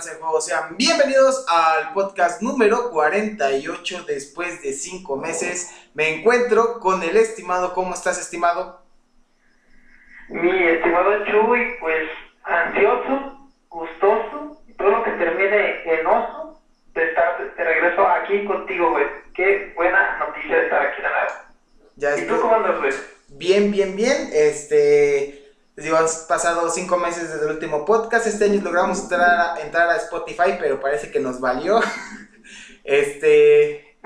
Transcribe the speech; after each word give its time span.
Esperanza 0.00 0.14
de 0.14 0.20
Juego. 0.22 0.40
Sean 0.40 0.76
bienvenidos 0.78 1.44
al 1.46 1.92
podcast 1.92 2.40
número 2.40 2.90
48 2.90 4.04
después 4.04 4.62
de 4.62 4.72
5 4.72 5.16
meses. 5.18 5.88
Me 5.92 6.08
encuentro 6.14 6.80
con 6.80 7.02
el 7.02 7.18
estimado. 7.18 7.74
¿Cómo 7.74 7.92
estás, 7.92 8.18
estimado? 8.18 8.80
Mi 10.30 10.50
estimado 10.50 11.24
Chuy, 11.26 11.76
pues 11.80 12.08
ansioso, 12.44 13.46
gustoso, 13.68 14.62
todo 14.78 14.90
lo 14.90 15.02
que 15.04 15.10
termine 15.12 15.82
en 15.84 16.06
oso 16.06 16.58
de 16.94 17.04
estar 17.04 17.54
de 17.54 17.64
regreso 17.64 18.08
aquí 18.08 18.44
contigo, 18.46 18.92
güey. 18.92 19.04
Qué 19.34 19.72
buena 19.76 20.18
noticia 20.18 20.56
de 20.56 20.64
estar 20.64 20.82
aquí 20.82 21.02
de 21.02 21.08
nuevo. 21.08 21.32
Ya 21.96 22.16
¿Y 22.16 22.26
tú 22.26 22.40
cómo 22.40 22.54
andas, 22.54 22.78
güey? 22.78 22.92
Bien, 23.28 23.70
bien, 23.70 23.94
bien. 23.96 24.30
Este. 24.32 25.39
Digo, 25.80 25.96
han 25.96 26.06
pasado 26.28 26.68
cinco 26.70 26.98
meses 26.98 27.32
desde 27.32 27.46
el 27.46 27.52
último 27.52 27.84
podcast. 27.84 28.26
Este 28.26 28.44
año 28.44 28.60
logramos 28.62 29.00
entrar 29.00 29.56
a, 29.56 29.60
entrar 29.60 29.88
a 29.88 29.96
Spotify, 29.96 30.56
pero 30.58 30.78
parece 30.78 31.10
que 31.10 31.20
nos 31.20 31.40
valió. 31.40 31.80
Este. 32.84 33.98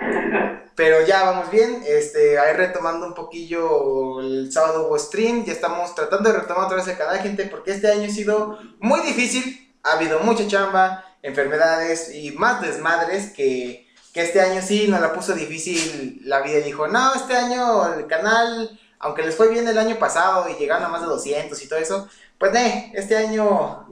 Pero 0.74 1.06
ya 1.06 1.24
vamos 1.24 1.50
bien. 1.50 1.82
Este, 1.86 2.38
ahí 2.38 2.52
retomando 2.54 3.06
un 3.06 3.14
poquillo 3.14 4.20
el 4.20 4.52
sábado 4.52 4.86
hubo 4.86 4.98
stream. 4.98 5.44
Ya 5.44 5.52
estamos 5.52 5.94
tratando 5.94 6.30
de 6.30 6.40
retomar 6.40 6.66
otra 6.66 6.76
vez 6.76 6.88
el 6.88 6.98
canal, 6.98 7.18
gente, 7.20 7.46
porque 7.46 7.72
este 7.72 7.90
año 7.90 8.06
ha 8.06 8.12
sido 8.12 8.58
muy 8.80 9.00
difícil. 9.00 9.74
Ha 9.82 9.92
habido 9.92 10.20
mucha 10.20 10.46
chamba, 10.46 11.04
enfermedades 11.22 12.14
y 12.14 12.32
más 12.32 12.60
desmadres 12.60 13.32
que, 13.32 13.86
que 14.12 14.22
este 14.22 14.40
año 14.40 14.60
sí 14.62 14.88
nos 14.88 15.00
la 15.00 15.12
puso 15.12 15.34
difícil 15.34 16.20
la 16.24 16.40
vida. 16.42 16.58
Dijo, 16.60 16.88
no, 16.88 17.14
este 17.14 17.36
año 17.36 17.94
el 17.94 18.06
canal, 18.06 18.78
aunque 19.04 19.22
les 19.22 19.36
fue 19.36 19.48
bien 19.48 19.68
el 19.68 19.78
año 19.78 19.98
pasado 19.98 20.48
y 20.48 20.54
llegaron 20.54 20.84
a 20.84 20.88
más 20.88 21.02
de 21.02 21.08
200 21.08 21.62
y 21.62 21.68
todo 21.68 21.78
eso, 21.78 22.08
pues 22.38 22.54
eh, 22.54 22.90
este 22.94 23.14
año 23.14 23.86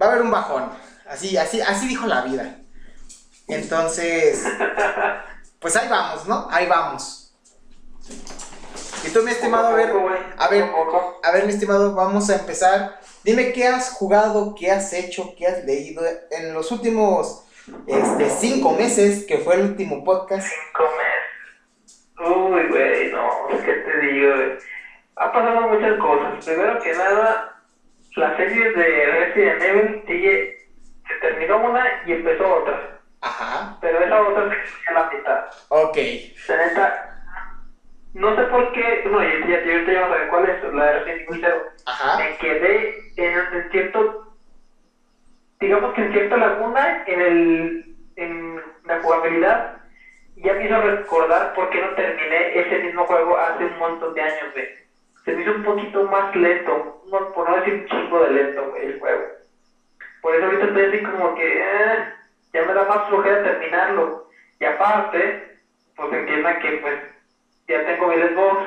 va 0.00 0.06
a 0.06 0.10
haber 0.10 0.22
un 0.22 0.30
bajón. 0.30 0.70
Así, 1.06 1.36
así, 1.36 1.60
así 1.60 1.86
dijo 1.88 2.06
la 2.06 2.22
vida. 2.22 2.56
Entonces, 3.48 4.42
pues 5.58 5.76
ahí 5.76 5.88
vamos, 5.90 6.26
¿no? 6.26 6.48
Ahí 6.50 6.66
vamos. 6.66 7.34
Y 9.06 9.10
tú, 9.10 9.20
mi 9.22 9.30
estimado, 9.30 9.66
a 9.66 9.74
ver, 9.74 9.90
a 10.38 10.48
ver. 10.48 10.70
a 11.22 11.30
ver, 11.30 11.44
mi 11.44 11.52
estimado, 11.52 11.94
vamos 11.94 12.30
a 12.30 12.36
empezar. 12.36 12.98
Dime 13.24 13.52
qué 13.52 13.66
has 13.66 13.90
jugado, 13.90 14.54
qué 14.58 14.70
has 14.70 14.90
hecho, 14.94 15.34
qué 15.36 15.46
has 15.46 15.64
leído 15.66 16.02
en 16.30 16.54
los 16.54 16.72
últimos 16.72 17.44
este, 17.86 18.30
cinco 18.30 18.72
meses, 18.72 19.26
que 19.26 19.36
fue 19.36 19.56
el 19.56 19.66
último 19.66 20.02
podcast. 20.02 20.48
Cinco 20.48 20.84
meses. 20.96 21.14
Uy, 22.16 22.68
güey, 22.70 23.12
no, 23.12 23.48
¿qué 23.62 23.83
te 23.98 24.06
digo? 24.06 24.28
Ha 25.16 25.32
pasado 25.32 25.66
muchas 25.66 25.96
cosas. 25.98 26.38
Primero 26.44 26.78
que 26.80 26.92
nada, 26.92 27.44
la 28.16 28.36
serie 28.36 28.68
de 28.70 29.10
Resident 29.10 29.62
Evil 29.62 30.02
sigue, 30.06 30.50
se 31.08 31.16
terminó 31.16 31.58
una 31.58 31.84
y 32.04 32.12
empezó 32.12 32.48
otra. 32.54 32.98
Ajá, 33.20 33.78
Pero 33.80 34.00
esa 34.00 34.20
otra 34.20 34.44
se 34.48 34.56
quedó 34.56 34.98
a 34.98 35.02
la 35.02 35.08
mitad. 35.10 35.40
ok. 35.68 35.96
La 36.46 36.56
neta, 36.56 36.92
no 38.12 38.34
sé 38.34 38.44
por 38.44 38.70
qué, 38.72 39.02
no, 39.10 39.22
ya, 39.22 39.38
ya, 39.46 39.56
ahorita 39.56 39.92
ya 39.92 40.04
a 40.04 40.06
ver 40.08 40.26
cuál 40.28 40.46
es, 40.46 40.62
la 40.72 40.84
de 40.84 40.92
Resident 40.92 41.20
Evil 41.26 41.38
0. 41.40 41.62
Ajá, 41.84 42.16
Me 42.16 42.36
quedé 42.38 42.92
en, 43.16 43.32
en 43.52 43.68
cierto, 43.70 44.20
digamos 45.60 45.92
que 45.92 46.02
en 46.02 46.10
cierta 46.10 46.36
laguna 46.36 47.02
en, 47.06 47.20
el, 47.20 47.84
en 48.16 48.60
la 48.84 48.96
jugabilidad. 48.96 49.73
Ya 50.36 50.52
me 50.54 50.64
hizo 50.64 50.80
recordar 50.80 51.52
por 51.54 51.70
qué 51.70 51.80
no 51.80 51.94
terminé 51.94 52.58
ese 52.58 52.78
mismo 52.80 53.04
juego 53.06 53.36
hace 53.38 53.64
un 53.64 53.78
montón 53.78 54.14
de 54.14 54.22
años. 54.22 54.50
Se 55.24 55.32
me 55.32 55.42
hizo 55.42 55.52
un 55.52 55.62
poquito 55.62 56.04
más 56.04 56.34
lento, 56.34 56.98
no- 57.10 57.32
por 57.32 57.48
no 57.48 57.56
decir 57.56 57.74
un 57.74 57.86
chingo 57.86 58.20
de 58.20 58.30
lento, 58.30 58.74
el 58.76 58.98
juego. 58.98 59.22
Por 60.20 60.34
eso 60.34 60.44
ahorita 60.44 60.64
estoy 60.66 60.82
así 60.82 61.02
como 61.02 61.34
que, 61.34 61.58
eh, 61.58 62.04
ya 62.52 62.64
me 62.64 62.72
da 62.72 62.84
más 62.84 63.06
flojera 63.06 63.42
terminarlo. 63.42 64.24
Y 64.58 64.64
aparte, 64.64 65.56
pues 65.96 66.12
entiendan 66.12 66.58
que 66.58 66.72
pues 66.72 66.94
ya 67.68 67.84
tengo 67.84 68.10
el 68.10 68.32
Xbox 68.34 68.62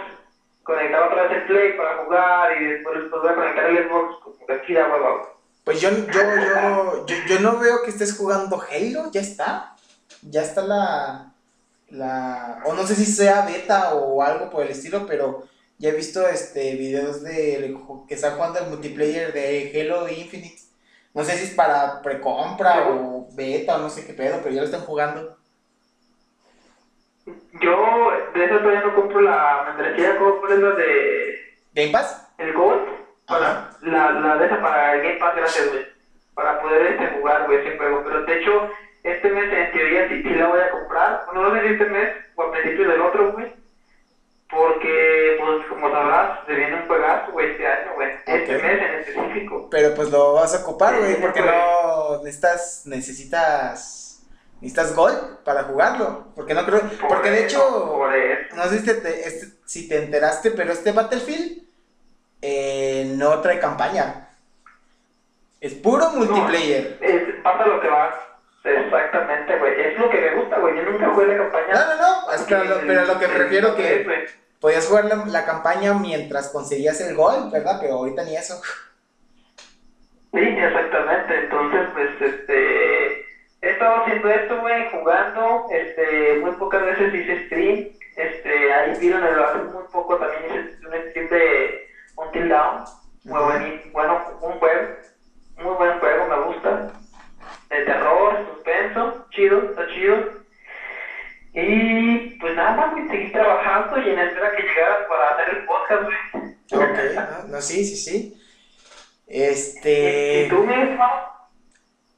conectado 0.64 1.06
otra 1.06 1.24
vez 1.24 1.32
el 1.40 1.46
Play 1.46 1.74
para 1.78 1.96
jugar 1.96 2.52
y 2.58 2.64
después, 2.66 3.00
después 3.00 3.22
voy 3.22 3.32
a 3.32 3.36
conectar 3.36 3.66
el 3.66 3.86
Xbox 3.86 4.16
como 4.20 4.36
que 4.46 4.54
aquí 4.54 4.74
da 4.74 4.86
hueva. 4.88 5.22
pues 5.64 5.80
yo, 5.82 5.90
yo, 5.90 6.22
yo, 6.46 7.06
yo, 7.06 7.16
yo 7.28 7.40
no 7.40 7.58
veo 7.58 7.82
que 7.82 7.90
estés 7.90 8.14
jugando 8.14 8.60
Halo, 8.62 9.06
ya 9.12 9.20
está. 9.22 9.70
Ya 10.22 10.42
está 10.42 10.62
la, 10.62 11.26
la, 11.90 12.62
o 12.66 12.74
no 12.74 12.86
sé 12.86 12.96
si 12.96 13.06
sea 13.06 13.46
beta 13.46 13.94
o 13.96 14.22
algo 14.22 14.50
por 14.50 14.64
el 14.64 14.72
estilo, 14.72 15.06
pero 15.06 15.44
ya 15.78 15.90
he 15.90 15.96
visto 15.96 16.28
este 16.28 16.76
videos 16.76 17.24
de 17.24 17.76
que 18.08 18.16
están 18.16 18.36
jugando 18.36 18.60
el 18.60 18.70
multiplayer 18.70 19.32
de 19.34 19.72
Halo 19.74 20.10
Infinite. 20.10 20.62
No 21.14 21.24
sé 21.24 21.34
si 21.34 21.46
es 21.46 21.52
para 21.52 22.02
precompra 22.02 22.90
o 22.90 23.28
beta 23.36 23.76
o 23.76 23.80
no 23.80 23.90
sé 23.90 24.06
qué 24.06 24.14
pedo, 24.14 24.40
pero 24.42 24.54
ya 24.54 24.62
lo 24.62 24.66
están 24.66 24.82
jugando. 24.82 25.38
Yo 27.26 28.12
de 28.34 28.46
eso 28.46 28.58
todavía 28.60 28.82
no 28.82 28.96
compro 28.96 29.22
la 29.22 29.64
membresía, 29.68 30.18
compro 30.18 30.56
la 30.56 30.76
de 30.76 31.38
¿Game 31.74 31.92
Pass? 31.92 32.28
el 32.38 32.54
Gold, 32.54 32.88
para, 33.28 33.72
la, 33.82 34.12
la 34.12 34.38
de 34.38 34.46
esa 34.46 34.62
para 34.62 34.96
el 34.96 35.02
Game 35.02 35.20
Pass, 35.20 35.36
gracias, 35.36 35.70
güey. 35.70 35.86
Para 36.34 36.62
poder 36.62 36.86
este, 36.86 37.18
jugar, 37.18 37.46
güey, 37.48 37.60
ese 37.60 37.78
juego. 37.78 38.04
Pero 38.04 38.24
de 38.26 38.40
hecho, 38.40 38.70
este 39.12 39.30
mes 39.30 39.52
en 39.52 39.72
teoría 39.72 40.08
sí, 40.10 40.22
sí 40.24 40.30
la 40.30 40.48
voy 40.48 40.60
a 40.60 40.70
comprar. 40.72 41.24
Bueno, 41.26 41.50
no 41.50 41.56
sé 41.56 41.62
si 41.68 41.74
este 41.74 41.86
mes 41.86 42.10
o 42.36 42.44
a 42.44 42.52
principios 42.52 42.88
del 42.88 43.02
otro, 43.02 43.32
güey. 43.34 43.54
Porque, 44.50 45.38
pues, 45.40 45.66
como 45.68 45.92
sabrás, 45.92 46.40
se 46.46 46.54
viene 46.54 46.76
un 46.82 46.88
juegazo, 46.88 47.32
güey, 47.34 47.52
este 47.52 47.68
año, 47.68 47.92
güey. 47.96 48.10
Este 48.26 48.54
mes 48.54 48.82
en 48.82 48.96
específico. 49.00 49.68
Pero 49.70 49.94
pues 49.94 50.10
lo 50.10 50.34
vas 50.34 50.56
a 50.56 50.62
ocupar, 50.64 50.98
güey, 50.98 51.16
Sí, 51.16 51.18
porque 51.22 51.42
no 51.42 52.24
necesitas, 52.24 52.84
necesitas, 52.86 54.26
necesitas 54.62 54.96
gol 54.96 55.40
para 55.44 55.64
jugarlo. 55.64 56.28
Porque 56.34 56.54
no 56.54 56.66
creo, 56.66 56.80
Por 56.82 57.08
porque 57.10 57.32
de 57.32 57.44
hecho, 57.44 57.60
Por 57.88 58.12
no 58.56 58.64
sé 58.70 58.80
si 58.80 58.86
te, 58.86 59.28
este- 59.28 59.58
si 59.66 59.90
te 59.90 59.98
enteraste, 59.98 60.52
pero 60.52 60.72
este 60.72 60.94
Battlefield 60.94 61.64
eh, 62.42 63.12
no 63.18 63.42
trae 63.42 63.60
campaña. 63.60 64.30
Es 65.60 65.74
puro 65.74 66.10
multiplayer. 66.12 66.98
Es, 67.02 67.42
pasa 67.44 67.66
lo 67.66 67.82
que 67.82 67.88
va. 67.90 68.37
Exactamente, 68.68 69.58
güey. 69.58 69.82
Es 69.82 69.98
lo 70.00 70.10
que 70.10 70.22
me 70.22 70.36
gusta, 70.36 70.60
güey. 70.60 70.76
Yo 70.76 70.84
nunca 70.84 71.10
jugué 71.10 71.28
la 71.28 71.38
campaña. 71.38 71.74
No, 71.74 71.96
no, 71.96 72.02
no, 72.28 72.34
es 72.34 72.42
que 72.44 72.56
lo- 72.56 72.80
pero 72.88 73.06
lo 73.06 73.20
que 73.20 73.28
me 73.28 73.34
refiero 73.36 73.76
que 73.76 74.28
podías 74.60 74.88
jugar 74.88 75.06
la, 75.06 75.16
la 75.28 75.46
campaña 75.46 75.94
mientras 75.94 76.50
conseguías 76.50 77.00
el 77.02 77.16
gol, 77.16 77.50
¿verdad? 77.52 77.78
Pero 77.82 77.94
ahorita 77.96 78.24
ni 78.24 78.36
eso. 78.36 78.62
Sí, 80.34 80.40
exactamente. 80.42 81.38
Entonces, 81.44 81.82
pues, 81.94 82.22
este. 82.22 83.26
He 83.60 83.72
estado 83.72 84.04
haciendo 84.04 84.30
esto, 84.30 84.60
güey, 84.60 84.86
jugando. 84.92 85.66
Este, 85.72 86.40
muy 86.42 86.52
pocas 86.52 86.84
veces 86.86 87.14
hice 87.14 87.46
stream. 87.46 87.88
Este, 88.16 88.72
ahí 88.74 88.98
vieron 89.00 89.24
el 89.24 89.40
hace 89.40 89.58
muy 89.60 89.84
poco 89.92 90.16
también 90.18 90.46
hice 90.46 90.88
un 90.88 91.10
stream 91.10 91.30
de 91.30 91.88
Until 92.16 92.50
Dawn. 92.50 92.84
Muy 93.24 93.40
Ujú. 93.40 93.46
buen, 93.52 93.92
bueno, 93.94 94.22
un 94.42 94.60
juego. 94.60 94.88
Muy 95.58 95.74
buen 95.76 96.00
juego, 96.00 96.28
me 96.28 96.46
gusta. 96.46 96.92
De 97.70 97.82
terror, 97.82 98.46
suspenso, 98.54 99.26
chido, 99.32 99.70
está 99.70 99.88
chido. 99.88 100.48
Y 101.54 102.38
pues 102.40 102.56
nada 102.56 102.72
más, 102.76 102.92
güey, 102.92 103.08
seguí 103.08 103.32
trabajando 103.32 103.98
y 104.00 104.10
en 104.10 104.20
espera 104.20 104.52
que 104.56 104.64
llegaras 104.64 105.08
para 105.08 105.30
hacer 105.30 105.58
el 105.58 105.66
podcast, 105.66 106.04
güey. 106.04 106.54
Ok, 106.84 106.98
no, 107.16 107.48
no, 107.48 107.62
sí, 107.62 107.84
sí, 107.84 107.96
sí. 107.96 108.34
¿Y, 109.28 109.42
Este. 109.42 110.46
y 110.46 110.50
tú 110.50 110.64
mismo? 110.64 111.04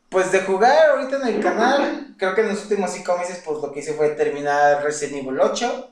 Pues 0.10 0.32
de 0.32 0.42
jugar 0.42 0.90
ahorita 0.90 1.18
en 1.18 1.36
el 1.36 1.42
canal, 1.42 2.16
creo 2.18 2.34
que 2.34 2.42
en 2.42 2.50
los 2.50 2.64
últimos 2.64 2.92
cinco 2.92 3.16
meses, 3.18 3.42
pues 3.46 3.60
lo 3.62 3.72
que 3.72 3.80
hice 3.80 3.94
fue 3.94 4.10
terminar 4.10 4.84
Resident 4.84 5.24
Evil 5.24 5.40
8. 5.40 5.92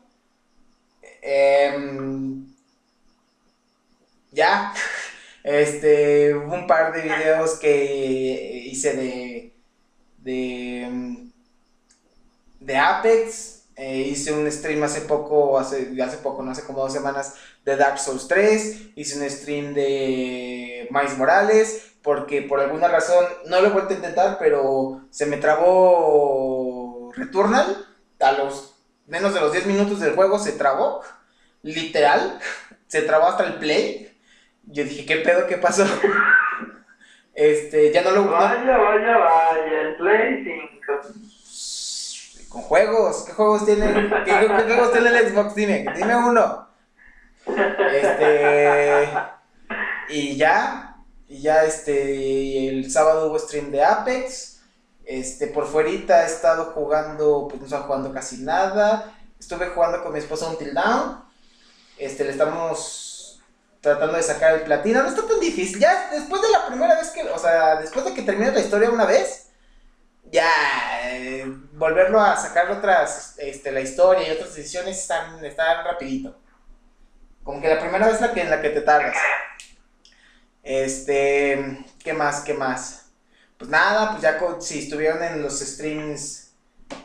Em, 1.22 2.48
ya. 4.32 4.74
Este, 5.48 6.36
un 6.36 6.68
par 6.68 6.92
de 6.92 7.04
videos 7.04 7.56
que 7.56 8.64
hice 8.66 8.94
de. 8.98 9.54
de. 10.18 10.84
em, 10.84 11.32
de 12.60 12.78
Apex. 12.78 13.64
Eh, 13.78 14.10
hice 14.10 14.34
un 14.34 14.52
stream 14.52 14.84
hace 14.84 15.02
poco, 15.02 15.58
hace, 15.58 15.96
hace 16.04 16.18
poco, 16.18 16.44
no 16.44 16.52
hace 16.52 16.64
como 16.64 16.80
dos 16.80 16.92
semanas, 16.92 17.36
de 17.64 17.78
Dark 17.78 17.98
Souls 17.98 18.28
3. 18.28 18.90
Hice 18.96 19.20
un 19.20 19.30
stream 19.30 19.74
de 19.74 20.90
Miles 20.92 21.18
Morales 21.18 21.94
porque 22.02 22.42
por 22.42 22.60
alguna 22.60 22.90
razón 22.90 23.26
no 23.46 23.62
lo 23.62 23.68
he 23.68 23.72
vuelto 23.72 23.94
a 23.94 23.98
intentar, 23.98 24.38
pero 24.40 25.08
se 25.12 25.28
me 25.28 25.38
trabó 25.38 27.10
Returnal. 27.16 27.86
A 28.20 28.34
los 28.34 28.76
menos 29.06 29.34
de 29.34 29.40
los 29.40 29.54
10 29.54 29.66
minutos 29.68 30.02
del 30.02 30.16
juego 30.16 30.40
se 30.40 30.52
trabó, 30.54 31.02
literal, 31.62 32.38
se 32.88 33.04
trabó 33.04 33.28
hasta 33.28 33.46
el 33.46 33.56
play. 33.60 34.07
Yo 34.68 34.84
dije, 34.84 35.06
¿qué 35.06 35.18
pedo? 35.18 35.48
¿Qué 35.48 35.58
pasó? 35.58 35.86
Este, 37.34 37.92
ya 37.94 38.02
no 38.02 38.10
lo. 38.12 38.32
Vaya, 38.32 38.78
vaya, 38.78 39.18
vaya, 39.18 39.82
el 39.82 39.96
Play 39.98 40.44
5. 40.44 42.48
con 42.50 42.62
juegos, 42.64 43.26
¿qué 43.28 43.34
juegos 43.34 43.64
tiene? 43.64 43.94
¿Qué, 43.94 44.10
qué- 44.26 44.48
qué 44.66 44.74
juegos 44.74 44.92
tiene 44.92 45.10
el 45.10 45.30
Xbox? 45.30 45.54
Dime, 45.54 45.86
dime 45.96 46.16
uno. 46.16 46.68
Este. 47.46 49.08
Y 50.10 50.36
ya. 50.36 50.96
y 51.28 51.42
ya 51.44 51.64
este, 51.64 52.70
el 52.70 52.90
sábado 52.90 53.28
hubo 53.30 53.38
stream 53.38 53.70
de 53.70 53.84
Apex. 53.84 54.62
Este, 55.06 55.46
por 55.46 55.68
fuerita 55.68 56.24
he 56.24 56.26
estado 56.26 56.72
jugando, 56.74 57.46
pues 57.48 57.60
no 57.62 57.66
estaba 57.68 57.84
jugando 57.84 58.12
casi 58.14 58.38
nada. 58.44 59.14
Estuve 59.40 59.68
jugando 59.68 60.02
con 60.04 60.14
mi 60.14 60.18
esposa 60.20 60.50
Until 60.50 60.74
Down. 60.74 61.24
Este, 62.00 62.24
le 62.24 62.32
estamos 62.32 63.04
tratando 63.82 64.18
de 64.18 64.24
sacar 64.24 64.56
el 64.56 64.62
platino. 64.62 65.04
No 65.04 65.10
está 65.10 65.28
tan 65.28 65.40
difícil. 65.40 65.80
Ya 65.80 66.10
después 66.12 66.42
de 66.42 66.50
la 66.50 66.68
primera 66.68 66.96
vez 66.96 67.10
que, 67.10 67.24
o 67.24 67.38
sea, 67.38 67.76
después 67.78 68.06
de 68.06 68.14
que 68.14 68.22
termine 68.22 68.52
la 68.52 68.60
historia 68.60 68.90
una 68.90 69.06
vez, 69.06 69.48
ya 70.32 70.50
eh, 71.06 71.46
volverlo 71.74 72.20
a 72.20 72.36
sacar 72.36 72.70
otras, 72.72 73.36
este, 73.38 73.72
la 73.72 73.82
historia 73.82 74.28
y 74.28 74.32
otras 74.32 74.56
decisiones 74.56 75.00
están, 75.00 75.44
están 75.44 75.86
rapidito. 75.86 76.38
Como 77.44 77.62
que 77.62 77.70
la 77.70 77.80
primera 77.80 78.08
vez 78.08 78.20
la 78.20 78.34
que, 78.34 78.42
en 78.42 78.50
la 78.50 78.62
que 78.62 78.70
te 78.70 78.82
tardas. 78.82 79.16
Este, 80.64 81.86
¿qué 82.04 82.14
más? 82.14 82.42
¿Qué 82.42 82.54
más? 82.54 83.06
Pues 83.58 83.70
nada, 83.70 84.12
pues 84.12 84.22
ya 84.22 84.38
si 84.60 84.80
estuvieron 84.80 85.24
en 85.24 85.42
los 85.42 85.60
streams, 85.60 86.52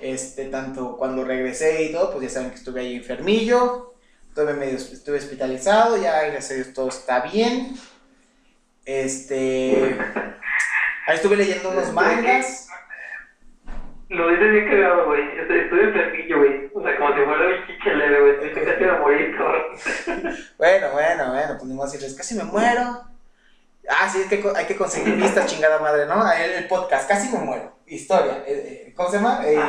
este, 0.00 0.46
tanto 0.46 0.96
cuando 0.96 1.24
regresé 1.24 1.84
y 1.84 1.92
todo, 1.92 2.12
pues 2.12 2.24
ya 2.24 2.34
saben 2.34 2.50
que 2.50 2.56
estuve 2.56 2.80
ahí 2.80 2.96
enfermillo, 2.96 3.91
estuve 4.32 4.54
medio, 4.54 4.76
estuve 4.78 5.18
hospitalizado, 5.18 5.98
ya 5.98 6.22
gracias 6.22 6.50
a 6.50 6.54
Dios 6.54 6.72
todo 6.72 6.88
está 6.88 7.20
bien. 7.20 7.74
Este, 8.86 9.98
ahí 11.06 11.16
estuve 11.16 11.36
leyendo 11.36 11.68
unos 11.68 11.92
mangas. 11.92 12.66
Lo 14.08 14.30
dices 14.30 14.52
bien 14.52 14.70
cagado, 14.70 15.04
güey. 15.04 15.22
Estuve 15.38 15.84
enfermillo, 15.84 16.38
güey. 16.38 16.70
O 16.74 16.82
sea, 16.82 16.96
como 16.96 17.14
si 17.14 17.24
fuera 17.24 17.46
un 17.46 17.66
chiche 17.66 17.94
leve, 17.94 18.20
güey. 18.20 18.48
Estoy 18.48 18.64
casi 18.72 18.84
a 18.84 18.98
morir, 19.00 19.36
cabrón. 19.36 19.62
bueno, 20.56 20.90
bueno, 20.92 21.30
bueno. 21.30 21.48
Pues 21.58 21.64
ni 21.64 21.74
modo 21.74 21.86
decirles, 21.86 22.14
casi 22.14 22.34
me 22.34 22.44
muero. 22.44 23.02
Ah, 23.86 24.08
sí, 24.08 24.22
es 24.22 24.28
que 24.28 24.42
hay 24.56 24.64
que 24.64 24.76
conseguir 24.76 25.16
vistas, 25.16 25.46
chingada 25.46 25.78
madre, 25.78 26.06
¿no? 26.06 26.32
El, 26.32 26.52
el, 26.52 26.68
podcast, 26.68 27.06
casi 27.06 27.30
me 27.30 27.44
muero. 27.44 27.76
Historia. 27.86 28.44
Eh, 28.46 28.86
eh, 28.86 28.94
¿Cómo 28.96 29.10
se 29.10 29.16
llama? 29.16 29.42
Eh, 29.44 29.60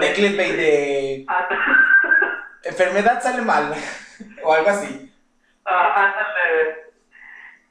de 0.00 0.12
clickbait 0.12 0.54
de. 0.54 1.26
Enfermedad 2.64 3.22
sale 3.22 3.42
mal. 3.42 3.74
o 4.44 4.52
algo 4.52 4.70
así. 4.70 5.12
Ah, 5.64 5.94
ándale. 5.94 6.82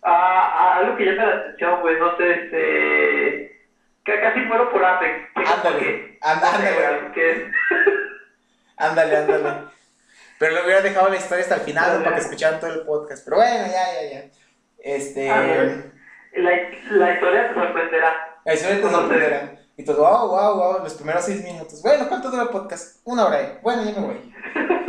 Ah, 0.03 0.57
ah, 0.59 0.77
algo 0.77 0.97
que 0.97 1.05
llama 1.05 1.25
la 1.25 1.35
atención, 1.35 1.81
güey. 1.81 1.99
No 1.99 2.17
sé, 2.17 2.31
este. 2.31 3.67
Que 4.03 4.19
casi 4.19 4.39
muero 4.41 4.71
por 4.71 4.83
Apex. 4.83 5.29
Ándale. 5.35 6.17
Ándale. 6.21 7.51
Ándale, 8.77 9.15
ándale. 9.15 9.71
Pero 10.39 10.55
le 10.55 10.63
hubiera 10.63 10.81
dejado 10.81 11.09
la 11.09 11.17
historia 11.17 11.43
hasta 11.43 11.55
el 11.55 11.61
final 11.61 12.03
para 12.03 12.15
que 12.15 12.21
escucharan 12.21 12.59
todo 12.59 12.73
el 12.73 12.81
podcast. 12.81 13.23
Pero 13.23 13.37
bueno, 13.37 13.67
ya, 13.67 13.93
ya, 13.93 14.09
ya. 14.11 14.23
Este. 14.79 15.27
la, 15.27 16.51
la, 16.89 17.13
historia 17.13 17.47
te 17.47 17.53
sorprenderá. 17.53 18.39
La 18.43 18.53
historia 18.55 18.81
te 18.81 18.89
sorprenderá. 18.89 19.51
Y 19.77 19.85
todo, 19.85 19.97
wow, 19.97 20.29
wow, 20.29 20.55
wow, 20.55 20.83
los 20.83 20.95
primeros 20.95 21.25
seis 21.25 21.43
minutos. 21.43 21.83
Bueno, 21.83 22.09
¿cuánto 22.09 22.31
dura 22.31 22.43
el 22.43 22.49
podcast? 22.49 23.01
Una 23.03 23.27
hora. 23.27 23.59
Bueno, 23.61 23.83
ya 23.83 23.99
me 23.99 24.07
voy. 24.07 24.33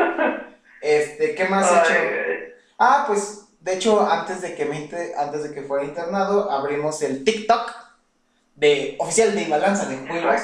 este, 0.83 1.35
¿qué 1.35 1.45
más 1.47 1.71
he 1.71 1.75
hecho? 1.75 2.55
Ah, 2.79 3.05
pues, 3.07 3.45
de 3.61 3.75
hecho, 3.75 4.05
antes 4.11 4.43
de 4.43 4.55
que 4.55 4.65
me 4.65 4.91
antes 5.17 5.45
de 5.45 5.55
que 5.55 5.63
fuera 5.63 5.85
internado, 5.85 6.51
abrimos 6.51 7.01
el 7.03 7.25
TikTok 7.25 7.73
de 8.57 8.97
oficial 8.99 9.35
de 9.35 9.49
Balanza 9.49 9.87
de 9.87 9.99
Juegos. 10.07 10.43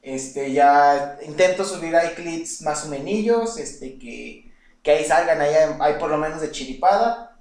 Este, 0.00 0.52
ya 0.52 1.18
intento 1.22 1.64
subir 1.64 1.94
ahí 1.96 2.14
clips 2.14 2.62
más 2.62 2.86
o 2.86 2.88
menos, 2.88 3.58
este, 3.58 3.98
que, 3.98 4.50
que 4.82 4.90
ahí 4.90 5.04
salgan, 5.04 5.40
ahí 5.40 5.52
hay 5.80 5.94
por 5.94 6.10
lo 6.10 6.16
menos 6.16 6.40
de 6.40 6.52
chiripada. 6.52 7.36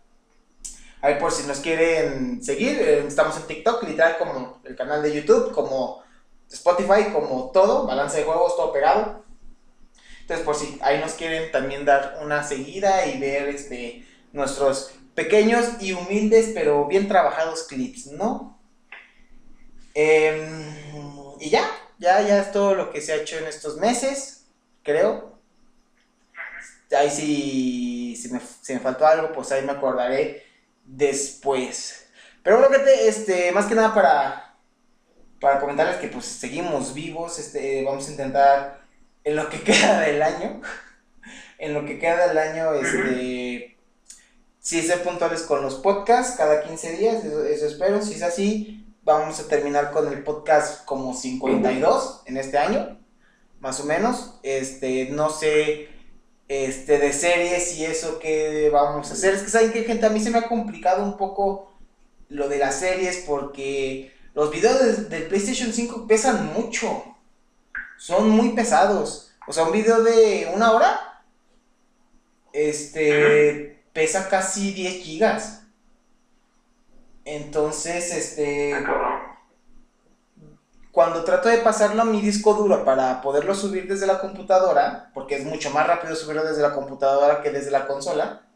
Ahí 1.02 1.16
por 1.20 1.32
si 1.32 1.46
nos 1.46 1.60
quieren 1.60 2.44
seguir, 2.44 2.80
eh, 2.82 3.06
estamos 3.08 3.38
en 3.38 3.44
TikTok, 3.44 3.84
literal 3.84 4.18
como 4.18 4.60
el 4.64 4.76
canal 4.76 5.04
de 5.04 5.14
YouTube, 5.14 5.54
como 5.54 6.02
Spotify, 6.50 7.12
como 7.14 7.52
todo, 7.52 7.86
balance 7.86 8.18
de 8.18 8.24
juegos, 8.24 8.56
todo 8.56 8.74
pegado. 8.74 9.24
Entonces, 10.28 10.46
por 10.46 10.56
si 10.58 10.78
ahí 10.82 11.00
nos 11.00 11.14
quieren 11.14 11.50
también 11.54 11.86
dar 11.86 12.20
una 12.22 12.44
seguida 12.44 13.06
y 13.06 13.18
ver 13.18 13.48
este, 13.48 14.06
nuestros 14.34 14.92
pequeños 15.16 15.66
y 15.80 15.94
humildes, 15.94 16.52
pero 16.54 16.86
bien 16.86 17.08
trabajados 17.08 17.64
clips, 17.64 18.08
¿no? 18.08 18.60
Em, 19.94 20.44
y 21.40 21.50
ya, 21.50 21.66
ya, 21.98 22.20
ya 22.24 22.42
es 22.42 22.52
todo 22.52 22.76
lo 22.76 22.92
que 22.92 23.00
se 23.00 23.14
ha 23.14 23.16
hecho 23.16 23.38
en 23.38 23.46
estos 23.46 23.78
meses, 23.78 24.48
creo. 24.84 25.40
Ahí 26.92 27.10
sí, 27.10 28.20
si 28.22 28.28
me, 28.28 28.42
si 28.62 28.74
me 28.74 28.82
faltó 28.82 29.08
algo, 29.08 29.32
pues 29.32 29.50
ahí 29.54 29.64
me 29.64 29.72
acordaré 29.72 30.44
después. 30.84 32.10
Pero 32.44 32.60
bueno, 32.60 32.76
gente, 32.76 33.08
este, 33.08 33.54
más 33.54 33.66
que 33.68 33.76
nada 33.76 33.94
para, 33.94 34.58
para 35.40 35.62
comentarles 35.62 35.96
que 36.02 36.10
pues 36.10 36.26
seguimos 36.26 36.94
vivos, 36.94 37.40
este, 37.40 37.86
vamos 37.86 38.10
a 38.10 38.12
intentar 38.12 38.87
en 39.28 39.36
lo 39.36 39.50
que 39.50 39.62
queda 39.64 40.00
del 40.00 40.22
año, 40.24 40.62
en 41.60 41.74
lo 41.74 41.86
que 41.86 42.00
queda 42.00 42.28
del 42.28 42.38
año, 42.38 42.74
este, 42.74 43.78
si 44.60 44.82
ser 44.82 45.04
puntuales 45.04 45.42
con 45.42 45.62
los 45.62 45.76
podcasts 45.76 46.38
cada 46.38 46.64
15 46.64 46.98
días, 46.98 47.26
eso, 47.26 47.66
espero, 47.68 48.02
si 48.02 48.14
es 48.14 48.24
así, 48.24 48.86
vamos 49.04 49.40
a 49.40 49.48
terminar 49.50 49.92
con 49.92 50.08
el 50.08 50.24
podcast 50.24 50.86
como 50.86 51.14
52 51.14 52.24
en 52.26 52.38
este 52.38 52.58
año, 52.58 53.00
más 53.60 53.82
o 53.82 53.86
menos, 53.86 54.40
este, 54.44 55.10
no 55.10 55.30
sé 55.30 55.90
este, 56.48 56.98
de 56.98 57.12
series 57.12 57.78
y 57.78 57.84
eso 57.84 58.20
que 58.20 58.70
vamos 58.72 59.10
a 59.10 59.14
hacer. 59.14 59.34
Es 59.34 59.44
que 59.44 59.50
saben 59.50 59.74
que 59.74 59.84
gente, 59.84 60.06
a 60.06 60.10
mí 60.10 60.22
se 60.22 60.30
me 60.30 60.38
ha 60.38 60.48
complicado 60.48 61.04
un 61.04 61.18
poco 61.18 61.74
lo 62.30 62.48
de 62.48 62.60
las 62.60 62.80
series 62.80 63.26
porque 63.28 64.14
los 64.34 64.52
videos 64.52 65.10
del 65.10 65.24
PlayStation 65.24 65.74
5 65.74 66.08
pesan 66.08 66.54
mucho. 66.54 67.17
Son 67.98 68.30
muy 68.30 68.50
pesados. 68.50 69.32
O 69.48 69.54
sea, 69.54 69.64
un 69.64 69.72
video 69.72 70.04
de 70.04 70.52
una 70.54 70.72
hora, 70.72 71.24
este, 72.54 73.84
pesa 73.94 74.30
casi 74.30 74.74
10 74.74 75.04
gigas. 75.04 75.64
Entonces, 77.26 78.14
este... 78.14 78.74
Ah, 78.74 79.28
cuando 80.98 81.24
trato 81.24 81.48
de 81.48 81.60
pasarlo 81.60 82.02
a 82.02 82.06
mi 82.06 82.22
disco 82.22 82.56
duro 82.56 82.84
para 82.84 83.22
poderlo 83.22 83.54
subir 83.54 83.88
desde 83.88 84.08
la 84.08 84.20
computadora, 84.20 85.12
porque 85.14 85.36
es 85.36 85.46
mucho 85.46 85.70
más 85.70 85.86
rápido 85.86 86.16
subirlo 86.16 86.44
desde 86.44 86.64
la 86.64 86.74
computadora 86.74 87.44
que 87.44 87.52
desde 87.52 87.70
la 87.70 87.86
consola, 87.86 88.48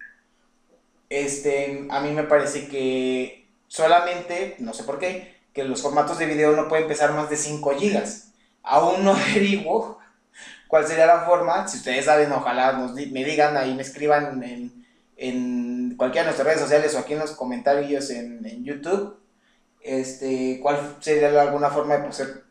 este, 1.08 1.86
a 1.92 2.00
mí 2.00 2.10
me 2.10 2.24
parece 2.24 2.68
que 2.68 3.48
solamente, 3.68 4.56
no 4.58 4.74
sé 4.74 4.84
por 4.86 4.98
qué, 4.98 5.40
que 5.54 5.66
los 5.66 5.84
formatos 5.84 6.18
de 6.18 6.26
video 6.26 6.54
no 6.54 6.68
pueden 6.68 6.88
pesar 6.88 7.14
más 7.14 7.30
de 7.30 7.38
5 7.38 7.76
GB. 7.76 8.04
Aún 8.64 9.04
no 9.04 9.14
averiguo 9.16 10.00
cuál 10.68 10.88
sería 10.88 11.06
la 11.06 11.22
forma. 11.22 11.68
Si 11.68 11.78
ustedes 11.78 12.06
saben, 12.06 12.32
ojalá 12.32 12.74
nos 12.74 12.94
me 12.94 13.24
digan 13.24 13.58
ahí, 13.58 13.74
me 13.74 13.82
escriban 13.82 14.44
en, 14.44 14.86
en 15.18 15.96
cualquiera 15.98 16.24
de 16.24 16.28
nuestras 16.28 16.48
redes 16.48 16.62
sociales 16.62 16.96
o 16.96 17.00
aquí 17.00 17.14
en 17.14 17.20
los 17.20 17.32
comentarios 17.32 18.10
en, 18.10 18.46
en 18.46 18.64
YouTube 18.64 19.22
este, 19.84 20.60
cuál 20.62 20.98
sería 21.00 21.42
alguna 21.42 21.70
forma 21.70 21.98
de 21.98 22.10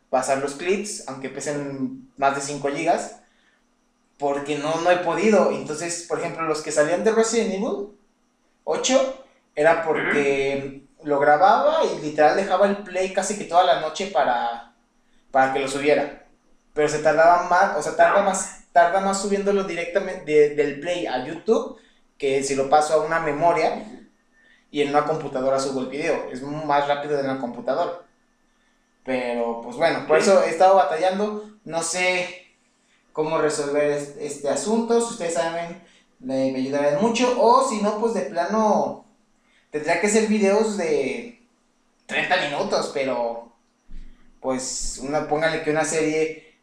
pasar 0.09 0.39
los 0.39 0.55
clips, 0.55 1.07
aunque 1.07 1.29
pesen 1.29 2.11
más 2.17 2.35
de 2.35 2.41
5 2.41 2.67
GB, 2.67 2.99
porque 4.17 4.57
no, 4.57 4.81
no 4.81 4.91
he 4.91 4.97
podido. 4.97 5.51
Entonces, 5.51 6.05
por 6.07 6.19
ejemplo, 6.19 6.43
los 6.43 6.61
que 6.61 6.71
salían 6.71 7.03
de 7.03 7.11
Resident 7.11 7.53
Evil 7.53 7.89
8 8.65 9.25
era 9.55 9.83
porque 9.83 10.83
lo 11.03 11.19
grababa 11.19 11.79
y 11.85 12.01
literal 12.01 12.35
dejaba 12.35 12.67
el 12.67 12.77
play 12.77 13.13
casi 13.13 13.37
que 13.37 13.45
toda 13.45 13.63
la 13.63 13.81
noche 13.81 14.07
para, 14.07 14.70
para 15.31 15.53
que 15.53 15.59
lo 15.59 15.67
subiera. 15.67 16.25
Pero 16.73 16.87
se 16.87 16.99
tardaba 16.99 17.49
más, 17.49 17.77
o 17.77 17.81
sea, 17.81 17.95
tarda 17.95 18.23
más, 18.23 18.63
tarda 18.71 19.01
más 19.01 19.21
subiéndolo 19.21 19.63
directamente 19.63 20.55
del 20.55 20.79
play 20.79 21.07
a 21.07 21.25
YouTube 21.25 21.79
que 22.17 22.43
si 22.43 22.55
lo 22.55 22.69
paso 22.69 22.93
a 22.93 23.05
una 23.05 23.19
memoria 23.19 23.83
y 24.69 24.81
en 24.81 24.89
una 24.89 25.05
computadora 25.05 25.59
subo 25.59 25.81
el 25.81 25.87
video. 25.87 26.29
Es 26.31 26.41
más 26.43 26.87
rápido 26.87 27.17
de 27.17 27.23
una 27.23 27.39
computadora. 27.39 28.01
Pero 29.03 29.61
pues 29.61 29.75
bueno, 29.75 30.05
por 30.07 30.19
eso 30.19 30.43
he 30.43 30.49
estado 30.49 30.75
batallando. 30.75 31.49
No 31.65 31.81
sé 31.81 32.47
cómo 33.11 33.39
resolver 33.39 33.91
este, 34.19 34.49
asunto. 34.49 35.01
Si 35.01 35.13
ustedes 35.13 35.33
saben, 35.33 35.81
me, 36.19 36.55
ayudarán 36.55 37.01
mucho. 37.01 37.35
O 37.39 37.67
si 37.67 37.81
no, 37.81 37.99
pues 37.99 38.13
de 38.13 38.21
plano 38.21 39.05
tendría 39.71 39.99
que 39.99 40.09
ser 40.09 40.27
videos 40.27 40.77
de 40.77 41.41
30 42.05 42.49
minutos, 42.49 42.91
pero 42.93 43.50
pues 44.41 44.99
una, 45.03 45.27
póngale 45.27 45.63
que 45.63 45.71
una 45.71 45.85
serie, 45.85 46.55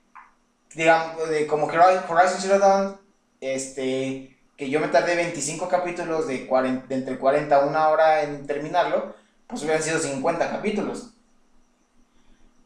digamos, 0.75 1.29
de 1.29 1.47
como 1.47 1.67
Horizon 1.67 2.41
Zero 2.41 2.59
Dawn, 2.59 3.01
este, 3.41 4.37
que 4.57 4.69
yo 4.69 4.81
me 4.81 4.89
tardé 4.89 5.15
25 5.15 5.69
capítulos 5.69 6.27
de, 6.27 6.47
40, 6.47 6.93
entre 6.95 7.19
40 7.19 7.57
a 7.57 7.67
una 7.67 7.89
hora 7.89 8.23
en 8.23 8.47
terminarlo, 8.47 9.15
pues 9.47 9.63
hubieran 9.63 9.83
sido 9.83 9.99
50 9.99 10.51
capítulos. 10.51 11.15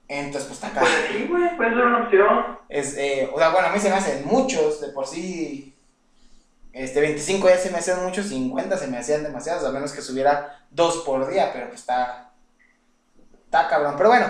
Entonces, 0.09 0.45
pues 0.45 0.55
está 0.55 0.69
acá. 0.69 0.81
Pues 0.81 0.93
sí, 1.11 1.27
güey, 1.29 1.57
puede 1.57 1.71
ser 1.71 1.85
una 1.85 2.05
opción. 2.05 2.59
Es, 2.69 2.97
eh, 2.97 3.31
o 3.33 3.39
sea, 3.39 3.51
bueno, 3.51 3.69
a 3.69 3.73
mí 3.73 3.79
se 3.79 3.91
me 3.91 3.97
hacen 3.97 4.27
muchos, 4.27 4.81
de 4.81 4.89
por 4.89 5.07
sí. 5.07 5.75
Este, 6.73 7.01
25 7.01 7.49
ya 7.49 7.59
se 7.59 7.71
me 7.71 7.79
hacían 7.79 8.03
muchos, 8.03 8.27
50 8.27 8.79
se 8.79 8.87
me 8.89 8.99
hacían 8.99 9.23
demasiados, 9.23 9.65
a 9.65 9.73
menos 9.73 9.93
que 9.93 10.01
subiera 10.01 10.65
dos 10.71 10.99
por 11.05 11.31
día, 11.31 11.51
pero 11.53 11.69
pues 11.69 11.81
está, 11.81 12.33
Está 13.53 13.69
cabrón. 13.69 13.97
Pero 13.99 14.09
bueno, 14.09 14.27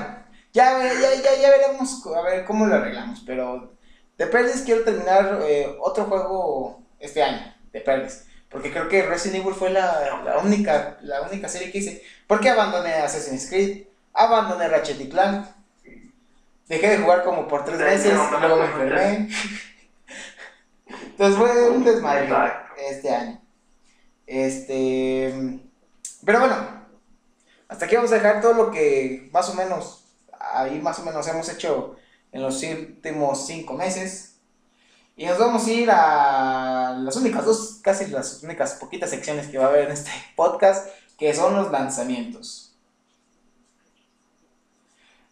ya, 0.53 0.79
ya, 0.79 1.15
ya, 1.23 1.41
ya 1.41 1.51
veremos 1.51 2.07
a 2.07 2.23
ver 2.23 2.45
cómo 2.45 2.67
lo 2.67 2.75
arreglamos. 2.75 3.23
Pero 3.27 3.73
de 4.19 4.27
Perles 4.27 4.63
quiero 4.63 4.83
terminar 4.83 5.41
eh, 5.45 5.77
otro 5.81 6.05
juego 6.05 6.83
este 6.99 7.23
año. 7.23 7.55
De 7.73 7.81
Perles. 7.81 8.27
Porque 8.49 8.71
creo 8.71 8.89
que 8.89 9.03
Resident 9.03 9.43
Evil 9.43 9.55
fue 9.55 9.71
la, 9.71 10.23
la, 10.25 10.39
única, 10.39 10.99
la 11.03 11.23
única 11.23 11.49
serie 11.49 11.73
que 11.73 11.79
hice. 11.79 12.03
Porque 12.27 12.51
abandoné 12.51 12.93
Assassin's 12.95 13.49
Creed, 13.49 13.87
abandoné 14.13 14.69
Ratchet 14.69 15.01
y 15.01 15.09
Clank. 15.09 15.47
Dejé 16.69 16.91
de 16.91 16.99
jugar 16.99 17.25
como 17.25 17.49
por 17.49 17.65
tres 17.65 17.79
meses, 17.79 18.15
luego 18.15 18.57
me 18.57 18.65
enfermé. 18.67 19.29
Entonces 20.87 21.39
fue 21.39 21.71
un 21.71 21.85
desmadre 21.85 22.31
este 22.91 23.11
año. 23.11 23.41
Este. 24.27 25.61
Pero 26.25 26.41
bueno, 26.41 26.57
hasta 27.69 27.87
aquí 27.87 27.97
vamos 27.97 28.13
a 28.13 28.17
dejar 28.17 28.41
todo 28.41 28.55
lo 28.55 28.71
que 28.71 29.29
más 29.33 29.49
o 29.49 29.55
menos, 29.55 30.02
ahí 30.53 30.81
más 30.81 30.99
o 30.99 31.05
menos 31.05 31.27
hemos 31.29 31.49
hecho 31.49 31.97
en 32.31 32.43
los 32.43 32.63
últimos 32.63 33.47
cinco 33.47 33.75
meses. 33.75 34.41
Y 35.17 35.27
nos 35.27 35.39
vamos 35.39 35.67
a 35.67 35.71
ir 35.71 35.91
a 35.91 36.97
las 36.99 37.17
únicas 37.17 37.45
dos, 37.45 37.81
casi 37.83 38.07
las 38.07 38.43
únicas 38.43 38.75
poquitas 38.75 39.11
secciones 39.11 39.47
que 39.49 39.59
va 39.59 39.67
a 39.67 39.69
haber 39.69 39.87
en 39.87 39.93
este 39.93 40.11
podcast, 40.37 40.89
que 41.19 41.35
son 41.35 41.55
los 41.55 41.71
lanzamientos. 41.71 42.75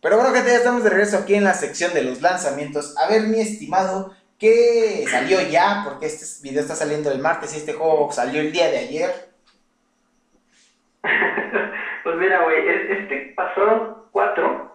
Pero 0.03 0.17
bueno, 0.17 0.33
gente, 0.33 0.51
ya 0.51 0.57
estamos 0.57 0.83
de 0.83 0.91
regreso 0.91 1.19
aquí 1.19 1.35
en 1.35 1.45
la 1.45 1.55
sección 1.55 1.93
de 1.93 2.03
los 2.03 2.23
lanzamientos. 2.23 2.97
A 2.97 3.09
ver, 3.09 3.25
mi 3.25 3.41
estimado, 3.41 4.15
¿qué 4.39 5.05
salió 5.11 5.41
ya? 5.43 5.83
Porque 5.85 6.07
este 6.07 6.25
video 6.43 6.63
está 6.63 6.75
saliendo 6.75 7.11
el 7.11 7.21
martes 7.21 7.53
y 7.55 7.59
este 7.59 7.75
juego 7.75 8.11
salió 8.11 8.41
el 8.41 8.53
día 8.53 8.71
de 8.71 8.79
ayer. 8.79 9.31
pues 12.05 12.17
mira, 12.17 12.45
güey, 12.45 12.69
este 12.69 13.35
4 13.35 13.67
de 13.67 14.70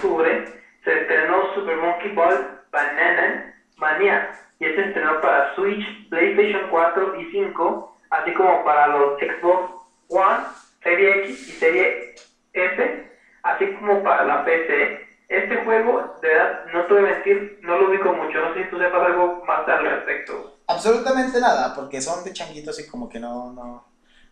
octubre 0.00 0.44
se 0.82 1.00
estrenó 1.00 1.54
Super 1.54 1.76
Monkey 1.76 2.12
Ball 2.14 2.60
Banana 2.72 3.54
Mania 3.76 4.30
y 4.58 4.64
este 4.64 4.88
estrenó 4.88 5.20
para 5.20 5.54
Switch, 5.54 6.08
PlayStation 6.08 6.68
4 6.70 7.20
y 7.20 7.30
5, 7.30 7.96
así 8.10 8.34
como 8.34 8.64
para 8.64 8.88
los 8.88 9.18
Xbox 9.18 9.72
One, 10.08 10.44
Serie 10.82 11.24
X 11.24 11.48
y 11.48 11.52
Serie 11.52 12.14
S, 12.52 13.10
así 13.42 13.74
como 13.74 14.02
para 14.02 14.24
la 14.24 14.44
PC. 14.44 15.08
Este 15.28 15.64
juego, 15.64 16.18
de 16.20 16.28
verdad, 16.28 16.64
no 16.72 16.86
te 16.86 16.94
voy 16.94 17.02
a 17.04 17.06
mentir, 17.12 17.60
no 17.62 17.78
lo 17.78 17.88
ubico 17.88 18.12
mucho, 18.12 18.40
no 18.40 18.52
sé 18.52 18.64
si 18.64 18.70
tú 18.70 18.78
sepas 18.78 19.06
algo 19.06 19.42
más 19.46 19.66
al 19.68 19.84
respecto. 19.84 20.56
Absolutamente 20.66 21.40
nada, 21.40 21.74
porque 21.74 22.00
son 22.00 22.24
de 22.24 22.32
changuitos 22.32 22.80
y 22.80 22.90
como 22.90 23.08
que 23.08 23.20
no, 23.20 23.52
no, 23.52 23.84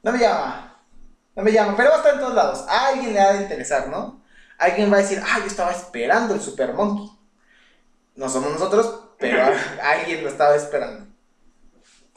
no 0.02 0.12
me 0.12 0.18
llama, 0.18 0.76
no 1.36 1.42
me 1.42 1.52
llama, 1.52 1.74
pero 1.76 1.90
va 1.90 1.96
a 1.96 1.98
estar 1.98 2.14
en 2.14 2.20
todos 2.20 2.34
lados, 2.34 2.66
a 2.68 2.88
alguien 2.88 3.14
le 3.14 3.20
ha 3.20 3.32
de 3.32 3.42
interesar, 3.42 3.88
¿no? 3.88 4.20
Alguien 4.58 4.92
va 4.92 4.96
a 4.96 5.00
decir, 5.02 5.22
ah, 5.24 5.38
yo 5.38 5.46
estaba 5.46 5.70
esperando 5.70 6.34
el 6.34 6.40
Super 6.40 6.72
Monkey. 6.74 7.10
No 8.16 8.28
somos 8.28 8.52
nosotros, 8.52 9.10
pero 9.18 9.42
alguien 9.82 10.24
lo 10.24 10.28
estaba 10.28 10.56
esperando. 10.56 11.06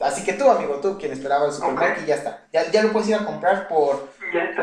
Así 0.00 0.24
que 0.24 0.32
tú, 0.32 0.50
amigo, 0.50 0.80
tú, 0.80 0.98
quien 0.98 1.12
esperaba 1.12 1.46
el 1.46 1.52
Super 1.52 1.74
Monkey, 1.74 2.04
ya 2.04 2.16
está. 2.16 2.46
Ya, 2.52 2.68
ya, 2.70 2.82
lo 2.82 2.92
puedes 2.92 3.08
ir 3.08 3.14
a 3.14 3.24
comprar 3.24 3.68
por 3.68 4.12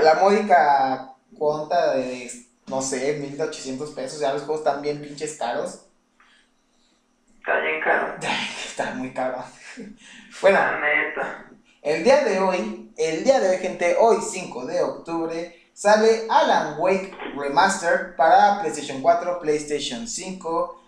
la 0.01 0.15
módica 0.15 1.15
cuenta 1.37 1.95
de, 1.95 2.29
no 2.67 2.81
sé, 2.81 3.13
1800 3.13 3.91
pesos. 3.91 4.19
Ya 4.19 4.33
los 4.33 4.41
juegos 4.41 4.65
están 4.65 4.81
bien 4.81 5.01
pinches 5.01 5.37
caros. 5.37 5.85
Está 7.37 7.59
bien 7.61 7.81
caro. 7.81 8.15
está 8.67 8.93
muy 8.95 9.13
caro. 9.13 9.43
Bueno, 10.41 10.59
el 11.81 12.03
día 12.03 12.25
de 12.25 12.39
hoy, 12.39 12.91
el 12.97 13.23
día 13.23 13.39
de 13.39 13.49
hoy, 13.49 13.57
gente, 13.57 13.95
hoy 13.97 14.17
5 14.21 14.65
de 14.65 14.81
octubre, 14.81 15.58
sale 15.79 16.25
Alan 16.27 16.75
Wake 16.77 17.15
Remastered 17.37 18.17
para 18.17 18.59
PlayStation 18.59 19.01
4, 19.01 19.39
PlayStation 19.39 20.05
5, 20.09 20.81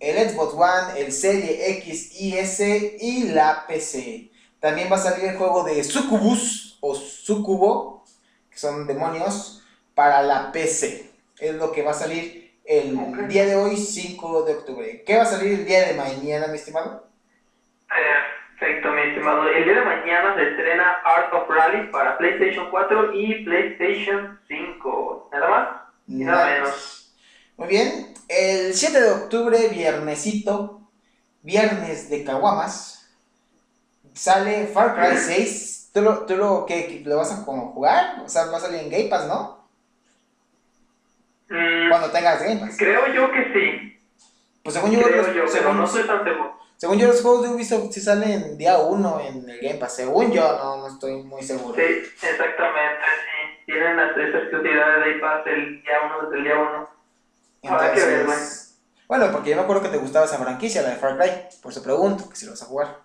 el 0.00 0.30
Xbox 0.30 0.54
One, 0.54 0.98
el 0.98 1.12
Serie 1.12 1.70
X 1.76 2.18
y 2.18 2.38
S 2.38 2.96
y 2.98 3.24
la 3.34 3.66
PC. 3.66 4.30
También 4.58 4.90
va 4.90 4.96
a 4.96 5.00
salir 5.00 5.26
el 5.26 5.36
juego 5.36 5.62
de 5.64 5.84
Succubus 5.84 6.78
o 6.80 6.94
Sucubo, 6.94 8.02
que 8.50 8.56
son 8.56 8.86
demonios, 8.86 9.62
para 9.94 10.22
la 10.22 10.50
PC. 10.52 11.10
Es 11.38 11.56
lo 11.56 11.70
que 11.70 11.82
va 11.82 11.90
a 11.90 11.94
salir 11.94 12.58
el 12.64 13.28
día 13.28 13.44
de 13.44 13.56
hoy, 13.56 13.76
5 13.76 14.44
de 14.44 14.54
octubre. 14.54 15.04
¿Qué 15.04 15.18
va 15.18 15.24
a 15.24 15.26
salir 15.26 15.52
el 15.52 15.66
día 15.66 15.86
de 15.86 15.92
mañana, 15.92 16.46
mi 16.46 16.56
estimado? 16.56 17.06
Perfecto, 18.60 18.92
mi 18.92 19.00
estimado. 19.00 19.48
El 19.48 19.64
día 19.64 19.72
de 19.72 19.84
mañana 19.86 20.34
se 20.34 20.50
estrena 20.50 21.00
Art 21.02 21.32
of 21.32 21.48
Rally 21.48 21.90
para 21.90 22.18
PlayStation 22.18 22.70
4 22.70 23.14
y 23.14 23.42
PlayStation 23.42 24.38
5. 24.48 25.30
¿Nada 25.32 25.48
más? 25.48 25.68
Y 26.06 26.24
nada 26.24 26.46
menos. 26.46 27.14
Muy 27.56 27.68
bien. 27.68 28.12
El 28.28 28.74
7 28.74 29.00
de 29.00 29.10
octubre, 29.12 29.68
viernesito, 29.68 30.82
viernes 31.40 32.10
de 32.10 32.22
Caguamas, 32.22 33.10
sale 34.12 34.66
Far 34.66 34.94
Cry 34.94 35.16
6. 35.16 35.90
¿Tú 35.94 36.02
lo, 36.02 36.26
tú 36.26 36.36
lo, 36.36 36.66
qué, 36.66 37.02
lo 37.06 37.16
vas 37.16 37.32
a 37.32 37.46
como 37.46 37.72
jugar? 37.72 38.20
O 38.22 38.28
sea, 38.28 38.44
va 38.44 38.58
a 38.58 38.60
salir 38.60 38.80
en 38.80 38.90
Game 38.90 39.08
Pass, 39.08 39.26
¿no? 39.26 39.66
Mm, 41.48 41.88
Cuando 41.88 42.10
tengas 42.10 42.42
Game 42.42 42.60
Pass. 42.60 42.76
Creo 42.76 43.06
yo 43.06 43.32
que 43.32 43.54
sí. 43.54 43.98
Pues 44.62 44.74
según 44.74 44.90
yo, 44.90 45.00
creo 45.00 45.32
yo, 45.32 45.48
según, 45.48 45.78
no 45.78 45.86
soy 45.86 46.06
tan 46.06 46.22
seguro. 46.24 46.59
Según 46.80 46.98
yo, 46.98 47.08
los 47.08 47.20
juegos 47.20 47.42
de 47.42 47.54
Ubisoft 47.54 47.92
sí 47.92 48.00
salen 48.00 48.56
día 48.56 48.78
1 48.78 49.20
en 49.28 49.50
el 49.50 49.60
Game 49.60 49.78
Pass. 49.78 49.96
Según 49.96 50.32
yo, 50.32 50.40
no, 50.40 50.78
no 50.78 50.86
estoy 50.88 51.22
muy 51.24 51.42
seguro. 51.42 51.74
Sí, 51.74 51.82
exactamente, 51.82 53.04
sí. 53.04 53.64
Tienen 53.66 53.98
las, 53.98 54.16
exclusividad 54.16 54.94
de 54.94 55.10
Game 55.10 55.20
Pass 55.20 55.46
el 55.46 55.82
día 55.82 55.92
1 56.06 56.22
desde 56.22 56.36
el 56.38 56.44
día 56.44 56.56
1. 56.56 56.88
Habrá 57.68 57.92
que 57.92 58.00
ver, 58.00 58.26
Bueno, 59.06 59.30
porque 59.30 59.50
yo 59.50 59.56
me 59.56 59.62
acuerdo 59.62 59.82
que 59.82 59.88
te 59.90 59.98
gustaba 59.98 60.24
esa 60.24 60.38
franquicia, 60.38 60.80
la 60.80 60.88
de 60.88 60.96
Far 60.96 61.18
Cry. 61.18 61.30
Por 61.62 61.70
eso 61.70 61.82
pregunto, 61.82 62.30
que 62.30 62.36
si 62.36 62.46
lo 62.46 62.52
vas 62.52 62.62
a 62.62 62.66
jugar. 62.66 62.96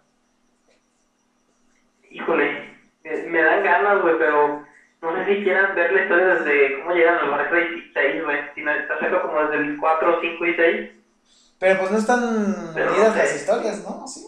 Híjole, 2.09 2.77
me 3.03 3.41
dan 3.41 3.61
ganas, 3.61 4.01
güey, 4.01 4.17
pero 4.17 4.65
no 5.01 5.15
sé 5.17 5.25
si 5.25 5.43
quieran 5.43 5.75
ver 5.75 5.91
la 5.91 6.01
historia 6.03 6.27
desde 6.35 6.79
cómo 6.79 6.95
llegan 6.95 7.27
los 7.27 7.29
Far 7.29 7.49
Cry 7.49 7.91
6, 7.93 8.23
güey. 8.23 8.37
Si 8.55 8.61
no, 8.61 8.71
está 8.71 8.97
cerca 8.99 9.21
como 9.21 9.41
desde 9.41 9.65
el 9.65 9.77
4, 9.77 10.21
5 10.21 10.45
y 10.45 10.55
6. 10.55 10.91
Pero 11.59 11.79
pues 11.79 11.91
no 11.91 11.97
están 11.97 12.23
unidas 12.75 13.15
las 13.15 13.35
historias, 13.35 13.83
¿no? 13.83 14.07
¿Sí? 14.07 14.25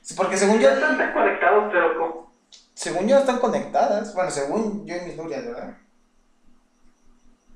sí 0.00 0.14
porque 0.14 0.36
según 0.36 0.60
yo... 0.60 0.70
Están 0.70 1.12
conectados, 1.12 1.68
pero 1.72 1.98
como... 1.98 2.32
Según 2.74 3.08
yo 3.08 3.18
están 3.18 3.38
conectadas. 3.38 4.14
Bueno, 4.14 4.30
según 4.30 4.86
yo 4.86 4.96
y 4.96 5.00
mis 5.00 5.16
durias, 5.16 5.44
¿verdad? 5.44 5.76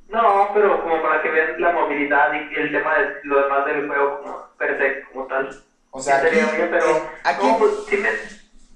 No, 0.08 0.50
pero 0.52 0.82
como 0.82 1.02
para 1.02 1.22
que 1.22 1.30
vean 1.30 1.60
la 1.60 1.72
movilidad 1.72 2.32
y 2.32 2.54
el 2.54 2.70
tema 2.70 2.98
de 2.98 3.14
lo 3.24 3.42
demás 3.42 3.64
del 3.66 3.86
juego 3.86 4.20
como 4.20 4.46
per 4.58 4.78
se, 4.78 5.12
como 5.12 5.26
tal. 5.26 5.64
O 5.90 6.00
sea, 6.00 6.18
aquí, 6.18 6.28
pero, 6.30 6.96
eh, 6.96 7.02
aquí, 7.22 7.46
no, 7.46 7.58
pues, 7.58 7.72
sí 7.88 7.96
me... 7.96 8.08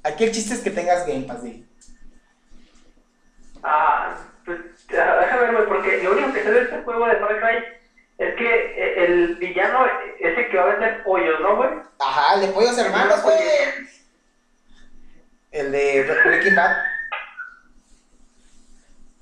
aquí 0.04 0.25
el 0.25 0.32
chiste 0.32 0.54
es 0.54 0.60
que 0.60 0.70
tengas 0.70 1.06
Game 1.06 1.26
Pass, 1.26 1.42
¿sí? 1.42 1.68
Ah, 3.62 4.16
pues 4.44 4.58
déjame 4.88 5.52
ver, 5.52 5.68
porque 5.68 6.02
lo 6.02 6.12
único 6.12 6.32
que 6.32 6.42
sé 6.42 6.50
de 6.50 6.62
este 6.62 6.82
juego 6.82 7.06
de 7.06 7.16
Far 7.16 7.40
Cry 7.40 7.77
es 8.18 8.34
que 8.34 8.44
eh, 8.44 9.04
el 9.04 9.37
villano 9.37 9.87
es 10.18 10.37
el 10.37 10.48
que 10.48 10.56
va 10.56 10.64
a 10.64 10.75
vender 10.75 11.04
pollos, 11.04 11.40
¿no, 11.40 11.56
güey? 11.56 11.70
Ajá, 12.00 12.34
el 12.34 12.40
de 12.40 12.48
pollos 12.48 12.76
hermanos, 12.76 13.22
güey. 13.22 13.37
El 15.52 15.72
de 15.72 16.02
Breaking 16.25 16.56
Bad. 16.56 16.76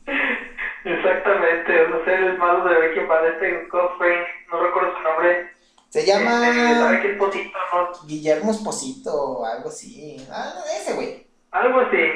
Exactamente, 0.84 1.88
no 1.88 2.04
sé, 2.04 2.14
el 2.14 2.38
malo 2.38 2.64
de 2.64 2.78
Breaking 2.78 3.06
Bad, 3.06 3.26
este 3.26 3.66
Godfrey, 3.66 4.16
no 4.50 4.62
recuerdo 4.62 4.96
su 4.96 5.02
nombre. 5.02 5.50
Se 5.90 6.06
llama. 6.06 6.40
¿Sabe 6.40 7.02
qué 7.02 7.12
Esposito, 7.12 7.58
no? 7.72 8.06
Guillermo 8.06 8.50
Esposito, 8.50 9.44
algo 9.44 9.68
así. 9.68 10.26
Ah, 10.30 10.54
ese, 10.74 10.94
güey. 10.94 11.26
Algo 11.50 11.80
así. 11.80 12.12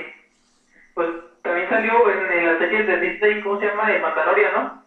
Pues 0.94 1.08
también 1.42 1.68
salió 1.68 2.10
en, 2.10 2.38
en 2.38 2.46
la 2.46 2.58
serie 2.58 2.84
de 2.84 3.00
Disney, 3.00 3.42
¿cómo 3.42 3.60
se 3.60 3.66
llama? 3.66 3.90
De 3.90 3.98
Mandalorian, 3.98 4.52
¿no? 4.54 4.84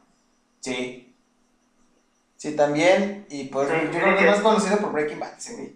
Sí. 0.60 1.13
Sí, 2.44 2.58
también. 2.58 3.26
Y 3.30 3.46
pues 3.46 3.70
Sí, 3.70 3.76
yo 3.94 4.00
creo 4.02 4.18
que 4.18 4.24
es 4.26 4.30
más 4.32 4.42
conocido 4.42 4.78
por 4.80 4.92
Breaking 4.92 5.18
Bad, 5.18 5.38
ese 5.38 5.54
güey. 5.54 5.72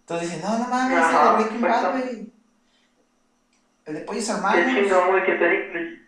Entonces 0.00 0.28
dicen, 0.28 0.42
no, 0.42 0.58
no 0.58 0.68
mames, 0.68 0.98
Ajá, 0.98 1.22
el 1.22 1.28
de 1.28 1.44
Breaking 1.44 1.60
Bad, 1.60 1.90
güey. 1.92 2.26
El 3.86 3.94
de 3.94 4.00
pollos 4.00 4.26
Qué 4.26 4.32
hermanos. 4.32 4.74
chingón, 4.74 5.08
güey, 5.10 5.24
que 5.24 5.32
estén 5.32 5.52
incluyendo. 5.54 6.02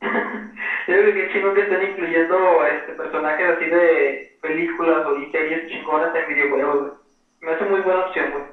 Yo 0.88 0.94
creo 0.94 1.04
que 1.04 1.14
qué 1.14 1.32
chingón 1.32 1.54
que 1.54 1.60
estén 1.60 1.82
incluyendo 1.90 2.64
este, 2.66 2.92
personajes 2.94 3.46
así 3.54 3.64
de 3.66 4.36
películas 4.42 5.06
o 5.06 5.16
y 5.16 5.30
series 5.30 5.68
chingonas 5.70 6.12
en 6.16 6.26
videojuegos, 6.26 6.80
güey. 6.80 6.92
Me 7.42 7.52
hace 7.52 7.64
muy 7.66 7.80
buena 7.82 8.00
opción, 8.06 8.32
güey. 8.32 8.44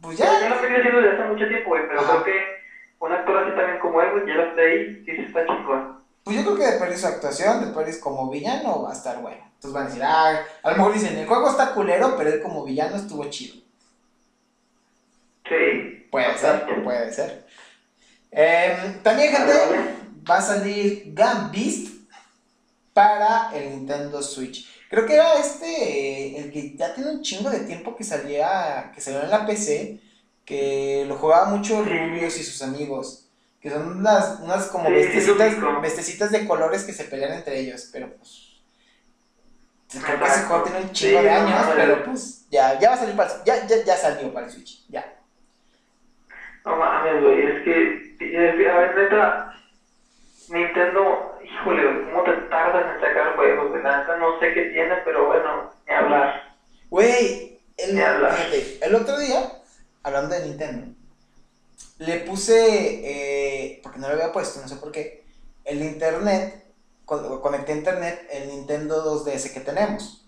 Pues 0.00 0.16
Ya, 0.16 0.32
ya. 0.40 0.48
lo 0.48 0.62
venía 0.62 0.78
haciendo 0.78 1.00
desde 1.02 1.14
hace 1.14 1.28
mucho 1.30 1.46
tiempo, 1.46 1.68
güey, 1.68 1.86
pero 1.86 2.00
Ajá. 2.00 2.22
creo 2.22 2.24
que 2.24 2.40
un 3.00 3.12
actor 3.12 3.36
así 3.36 3.54
también 3.54 3.78
como 3.80 4.00
él, 4.00 4.12
güey, 4.12 4.26
ya 4.28 4.34
lo 4.34 4.44
está 4.48 4.62
ahí, 4.62 5.02
sí 5.04 5.14
se 5.14 5.22
está 5.24 5.44
chingón. 5.44 5.98
Pues 6.28 6.44
yo 6.44 6.44
creo 6.44 6.78
que 6.78 6.84
de 6.84 6.98
su 6.98 7.06
actuación, 7.06 7.74
de 7.74 8.00
como 8.00 8.28
villano, 8.28 8.82
va 8.82 8.90
a 8.90 8.92
estar 8.92 9.22
bueno. 9.22 9.50
Entonces 9.54 9.72
van 9.72 9.84
a 9.84 9.88
decir, 9.88 10.02
ah, 10.04 10.38
a 10.62 10.70
lo 10.72 10.76
mejor 10.76 10.92
dicen, 10.92 11.16
el 11.16 11.26
juego 11.26 11.48
está 11.48 11.72
culero, 11.72 12.18
pero 12.18 12.28
él 12.28 12.42
como 12.42 12.64
villano 12.64 12.96
estuvo 12.96 13.24
chido. 13.30 13.54
Sí. 15.48 16.06
Puede 16.10 16.36
ser, 16.36 16.84
puede 16.84 17.14
ser. 17.14 17.46
Eh, 18.30 19.00
también, 19.02 19.34
gente, 19.34 19.54
va 20.30 20.36
a 20.36 20.42
salir 20.42 21.14
Beast 21.50 21.94
para 22.92 23.50
el 23.54 23.70
Nintendo 23.70 24.20
Switch. 24.20 24.68
Creo 24.90 25.06
que 25.06 25.14
era 25.14 25.32
este, 25.38 26.40
el 26.40 26.52
que 26.52 26.76
ya 26.76 26.92
tiene 26.94 27.10
un 27.10 27.22
chingo 27.22 27.48
de 27.48 27.60
tiempo 27.60 27.96
que 27.96 28.04
salía, 28.04 28.92
que 28.94 29.00
salió 29.00 29.22
en 29.22 29.30
la 29.30 29.46
PC, 29.46 29.98
que 30.44 31.06
lo 31.08 31.16
jugaba 31.16 31.46
mucho 31.46 31.82
Rubius 31.82 32.38
y 32.38 32.44
sus 32.44 32.60
amigos, 32.60 33.27
que 33.60 33.70
son 33.70 33.98
unas, 33.98 34.40
unas 34.40 34.66
como 34.66 34.90
vestecitas, 34.90 36.30
de 36.30 36.46
colores 36.46 36.84
que 36.84 36.92
se 36.92 37.04
pelean 37.04 37.32
entre 37.32 37.58
ellos, 37.58 37.90
pero 37.92 38.10
pues... 38.16 38.46
Creo 39.90 40.18
que 40.18 40.24
ese 40.26 40.42
juego 40.42 40.64
tiene 40.64 40.80
un 40.80 40.92
chingo 40.92 41.22
de 41.22 41.30
años, 41.30 41.66
pero 41.74 42.04
pues 42.04 42.46
ya, 42.50 42.78
ya 42.78 42.90
va 42.90 42.94
a 42.94 42.98
salir 42.98 43.16
para 43.16 43.32
el, 43.32 43.44
ya, 43.44 43.66
ya, 43.66 43.84
ya 43.84 43.96
salió 43.96 44.32
para 44.34 44.44
el 44.46 44.52
Switch, 44.52 44.86
ya. 44.88 45.16
No 46.66 46.76
mames, 46.76 47.22
güey, 47.22 47.46
es 47.46 47.64
que, 47.64 48.68
a 48.70 48.76
ver, 48.76 48.96
neta, 48.96 49.54
Nintendo, 50.50 51.38
híjole, 51.42 52.04
¿cómo 52.04 52.22
te 52.22 52.32
tardas 52.50 52.94
en 52.94 53.00
sacar 53.00 53.34
juegos? 53.36 53.72
De 53.72 53.82
nada, 53.82 54.16
no 54.18 54.38
sé 54.38 54.52
qué 54.52 54.64
tiene, 54.64 54.94
pero 55.06 55.26
bueno, 55.26 55.72
ni 55.86 55.94
hablar. 55.94 56.54
Güey, 56.90 57.58
el, 57.78 57.98
el 58.82 58.94
otro 58.94 59.18
día, 59.18 59.52
hablando 60.02 60.34
de 60.34 60.46
Nintendo, 60.48 60.94
le 61.98 62.18
puse, 62.20 63.00
eh, 63.04 63.80
porque 63.82 63.98
no 63.98 64.08
lo 64.08 64.14
había 64.14 64.32
puesto, 64.32 64.60
no 64.60 64.68
sé 64.68 64.76
por 64.76 64.92
qué, 64.92 65.24
el 65.64 65.82
internet, 65.82 66.64
conecté 67.04 67.72
a 67.72 67.76
internet 67.76 68.28
el 68.30 68.48
Nintendo 68.48 69.24
2DS 69.24 69.52
que 69.52 69.60
tenemos, 69.60 70.24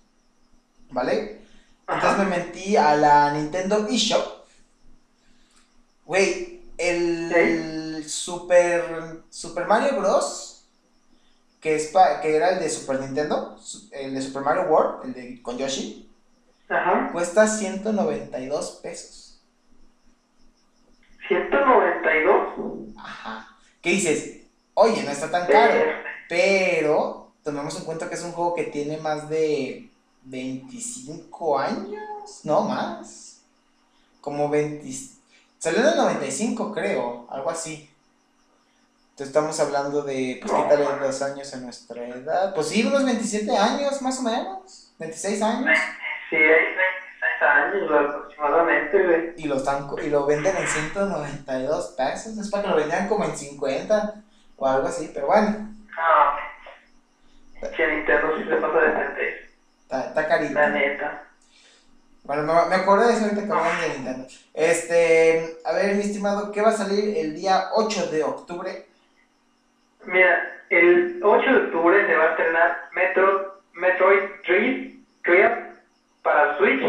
¿vale? 0.91 1.41
Entonces 1.89 2.19
me 2.19 2.37
metí 2.37 2.77
a 2.77 2.95
la 2.95 3.33
Nintendo 3.33 3.87
eShop. 3.89 4.41
Güey, 6.07 6.63
el 6.79 8.05
Super, 8.07 9.23
Super 9.29 9.67
Mario 9.67 9.99
Bros. 10.01 10.47
Que, 11.61 11.77
es 11.77 11.93
que 12.23 12.37
era 12.37 12.51
el 12.51 12.61
de 12.61 12.71
Super 12.71 13.01
Nintendo, 13.01 13.59
el 13.93 14.15
de 14.15 14.23
Super 14.23 14.43
Mario 14.43 14.63
World, 14.71 15.05
el 15.05 15.13
de 15.13 15.43
con 15.43 15.59
Yoshi. 15.59 16.11
Ajá. 16.71 17.11
Cuesta 17.13 17.47
192 17.47 18.81
pesos. 18.83 19.20
¿192? 21.31 22.97
Ajá. 22.99 23.57
¿Qué 23.81 23.91
dices? 23.91 24.41
Oye, 24.75 25.03
no 25.05 25.11
está 25.11 25.31
tan 25.31 25.47
caro. 25.47 25.75
Pero 26.29 27.33
tomemos 27.45 27.77
en 27.79 27.85
cuenta 27.85 28.09
que 28.09 28.17
es 28.17 28.23
un 28.23 28.33
juego 28.33 28.55
que 28.55 28.65
tiene 28.65 28.97
más 28.97 29.29
de 29.29 29.89
25 30.25 31.59
años. 31.59 32.41
No 32.45 32.63
más. 32.63 33.43
Como 34.21 34.49
20 34.49 34.87
Salió 35.59 35.81
en 35.81 35.89
el 35.89 35.97
95, 35.97 36.73
creo, 36.73 37.27
algo 37.31 37.51
así. 37.51 37.91
Entonces 39.11 39.27
estamos 39.29 39.61
hablando 39.61 40.01
de, 40.01 40.41
pues, 40.41 40.51
quítale 40.51 40.85
dos 40.85 41.21
años 41.21 41.53
a 41.53 41.59
nuestra 41.59 42.09
edad. 42.09 42.55
Pues 42.55 42.69
sí, 42.69 42.83
unos 42.83 43.05
27 43.05 43.55
años, 43.55 44.01
más 44.01 44.19
o 44.21 44.23
menos. 44.23 44.93
26 44.99 45.43
años. 45.43 45.79
Sí, 46.31 46.37
hay 46.37 46.43
26 46.43 47.00
años 47.41 47.91
aproximadamente, 47.91 49.07
güey. 49.07 49.33
Y 49.37 49.49
lo, 49.49 49.57
están, 49.57 49.87
y 50.03 50.11
lo 50.11 50.27
venden 50.27 50.57
en 50.57 50.67
192 50.67 51.95
pesos. 51.97 52.39
Es 52.39 52.51
para 52.51 52.65
que 52.65 52.69
lo 52.71 52.77
vendan 52.77 53.09
como 53.09 53.25
en 53.25 53.37
50 53.37 54.15
o 54.57 54.67
algo 54.67 54.89
así, 54.89 55.11
pero 55.15 55.27
bueno. 55.27 55.69
Ah, 55.97 56.39
que 57.77 57.87
Nintendo 57.87 58.37
sí 58.37 58.45
se 58.45 58.57
pasa 58.57 58.79
de 58.81 58.91
30. 58.91 59.25
Está, 59.83 60.01
está 60.09 60.29
carito. 60.29 60.55
La 60.55 60.69
neta. 60.71 61.23
Bueno, 62.25 62.43
me, 62.69 62.75
acuerdo 62.77 63.09
de 63.09 63.15
eso 63.15 63.25
ahorita 63.25 63.45
que 63.45 63.53
hablamos 63.53 63.81
de 63.81 63.89
Nintendo. 63.89 64.27
Este, 64.55 65.59
a 65.65 65.73
ver, 65.73 65.95
mi 65.97 66.03
estimado, 66.03 66.53
¿qué 66.53 66.63
va 66.63 66.69
a 66.69 66.73
salir 66.73 67.17
el 67.17 67.35
día 67.35 67.71
8 67.75 68.07
de 68.07 68.23
octubre? 68.23 68.87
Mira, 70.05 70.63
el 70.69 71.21
8 71.23 71.51
de 71.51 71.57
octubre 71.57 72.07
se 72.07 72.15
va 72.15 72.25
a 72.25 72.31
estrenar 72.31 72.89
Metro, 72.93 73.63
Metroid 73.73 74.31
Dread, 75.25 75.71
para 76.23 76.59
Switch 76.59 76.83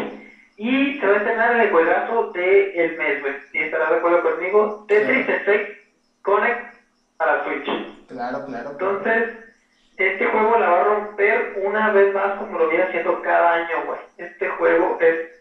y 0.62 1.00
se 1.00 1.08
va 1.08 1.14
a 1.14 1.18
estrenar 1.18 1.60
el 1.60 1.72
juegazo 1.72 2.32
del 2.34 2.72
el 2.76 2.96
mes, 2.96 3.20
güey. 3.20 3.34
Y 3.52 3.64
estarás 3.64 3.90
de 3.90 3.96
acuerdo 3.96 4.22
conmigo, 4.22 4.86
Tetris 4.88 5.28
Effect 5.28 5.80
Connect 6.22 6.76
para 7.18 7.44
Switch. 7.44 7.66
Claro, 8.08 8.46
claro. 8.46 8.70
Entonces, 8.70 9.32
este 9.98 10.24
juego 10.28 10.60
la 10.60 10.70
va 10.70 10.82
a 10.82 10.84
romper 10.84 11.54
una 11.64 11.90
vez 11.90 12.14
más 12.14 12.38
como 12.38 12.60
lo 12.60 12.70
viene 12.70 12.84
haciendo 12.84 13.24
cada 13.24 13.54
año, 13.54 13.86
güey. 13.88 14.00
Este 14.18 14.48
juego 14.50 15.00
es 15.00 15.32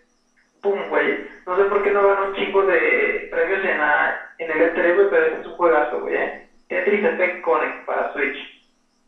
pum, 0.63 0.89
güey. 0.89 1.29
No 1.47 1.55
sé 1.55 1.65
por 1.65 1.83
qué 1.83 1.91
no 1.91 2.07
ganó 2.07 2.29
un 2.29 2.35
chingo 2.37 2.63
de 2.63 3.29
premios 3.31 3.63
en, 3.63 3.77
la, 3.77 4.35
en 4.39 4.51
el 4.51 4.73
E3, 4.73 4.95
güey, 4.95 5.11
pero 5.11 5.27
este 5.27 5.41
es 5.43 5.47
un 5.49 5.57
juegazo, 5.57 6.01
güey, 6.01 6.15
¿eh? 6.15 6.49
Tetris 6.69 7.05
Effect 7.05 7.43
Connect 7.43 7.85
para 7.85 8.11
Switch. 8.15 8.39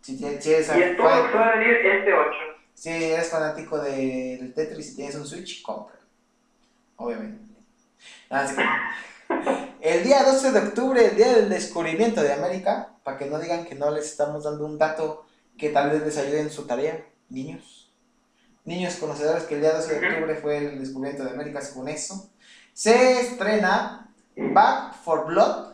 Si 0.03 0.18
tienes, 0.18 0.44
si 0.44 0.53
eres 0.53 0.77
y 0.77 0.83
esto 0.83 1.05
va 1.05 1.48
a 1.48 1.57
venir 1.57 1.75
este 1.87 2.12
8. 2.12 2.31
Si 2.75 2.90
eres 2.90 3.31
fanático 3.31 3.79
de, 3.79 4.37
del 4.38 4.53
Tetris 4.53 4.92
y 4.92 4.96
tienes 4.96 5.14
un 5.14 5.25
Switch, 5.25 5.62
compra. 5.62 6.01
Obviamente. 7.02 7.42
Así 8.30 8.54
que, 8.56 8.62
el 9.80 10.04
día 10.04 10.22
12 10.22 10.52
de 10.52 10.58
octubre, 10.60 11.06
el 11.06 11.16
día 11.16 11.32
del 11.34 11.48
descubrimiento 11.48 12.22
de 12.22 12.32
América, 12.32 12.94
para 13.02 13.18
que 13.18 13.26
no 13.26 13.38
digan 13.38 13.64
que 13.64 13.74
no 13.74 13.90
les 13.90 14.06
estamos 14.06 14.44
dando 14.44 14.64
un 14.64 14.78
dato 14.78 15.26
que 15.58 15.70
tal 15.70 15.90
vez 15.90 16.02
les 16.02 16.16
ayude 16.16 16.40
en 16.40 16.50
su 16.50 16.66
tarea, 16.66 17.04
niños. 17.28 17.92
Niños 18.64 18.94
conocedores 18.94 19.44
que 19.44 19.56
el 19.56 19.60
día 19.60 19.72
12 19.72 19.98
de 19.98 20.08
octubre 20.08 20.34
fue 20.36 20.58
el 20.58 20.78
descubrimiento 20.78 21.24
de 21.24 21.30
América 21.30 21.60
según 21.60 21.88
eso. 21.88 22.30
Se 22.72 23.20
estrena 23.20 24.14
Back 24.36 24.94
for 25.02 25.26
Blood, 25.26 25.72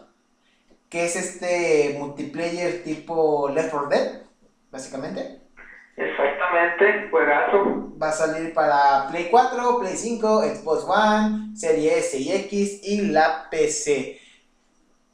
que 0.89 1.05
es 1.05 1.17
este 1.17 1.97
multiplayer 1.99 2.83
tipo 2.83 3.51
Left 3.51 3.71
4 3.71 3.89
Dead, 3.89 4.23
básicamente. 4.71 5.43
Exactamente, 5.99 7.09
juegazo. 7.11 7.93
Va 8.01 8.09
a 8.11 8.13
salir 8.13 8.55
para 8.55 9.09
Play 9.11 9.29
4, 9.31 9.81
Play 9.81 9.97
5, 9.97 10.43
Xbox 10.43 10.85
One, 10.85 11.57
Serie 11.57 11.99
S 11.99 12.17
y 12.17 12.33
X 12.33 12.81
y 12.85 13.09
la 13.09 13.49
PC. 13.51 14.21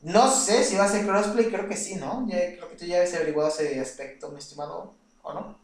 No 0.03 0.29
sé 0.29 0.63
si 0.65 0.77
va 0.77 0.85
a 0.85 0.89
ser 0.89 1.07
crossplay, 1.07 1.51
creo 1.51 1.67
que 1.67 1.77
sí, 1.77 1.97
¿no? 1.97 2.27
Ya, 2.29 2.37
creo 2.57 2.69
que 2.69 2.77
tú 2.77 2.85
ya 2.85 2.97
habías 2.97 3.15
averiguado 3.15 3.49
ese 3.49 3.81
aspecto, 3.81 4.29
mi 4.29 4.37
estimado, 4.37 4.93
¿o 5.23 5.33
no? 5.33 5.59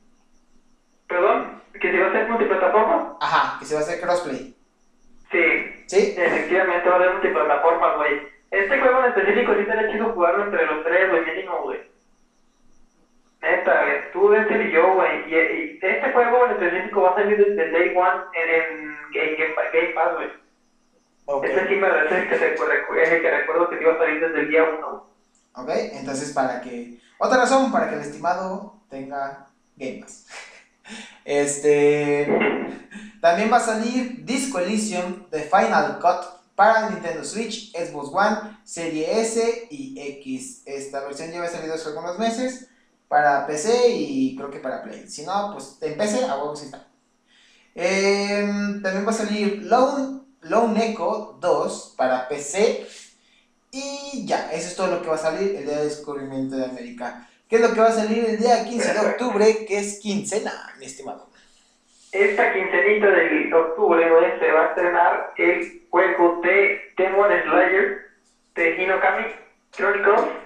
¿Perdón? 1.06 1.62
¿Que 1.78 1.90
si 1.90 1.98
va 1.98 2.08
a 2.08 2.12
ser 2.12 2.28
multiplataforma? 2.28 3.18
Ajá, 3.20 3.58
que 3.58 3.66
si 3.66 3.74
va 3.74 3.80
a 3.80 3.82
ser 3.82 4.00
crossplay. 4.00 4.56
Sí. 5.30 5.84
¿Sí? 5.86 6.14
Efectivamente 6.16 6.88
va 6.88 6.96
a 6.96 7.00
ser 7.00 7.12
multiplataforma, 7.12 7.96
güey. 7.96 8.22
Este 8.50 8.80
juego 8.80 9.00
en 9.00 9.10
específico 9.10 9.52
sí 9.58 9.64
te 9.66 9.92
chido 9.92 10.12
jugarlo 10.14 10.44
entre 10.44 10.66
los 10.66 10.84
tres, 10.84 11.10
güey, 11.10 11.26
mínimo, 11.26 11.62
güey. 11.64 11.80
Neta, 13.42 13.80
tú, 14.12 14.28
Denzel 14.30 14.68
y 14.68 14.72
yo, 14.72 14.94
güey. 14.94 15.32
Y, 15.32 15.78
este 15.80 16.12
juego 16.12 16.46
en 16.46 16.52
específico 16.52 17.02
va 17.02 17.10
a 17.10 17.14
salir 17.14 17.38
desde 17.38 17.70
Day 17.70 17.96
One 17.96 18.20
en, 18.34 18.96
en 19.14 19.36
Game 19.72 19.94
Pass, 19.94 20.14
güey. 20.14 20.28
Okay. 21.24 21.52
Ese 21.52 21.68
sí 21.68 21.74
me 21.76 21.86
el 21.86 22.08
que, 22.28 22.34
el 22.34 23.22
que 23.22 23.30
recuerdo 23.30 23.70
que 23.70 23.76
te 23.76 23.82
iba 23.82 23.94
a 23.94 23.98
salir 23.98 24.20
desde 24.20 24.40
el 24.40 24.48
día 24.48 24.64
1. 24.64 25.10
Ok, 25.56 25.68
entonces 25.92 26.32
para 26.32 26.60
que. 26.60 26.98
Otra 27.18 27.38
razón 27.38 27.70
para 27.70 27.88
que 27.88 27.94
el 27.94 28.00
estimado 28.00 28.74
tenga 28.88 29.46
Game 29.76 30.00
Pass. 30.00 30.26
Este. 31.24 32.26
También 33.20 33.52
va 33.52 33.58
a 33.58 33.60
salir 33.60 34.24
Disco 34.24 34.58
Elysium 34.58 35.28
de 35.30 35.40
Final 35.42 35.98
Cut 36.00 36.40
para 36.56 36.90
Nintendo 36.90 37.22
Switch, 37.22 37.70
Xbox 37.72 38.08
One, 38.12 38.58
Serie 38.64 39.20
S 39.20 39.68
y 39.70 39.94
X. 40.18 40.62
Esta 40.66 41.02
versión 41.02 41.30
ya 41.30 41.38
había 41.38 41.50
salido 41.50 41.74
hace 41.74 41.88
algunos 41.88 42.18
meses 42.18 42.69
para 43.10 43.44
PC 43.44 43.88
y 43.88 44.36
creo 44.36 44.52
que 44.52 44.60
para 44.60 44.84
Play. 44.84 45.08
Si 45.08 45.26
no, 45.26 45.50
pues 45.52 45.78
en 45.80 45.98
PC 45.98 46.24
a 46.26 46.36
huevos 46.36 46.62
está. 46.62 46.86
Eh, 47.74 48.46
también 48.80 49.04
va 49.04 49.10
a 49.10 49.12
salir 49.12 49.64
Lone 49.64 50.20
Lone 50.42 50.92
Echo 50.92 51.36
2 51.40 51.94
para 51.98 52.28
PC. 52.28 52.86
Y 53.72 54.24
ya, 54.26 54.52
eso 54.52 54.68
es 54.68 54.76
todo 54.76 54.86
lo 54.86 55.02
que 55.02 55.08
va 55.08 55.16
a 55.16 55.18
salir 55.18 55.56
el 55.56 55.66
día 55.66 55.78
de 55.78 55.84
descubrimiento 55.86 56.54
de 56.54 56.66
América. 56.66 57.28
¿Qué 57.48 57.56
es 57.56 57.62
lo 57.62 57.74
que 57.74 57.80
va 57.80 57.88
a 57.88 57.92
salir 57.92 58.24
el 58.26 58.38
día 58.38 58.64
15 58.64 58.94
de 58.94 59.00
octubre? 59.00 59.66
Que 59.66 59.78
es 59.78 59.98
quincena, 59.98 60.52
mi 60.78 60.86
estimado. 60.86 61.28
Esta 62.12 62.52
quincenita 62.52 63.08
de 63.08 63.52
octubre 63.52 64.04
se 64.38 64.52
va 64.52 64.66
a 64.66 64.68
estrenar 64.68 65.34
el 65.36 65.82
juego 65.90 66.40
de 66.44 66.80
Demon 66.96 67.28
Slayer 67.42 67.98
de 68.54 68.82
Hinokami 68.82 69.24
Chronicles 69.72 70.39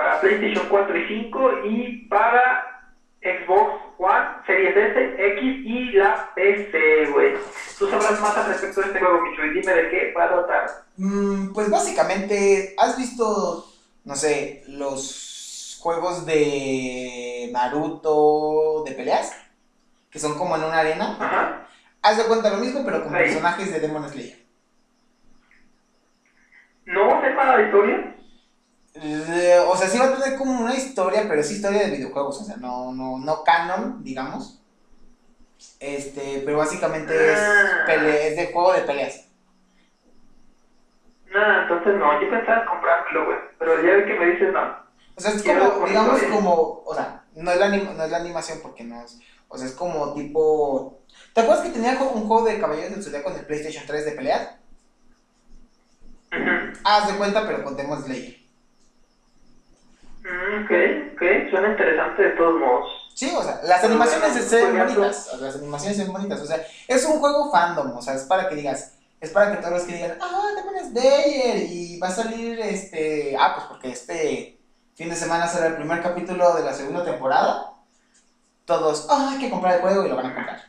para 0.00 0.18
PlayStation 0.18 0.66
4 0.70 0.96
y 0.96 1.24
5 1.24 1.50
y 1.64 1.96
para 2.08 2.80
Xbox 3.20 3.82
One, 3.98 4.28
Series 4.46 4.74
S, 4.74 5.14
X 5.18 5.42
y 5.42 5.92
la 5.92 6.32
PC, 6.34 7.10
güey. 7.12 7.34
Tú 7.78 7.86
sabrás 7.90 8.18
más 8.18 8.34
al 8.34 8.46
respecto 8.46 8.80
de 8.80 8.86
este 8.86 8.98
juego, 8.98 9.20
Micho, 9.20 9.44
y 9.44 9.50
dime 9.50 9.74
de 9.74 9.90
qué 9.90 10.14
va 10.16 10.24
a 10.24 10.28
tratar. 10.28 10.70
Mm, 10.96 11.52
pues 11.52 11.68
básicamente, 11.68 12.74
¿has 12.78 12.96
visto, 12.96 13.66
no 14.04 14.16
sé, 14.16 14.64
los 14.68 15.78
juegos 15.82 16.24
de 16.24 17.50
Naruto 17.52 18.82
de 18.86 18.92
peleas? 18.92 19.36
Que 20.10 20.18
son 20.18 20.38
como 20.38 20.56
en 20.56 20.64
una 20.64 20.78
arena. 20.78 21.14
Ajá. 21.20 21.66
Haz 22.00 22.16
de 22.16 22.24
cuenta 22.24 22.48
lo 22.48 22.56
mismo, 22.56 22.82
pero 22.86 23.02
con 23.02 23.12
personajes 23.12 23.70
de 23.70 23.80
Demon 23.80 24.08
Slayer. 24.08 24.38
¿No 26.86 27.20
sepa 27.20 27.44
la 27.44 27.62
historia? 27.62 28.09
O 29.02 29.76
sea, 29.76 29.88
sí 29.88 29.98
va 29.98 30.06
a 30.06 30.14
tener 30.14 30.38
como 30.38 30.60
una 30.60 30.74
historia, 30.74 31.24
pero 31.28 31.40
es 31.40 31.50
historia 31.50 31.80
de 31.84 31.90
videojuegos, 31.96 32.40
o 32.40 32.44
sea, 32.44 32.56
no, 32.56 32.92
no, 32.92 33.18
no 33.18 33.42
canon, 33.44 34.04
digamos. 34.04 34.60
Este, 35.78 36.42
pero 36.44 36.58
básicamente 36.58 37.32
es, 37.32 37.38
Ah. 37.38 37.84
pele- 37.86 38.28
es 38.28 38.36
de 38.36 38.52
juego 38.52 38.72
de 38.74 38.82
peleas. 38.82 39.26
No, 41.32 41.62
entonces 41.62 41.94
no, 41.96 42.20
yo 42.20 42.30
pensaba 42.30 42.60
en 42.62 42.68
comprármelo, 42.68 43.26
güey. 43.26 43.38
Pero 43.58 43.76
ya 43.82 43.94
vi 43.96 44.04
que 44.04 44.18
me 44.18 44.26
dices 44.32 44.52
no. 44.52 44.60
O 45.16 45.20
sea, 45.20 45.30
es 45.32 45.42
como, 45.42 45.70
con 45.80 45.88
digamos, 45.88 46.22
como, 46.24 46.82
o 46.84 46.94
sea, 46.94 47.24
no 47.36 47.50
es, 47.52 47.58
la 47.58 47.68
no 47.68 48.04
es 48.04 48.10
la 48.10 48.16
animación 48.16 48.58
porque 48.62 48.84
no 48.84 49.02
es, 49.02 49.18
o 49.48 49.56
sea, 49.56 49.66
es 49.66 49.72
como 49.74 50.12
tipo... 50.14 50.98
¿Te 51.34 51.42
acuerdas 51.42 51.64
que 51.64 51.72
tenía 51.72 51.92
un 51.92 52.26
juego 52.26 52.44
de 52.46 52.58
Caballeros 52.58 52.90
del 52.92 53.02
Zodiaco 53.04 53.30
en 53.30 53.36
el 53.38 53.46
PlayStation 53.46 53.84
3 53.86 54.04
de 54.06 54.12
pelear? 54.12 54.58
Ujú. 56.32 56.78
Haz 56.84 57.08
de 57.08 57.18
cuenta, 57.18 57.46
pero 57.46 57.62
con 57.64 57.76
Demon 57.76 58.02
Slayer. 58.02 58.39
Mm, 60.30 60.64
ok, 60.64 60.70
ok, 61.14 61.50
suena 61.50 61.70
interesante 61.70 62.22
de 62.22 62.30
todos 62.30 62.60
modos. 62.60 62.86
Sí, 63.14 63.32
o 63.36 63.42
sea, 63.42 63.60
las 63.64 63.82
animaciones 63.82 64.44
se 64.44 64.64
ven 64.64 64.78
bonitas, 64.78 65.28
las 65.40 65.56
animaciones 65.56 65.96
se 65.96 66.04
ven 66.04 66.12
bonitas, 66.12 66.40
o 66.40 66.46
sea, 66.46 66.64
es 66.86 67.04
un 67.04 67.18
juego 67.18 67.50
fandom, 67.50 67.96
o 67.96 68.02
sea, 68.02 68.14
es 68.14 68.22
para 68.22 68.48
que 68.48 68.54
digas, 68.54 68.94
es 69.20 69.30
para 69.30 69.50
que 69.50 69.58
todos 69.58 69.72
los 69.74 69.82
que 69.82 69.94
digan, 69.94 70.16
ah, 70.20 70.48
Demon 70.56 70.90
Slayer, 70.90 71.56
y 71.70 71.98
va 71.98 72.08
a 72.08 72.12
salir 72.12 72.60
este, 72.60 73.36
ah, 73.38 73.54
pues 73.56 73.66
porque 73.66 73.90
este 73.90 74.60
fin 74.94 75.10
de 75.10 75.16
semana 75.16 75.48
será 75.48 75.66
el 75.66 75.76
primer 75.76 76.00
capítulo 76.02 76.54
de 76.54 76.62
la 76.62 76.72
segunda 76.72 77.04
temporada, 77.04 77.72
todos, 78.64 79.06
ah, 79.10 79.32
hay 79.32 79.40
que 79.40 79.50
comprar 79.50 79.74
el 79.74 79.80
juego 79.80 80.06
y 80.06 80.08
lo 80.08 80.16
van 80.16 80.26
a 80.26 80.34
comprar. 80.34 80.62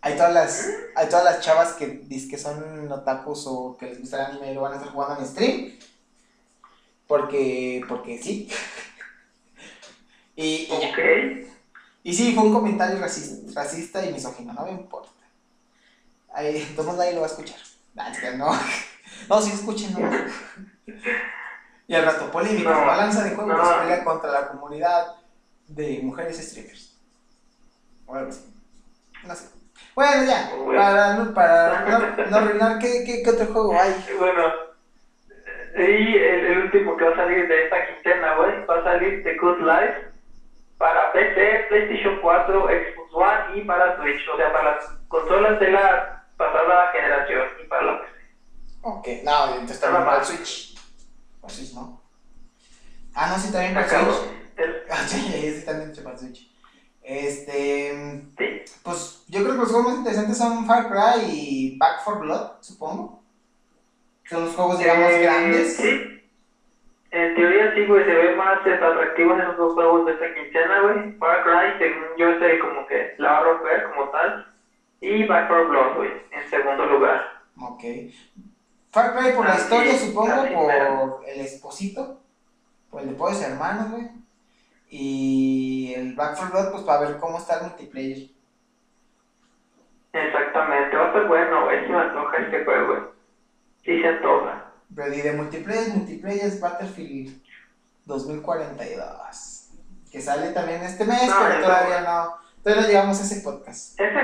Hay 0.00 0.16
todas 0.16 0.32
las, 0.32 0.68
hay 0.94 1.08
todas 1.08 1.24
las 1.24 1.40
chavas 1.40 1.72
que 1.72 1.86
dicen 1.86 2.30
que 2.30 2.38
son 2.38 2.90
otakus 2.90 3.46
o 3.48 3.76
que 3.76 3.86
les 3.86 4.00
gusta 4.00 4.18
el 4.18 4.26
anime 4.26 4.52
y 4.52 4.54
lo 4.54 4.60
van 4.60 4.74
a 4.74 4.76
estar 4.76 4.92
jugando 4.92 5.20
en 5.20 5.26
stream, 5.26 5.78
porque, 7.08 7.84
porque 7.88 8.18
sí. 8.22 8.48
y, 10.36 10.44
y 10.44 10.80
ya. 10.80 10.90
Ok. 10.90 10.98
Y 12.04 12.14
sí, 12.14 12.32
fue 12.34 12.44
un 12.44 12.52
comentario 12.54 12.98
racista, 13.00 13.60
racista 13.60 14.04
y 14.06 14.12
misógino, 14.12 14.52
no 14.52 14.64
me 14.64 14.70
importa. 14.70 15.10
Ahí, 16.32 16.64
entonces 16.68 16.94
nadie 16.94 17.12
lo 17.14 17.20
va 17.22 17.26
a 17.26 17.30
escuchar. 17.30 17.58
No. 18.36 18.50
No, 19.28 19.40
sí, 19.42 19.50
escuchen, 19.52 19.92
no. 19.94 20.10
Y 21.88 21.94
al 21.94 22.04
rato, 22.04 22.30
polémica, 22.30 22.70
No, 22.70 22.86
balanza 22.86 23.24
de 23.24 23.34
juegos 23.34 23.56
no. 23.56 23.78
pelea 23.80 24.04
contra 24.04 24.30
la 24.30 24.48
comunidad 24.48 25.16
de 25.66 26.00
mujeres 26.02 26.36
streamers. 26.38 26.94
O 28.06 28.14
algo 28.14 28.30
así. 28.30 28.44
No 29.26 29.34
sé. 29.34 29.48
Bueno, 29.94 30.24
ya, 30.24 30.50
para, 30.76 31.14
no- 31.14 31.34
para 31.34 31.80
no, 31.88 32.26
no 32.30 32.36
arruinar, 32.36 32.78
¿qué, 32.78 33.02
qué, 33.04 33.22
qué 33.22 33.30
otro 33.30 33.46
juego 33.46 33.80
hay? 33.80 34.04
Bueno, 34.18 34.42
y 35.76 36.14
el, 36.16 36.44
el 36.44 36.58
último 36.64 36.96
que 36.96 37.04
va 37.04 37.12
a 37.12 37.16
salir 37.16 37.46
de 37.46 37.64
esta 37.64 37.86
quincena, 37.86 38.32
güey, 38.36 38.64
va 38.64 38.76
a 38.76 38.82
salir 38.84 39.22
The 39.22 39.36
Good 39.36 39.58
Life 39.60 40.08
para 40.78 41.12
PC, 41.12 41.66
PlayStation 41.68 42.18
4, 42.20 42.66
Xbox 42.66 43.14
One 43.14 43.58
y 43.58 43.62
para 43.62 43.96
Switch, 43.96 44.28
o 44.28 44.36
sea, 44.36 44.52
para 44.52 44.72
las 44.74 44.92
consolas 45.08 45.58
de 45.58 45.70
la 45.70 46.22
pasada 46.36 46.90
generación 46.92 47.46
y 47.58 47.64
para 47.64 47.82
la 47.82 48.00
PC. 48.00 48.12
Ok, 48.82 49.08
no, 49.24 49.46
entonces 49.54 49.80
también 49.80 50.04
para 50.04 50.18
el 50.18 50.24
Switch. 50.24 50.74
Para 51.40 51.52
el 51.52 51.56
Switch, 51.56 51.74
¿no? 51.74 51.98
Ah, 53.14 53.26
no, 53.26 53.38
sí, 53.38 53.50
también 53.50 53.74
para. 53.74 53.88
Switch. 53.88 54.30
El- 54.56 54.76
Ah, 54.90 55.02
sí, 55.06 55.52
sí, 55.52 55.64
también 55.64 55.92
para 56.02 56.16
Switch. 56.16 56.48
Este. 57.02 58.22
Sí. 58.38 58.62
Pues 58.82 59.22
yo 59.26 59.42
creo 59.42 59.54
que 59.54 59.60
los 59.60 59.70
juegos 59.70 59.86
más 59.86 59.96
interesantes 59.96 60.36
son 60.36 60.64
Far 60.64 60.86
Cry 60.86 61.24
y 61.26 61.76
Back 61.78 62.00
4 62.04 62.20
Blood, 62.20 62.42
supongo. 62.60 63.17
Son 64.28 64.44
los 64.44 64.54
juegos, 64.54 64.78
digamos, 64.78 65.10
Eh, 65.10 65.22
grandes. 65.22 65.76
Sí. 65.76 66.14
En 67.10 67.34
teoría 67.34 67.74
sí, 67.74 67.86
güey, 67.86 68.04
se 68.04 68.12
ve 68.12 68.36
más 68.36 68.66
eh, 68.66 68.74
atractivos 68.74 69.38
en 69.40 69.46
los 69.46 69.56
dos 69.56 69.72
juegos 69.74 70.04
de 70.06 70.12
esta 70.12 70.34
quincena, 70.34 70.80
güey. 70.82 71.12
Far 71.12 71.42
Cry, 71.42 71.78
según 71.78 72.04
yo 72.18 72.38
sé, 72.38 72.58
como 72.58 72.86
que 72.86 73.14
la 73.18 73.32
va 73.32 73.38
a 73.38 73.42
romper 73.44 73.84
como 73.84 74.10
tal. 74.10 74.46
Y 75.00 75.24
Back 75.26 75.48
4 75.48 75.68
Blood, 75.68 75.96
güey, 75.96 76.10
en 76.32 76.50
segundo 76.50 76.84
lugar. 76.86 77.40
Ok. 77.60 77.82
Far 78.90 79.16
Cry 79.16 79.32
por 79.32 79.46
la 79.46 79.54
historia, 79.54 79.92
supongo, 79.94 80.34
por 80.52 81.24
el 81.26 81.40
esposito, 81.40 82.20
por 82.90 83.00
el 83.02 83.08
de 83.10 83.14
Poderes 83.14 83.42
Hermanos, 83.48 83.90
güey. 83.90 84.08
Y 84.90 85.94
el 85.96 86.14
Back 86.14 86.36
4 86.36 86.50
Blood, 86.52 86.72
pues 86.72 86.82
para 86.82 87.00
ver 87.08 87.16
cómo 87.18 87.38
está 87.38 87.56
el 87.60 87.62
multiplayer. 87.68 88.28
Exactamente, 90.12 90.96
va 90.96 91.08
a 91.08 91.12
ser 91.12 91.24
bueno, 91.26 91.64
güey. 91.64 91.86
Sí 91.86 91.92
me 91.92 91.98
antoja 91.98 92.36
este 92.38 92.64
juego, 92.64 92.86
güey. 92.88 93.17
Sí 93.88 94.02
se 94.02 94.06
antoja. 94.08 94.66
Pero 94.94 95.14
y 95.14 95.22
de 95.22 95.32
multiplayer, 95.32 95.94
multiplayer 95.96 96.44
es 96.44 96.60
Battlefield 96.60 97.40
2042. 98.04 99.70
Que 100.12 100.20
sale 100.20 100.50
también 100.52 100.82
este 100.82 101.06
mes, 101.06 101.26
No, 101.26 101.36
pero 101.48 101.62
todavía 101.62 102.00
no. 102.02 102.34
Todavía 102.62 102.82
no 102.82 102.88
llegamos 102.88 103.18
a 103.18 103.22
ese 103.22 103.40
podcast. 103.40 103.98
Ese, 103.98 104.20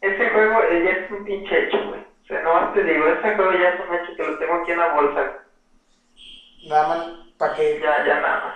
ese 0.00 0.30
juego 0.30 0.60
eh, 0.64 0.82
ya 0.84 0.90
es 0.90 1.10
un 1.12 1.24
pinche 1.24 1.66
hecho, 1.68 1.78
güey. 1.88 2.00
O 2.00 2.26
sea, 2.26 2.42
no 2.42 2.72
te 2.72 2.82
digo, 2.82 3.06
ese 3.06 3.34
juego 3.36 3.52
ya 3.52 3.68
es 3.68 3.80
un 3.88 3.94
hecho 3.94 4.16
que 4.16 4.24
lo 4.24 4.38
tengo 4.38 4.54
aquí 4.54 4.72
en 4.72 4.78
la 4.78 4.92
bolsa. 4.94 5.32
Nada 6.68 6.88
más 6.88 7.06
para 7.38 7.54
que, 7.54 7.78
Ya, 7.80 8.04
ya 8.04 8.20
nada 8.20 8.44
más. 8.44 8.54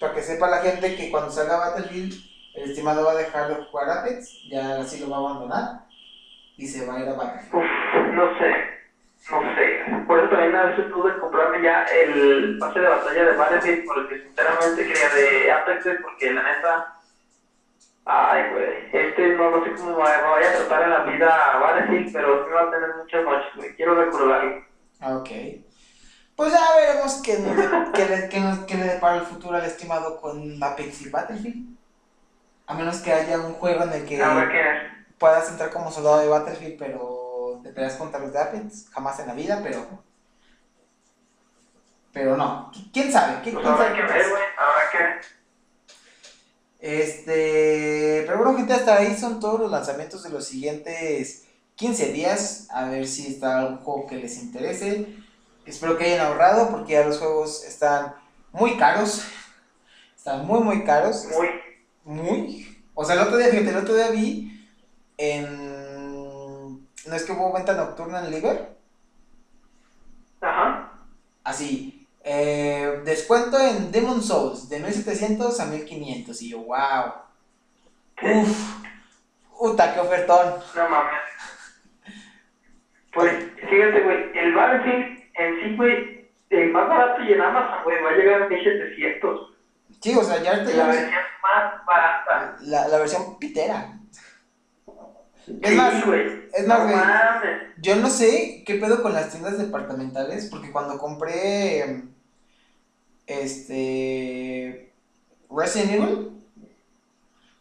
para 0.00 0.12
que 0.14 0.20
sepa 0.22 0.48
la 0.50 0.58
gente 0.58 0.96
que 0.96 1.10
cuando 1.10 1.30
salga 1.30 1.56
Battlefield, 1.56 2.12
el 2.56 2.70
estimado 2.70 3.06
va 3.06 3.12
a 3.12 3.16
dejar 3.16 3.48
de 3.48 3.64
jugar 3.64 3.88
Apex, 3.88 4.48
ya 4.50 4.80
así 4.80 5.00
lo 5.00 5.08
va 5.08 5.16
a 5.16 5.20
abandonar 5.20 5.64
y 6.58 6.66
se 6.66 6.84
va 6.86 6.96
a 6.96 7.00
ir 7.00 7.08
a 7.08 7.14
Battlefield. 7.14 7.54
Uf, 7.54 8.14
no 8.14 8.38
sé, 8.38 8.54
no 9.30 9.54
sé. 9.54 10.04
Por 10.06 10.18
eso 10.18 10.28
también 10.30 10.56
a 10.56 10.64
veces 10.64 10.86
pude 10.92 11.18
comprarme 11.18 11.62
ya 11.62 11.84
el 11.84 12.56
pase 12.58 12.80
de 12.80 12.88
batalla 12.88 13.24
de 13.24 13.36
Battlefield, 13.36 13.84
porque 13.86 14.22
sinceramente 14.22 14.86
quería 14.86 15.08
de 15.10 15.52
Apex, 15.52 15.86
porque 16.02 16.32
la 16.32 16.42
neta, 16.42 16.94
ay, 18.04 18.50
güey, 18.52 18.88
este 18.92 19.28
no, 19.36 19.50
no 19.50 19.64
sé 19.64 19.72
cómo 19.74 19.90
me 19.90 19.96
vaya 19.96 20.50
a 20.50 20.52
tratar 20.56 20.82
en 20.82 20.90
la 20.90 21.02
vida 21.04 21.58
Battlefield, 21.60 22.12
pero 22.12 22.44
sí 22.44 22.50
va 22.52 22.62
a 22.62 22.70
tener 22.70 22.88
muchas 22.96 23.24
noches, 23.24 23.50
güey. 23.56 23.76
Quiero 23.76 23.94
recordarlo. 23.94 24.64
Ah, 25.00 25.16
Ok. 25.16 25.30
Pues 26.34 26.50
ya 26.50 26.74
veremos 26.74 27.20
qué, 27.22 27.38
nos- 27.38 27.90
qué 27.92 28.06
le, 28.06 28.28
qué 28.30 28.40
nos- 28.40 28.60
qué 28.60 28.74
le 28.74 28.84
depara 28.84 29.16
el 29.16 29.22
futuro 29.22 29.54
al 29.56 29.64
estimado 29.66 30.18
con 30.20 30.60
Apex 30.62 31.02
y 31.06 31.10
Battlefield. 31.10 31.76
A 32.66 32.74
menos 32.74 33.00
que 33.00 33.12
haya 33.12 33.38
un 33.38 33.52
juego 33.52 33.84
en 33.84 33.92
el 33.92 34.06
que 34.06 34.16
puedas 35.18 35.50
entrar 35.50 35.70
como 35.70 35.90
soldado 35.90 36.20
de 36.20 36.28
Battlefield, 36.28 36.78
pero 36.78 37.31
te 37.62 37.70
peleas 37.70 37.94
contra 37.94 38.20
los 38.20 38.32
de 38.32 38.38
Apex. 38.38 38.88
Jamás 38.90 39.18
en 39.20 39.28
la 39.28 39.34
vida, 39.34 39.60
pero. 39.62 39.86
Pero 42.12 42.36
no. 42.36 42.70
¿Quién 42.92 43.10
sabe? 43.10 43.40
¿Quién, 43.42 43.54
Pues 43.54 43.64
quién 43.64 43.74
habrá 43.74 43.86
sabe 43.88 44.00
que 44.00 44.06
qué 44.06 44.12
ver, 44.12 44.28
güey, 44.28 44.42
habrá 44.58 45.20
que 46.78 47.02
Este, 47.02 48.24
pero 48.26 48.38
bueno, 48.38 48.56
gente, 48.56 48.74
hasta 48.74 48.96
ahí 48.96 49.16
son 49.16 49.40
todos 49.40 49.60
los 49.60 49.70
lanzamientos 49.70 50.22
de 50.22 50.30
los 50.30 50.44
siguientes 50.44 51.44
15 51.76 52.12
días. 52.12 52.66
A 52.70 52.84
ver 52.84 53.06
si 53.06 53.28
está 53.28 53.60
algún 53.60 53.78
juego 53.78 54.06
que 54.06 54.16
les 54.16 54.42
interese. 54.42 55.06
Espero 55.64 55.96
que 55.96 56.04
hayan 56.04 56.26
ahorrado 56.26 56.70
porque 56.70 56.92
ya 56.92 57.06
los 57.06 57.18
juegos 57.18 57.64
están 57.64 58.14
muy 58.52 58.76
caros. 58.76 59.22
Están 60.16 60.46
muy, 60.46 60.60
muy 60.60 60.84
caros. 60.84 61.26
muy. 61.26 61.48
Muy. 62.04 62.84
O 62.94 63.04
sea, 63.04 63.14
el 63.14 63.22
otro 63.22 63.38
día, 63.38 63.48
fíjate, 63.48 63.70
el 63.70 63.76
otro 63.76 63.94
día 63.94 64.10
vi 64.10 64.68
en. 65.16 65.71
¿No 67.06 67.14
es 67.16 67.24
que 67.24 67.32
hubo 67.32 67.52
venta 67.52 67.74
nocturna 67.74 68.20
en 68.24 68.30
Liver? 68.30 68.76
Ajá. 70.40 70.92
Así. 71.44 72.06
eh, 72.24 73.00
descuento 73.04 73.58
en 73.58 73.90
Demon 73.90 74.22
Souls 74.22 74.68
de 74.68 74.78
1700 74.78 75.58
a 75.60 75.66
1500. 75.66 76.42
Y 76.42 76.50
yo, 76.50 76.58
wow. 76.60 77.12
Uf. 78.22 78.82
Puta, 79.58 79.94
qué 79.94 80.00
ofertón. 80.00 80.54
No 80.76 80.88
mames. 80.88 81.12
Pues, 83.12 83.32
fíjate, 83.68 84.00
güey, 84.02 84.38
el 84.38 84.54
Battlefield 84.54 85.22
en 85.34 85.60
sí, 85.60 85.76
güey, 85.76 86.30
el 86.50 86.70
más 86.72 86.88
barato 86.88 87.22
y 87.22 87.32
en 87.32 87.40
Amazon, 87.42 87.84
güey, 87.84 88.02
va 88.02 88.10
a 88.10 88.12
llegar 88.14 88.42
a 88.42 88.48
1700. 88.48 89.52
Sí, 90.00 90.16
o 90.16 90.22
sea, 90.24 90.42
ya 90.42 90.52
ahorita 90.54 90.72
La 90.76 90.86
versión 90.86 91.10
más 91.42 91.86
barata. 91.86 92.56
la, 92.62 92.88
la 92.88 92.98
versión 92.98 93.38
pitera. 93.38 93.98
Es 95.46 95.70
Sí, 95.70 95.74
más, 95.76 96.04
güey. 96.06 96.48
es 96.54 96.66
más, 96.66 96.82
güey. 96.84 96.94
Yo 97.78 97.96
no 97.96 98.08
sé 98.10 98.62
qué 98.66 98.74
pedo 98.76 99.02
con 99.02 99.12
las 99.12 99.30
tiendas 99.30 99.58
departamentales, 99.58 100.46
porque 100.46 100.70
cuando 100.72 100.98
compré 100.98 102.04
este 103.26 104.92
Resident 105.50 105.92
Evil, 105.92 106.30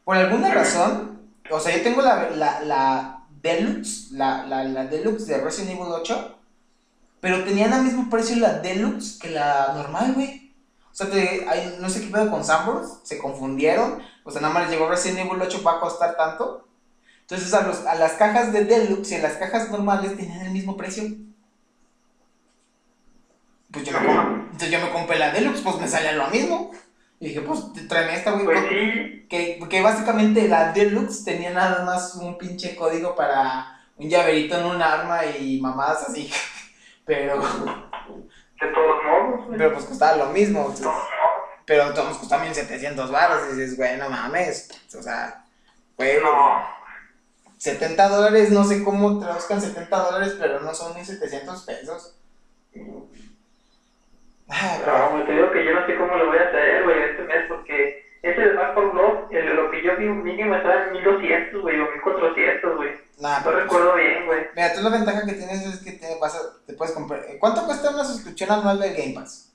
por 0.04 0.16
alguna 0.18 0.54
razón, 0.54 1.20
o 1.50 1.60
sea, 1.60 1.76
yo 1.76 1.84
tengo 1.84 2.02
la, 2.02 2.30
la, 2.32 2.62
la 2.62 3.24
Deluxe, 3.42 4.12
la, 4.12 4.46
la, 4.46 4.64
la 4.64 4.86
Deluxe 4.86 5.28
de 5.28 5.38
Resident 5.42 5.72
Evil 5.72 5.92
8, 5.92 6.38
pero 7.20 7.44
tenían 7.44 7.74
al 7.74 7.84
mismo 7.84 8.10
precio 8.10 8.36
la 8.38 8.60
Deluxe 8.60 9.18
que 9.20 9.30
la 9.30 9.74
normal, 9.76 10.14
güey. 10.14 10.54
O 10.92 10.94
sea, 10.96 11.10
te- 11.10 11.46
hay- 11.48 11.78
no 11.80 11.90
sé 11.90 12.02
qué 12.02 12.08
pedo 12.08 12.30
con 12.30 12.44
Sanborns, 12.44 13.00
se 13.04 13.18
confundieron, 13.18 14.00
o 14.24 14.32
sea, 14.32 14.42
nada 14.42 14.54
más 14.54 14.64
les 14.64 14.72
llegó 14.72 14.90
Resident 14.90 15.20
Evil 15.20 15.42
8 15.42 15.64
va 15.66 15.74
a 15.78 15.80
costar 15.80 16.16
tanto. 16.18 16.68
Entonces 17.32 17.54
a, 17.54 17.62
los, 17.66 17.86
a 17.86 17.96
las 17.96 18.12
cajas 18.14 18.52
de 18.52 18.66
Deluxe 18.66 19.14
y 19.14 19.16
a 19.16 19.20
las 19.22 19.34
cajas 19.38 19.70
normales 19.72 20.18
tenían 20.18 20.42
el 20.42 20.52
mismo 20.52 20.76
precio. 20.76 21.06
Pues 23.72 23.86
yo 23.86 23.94
no 23.94 24.00
Entonces 24.52 24.70
yo 24.70 24.80
me 24.82 24.90
compré 24.92 25.18
la 25.18 25.32
Deluxe, 25.32 25.62
pues 25.62 25.78
me 25.78 25.88
salía 25.88 26.12
lo 26.12 26.28
mismo. 26.28 26.72
Y 27.22 27.28
dije, 27.30 27.40
pues 27.42 27.62
tráeme 27.88 28.16
esta, 28.16 28.32
güey. 28.32 28.44
Pues 28.46 28.60
sí. 28.68 29.26
Que, 29.30 29.60
que 29.70 29.82
básicamente 29.82 30.46
la 30.50 30.74
Deluxe 30.74 31.24
tenía 31.24 31.52
nada 31.52 31.86
más 31.86 32.16
un 32.16 32.38
pinche 32.38 32.76
código 32.76 33.16
para 33.16 33.80
un 33.96 34.10
llaverito 34.10 34.58
en 34.60 34.66
un 34.66 34.82
arma 34.82 35.26
y 35.26 35.62
mamadas 35.62 36.10
así. 36.10 36.30
Pero, 37.06 37.38
De 37.42 38.68
todos 38.74 39.04
modos, 39.06 39.46
güey. 39.48 39.58
pero 39.58 39.74
pues 39.74 39.86
costaba 39.86 40.18
lo 40.18 40.28
mismo. 40.28 40.60
De 40.60 40.66
entonces- 40.66 40.84
todos 40.84 40.96
modos. 40.98 41.10
pero 41.66 41.94
todos 41.94 42.18
costaba 42.18 42.44
1700 42.44 43.10
baros. 43.10 43.42
Y 43.54 43.56
dices, 43.56 43.78
güey, 43.78 43.98
no 43.98 44.10
mames. 44.10 44.70
O 44.98 45.02
sea, 45.02 45.46
güey, 45.98 46.20
No. 46.22 46.81
70 47.62 48.10
dólares, 48.10 48.50
no 48.50 48.64
sé 48.64 48.84
cómo 48.84 49.20
traduzcan 49.20 49.62
70 49.62 49.96
dólares, 49.96 50.36
pero 50.40 50.62
no 50.62 50.74
son 50.74 50.96
ni 50.98 51.06
700 51.06 51.62
pesos. 51.64 52.16
Pero- 52.74 53.06
No, 54.88 55.10
güey, 55.12 55.26
te 55.28 55.32
digo 55.34 55.52
que 55.52 55.64
yo 55.64 55.72
no 55.76 55.86
sé 55.86 55.96
cómo 55.96 56.16
lo 56.16 56.26
voy 56.26 56.38
a 56.40 56.48
hacer, 56.48 56.84
güey, 56.84 57.04
este 57.04 57.22
mes, 57.22 57.46
porque 57.48 58.04
ese 58.24 58.42
de 58.42 58.54
Back 58.54 58.74
for 58.74 58.92
Blood, 58.92 59.32
el- 59.32 59.56
lo 59.56 59.70
que 59.70 59.84
yo 59.84 59.96
vi 59.96 60.06
mínimo 60.10 60.56
estaba 60.56 60.86
en 60.88 60.94
1200, 60.94 61.62
güey, 61.62 61.80
o 61.80 61.92
1400, 61.92 62.76
güey. 62.78 62.90
Nah, 63.20 63.40
No 63.42 63.52
recuerdo 63.52 63.94
bien, 63.94 64.26
güey. 64.26 64.48
Mira, 64.56 64.74
tú 64.74 64.82
la 64.82 64.90
ventaja 64.90 65.24
que 65.28 65.34
tienes 65.34 65.62
es 65.64 65.80
que 65.84 65.92
te, 65.92 66.18
vas 66.20 66.34
a- 66.36 66.66
te 66.66 66.74
puedes 66.74 66.96
comprar. 66.96 67.22
¿Cuánto 67.40 67.64
cuesta 67.68 67.92
una 67.92 68.04
suscripción 68.04 68.52
anual 68.52 68.80
del 68.80 68.96
Game 68.96 69.14
Pass? 69.14 69.54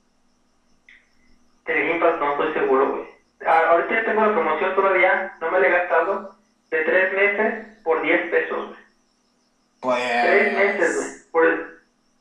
El 1.66 1.88
Game 1.88 1.99
Pass 2.01 2.21
no 2.21 2.31
estoy 2.35 2.55
seguro, 2.55 2.92
güey. 2.92 3.05
Ah, 3.45 3.62
ahorita 3.71 3.95
ya 3.95 4.05
tengo 4.05 4.25
la 4.25 4.33
promoción 4.33 4.75
todavía, 4.77 5.37
no 5.40 5.51
me 5.51 5.59
la 5.61 5.66
he 5.66 5.71
gastado, 5.73 6.36
de 6.70 6.85
3 6.85 7.12
meses 7.12 7.79
por 7.83 8.02
10 8.02 8.31
pesos, 8.31 8.66
güey. 8.68 8.81
Pues. 9.81 10.22
3 10.22 10.52
meses, 10.55 10.96
güey. 10.96 11.09
Por. 11.31 11.76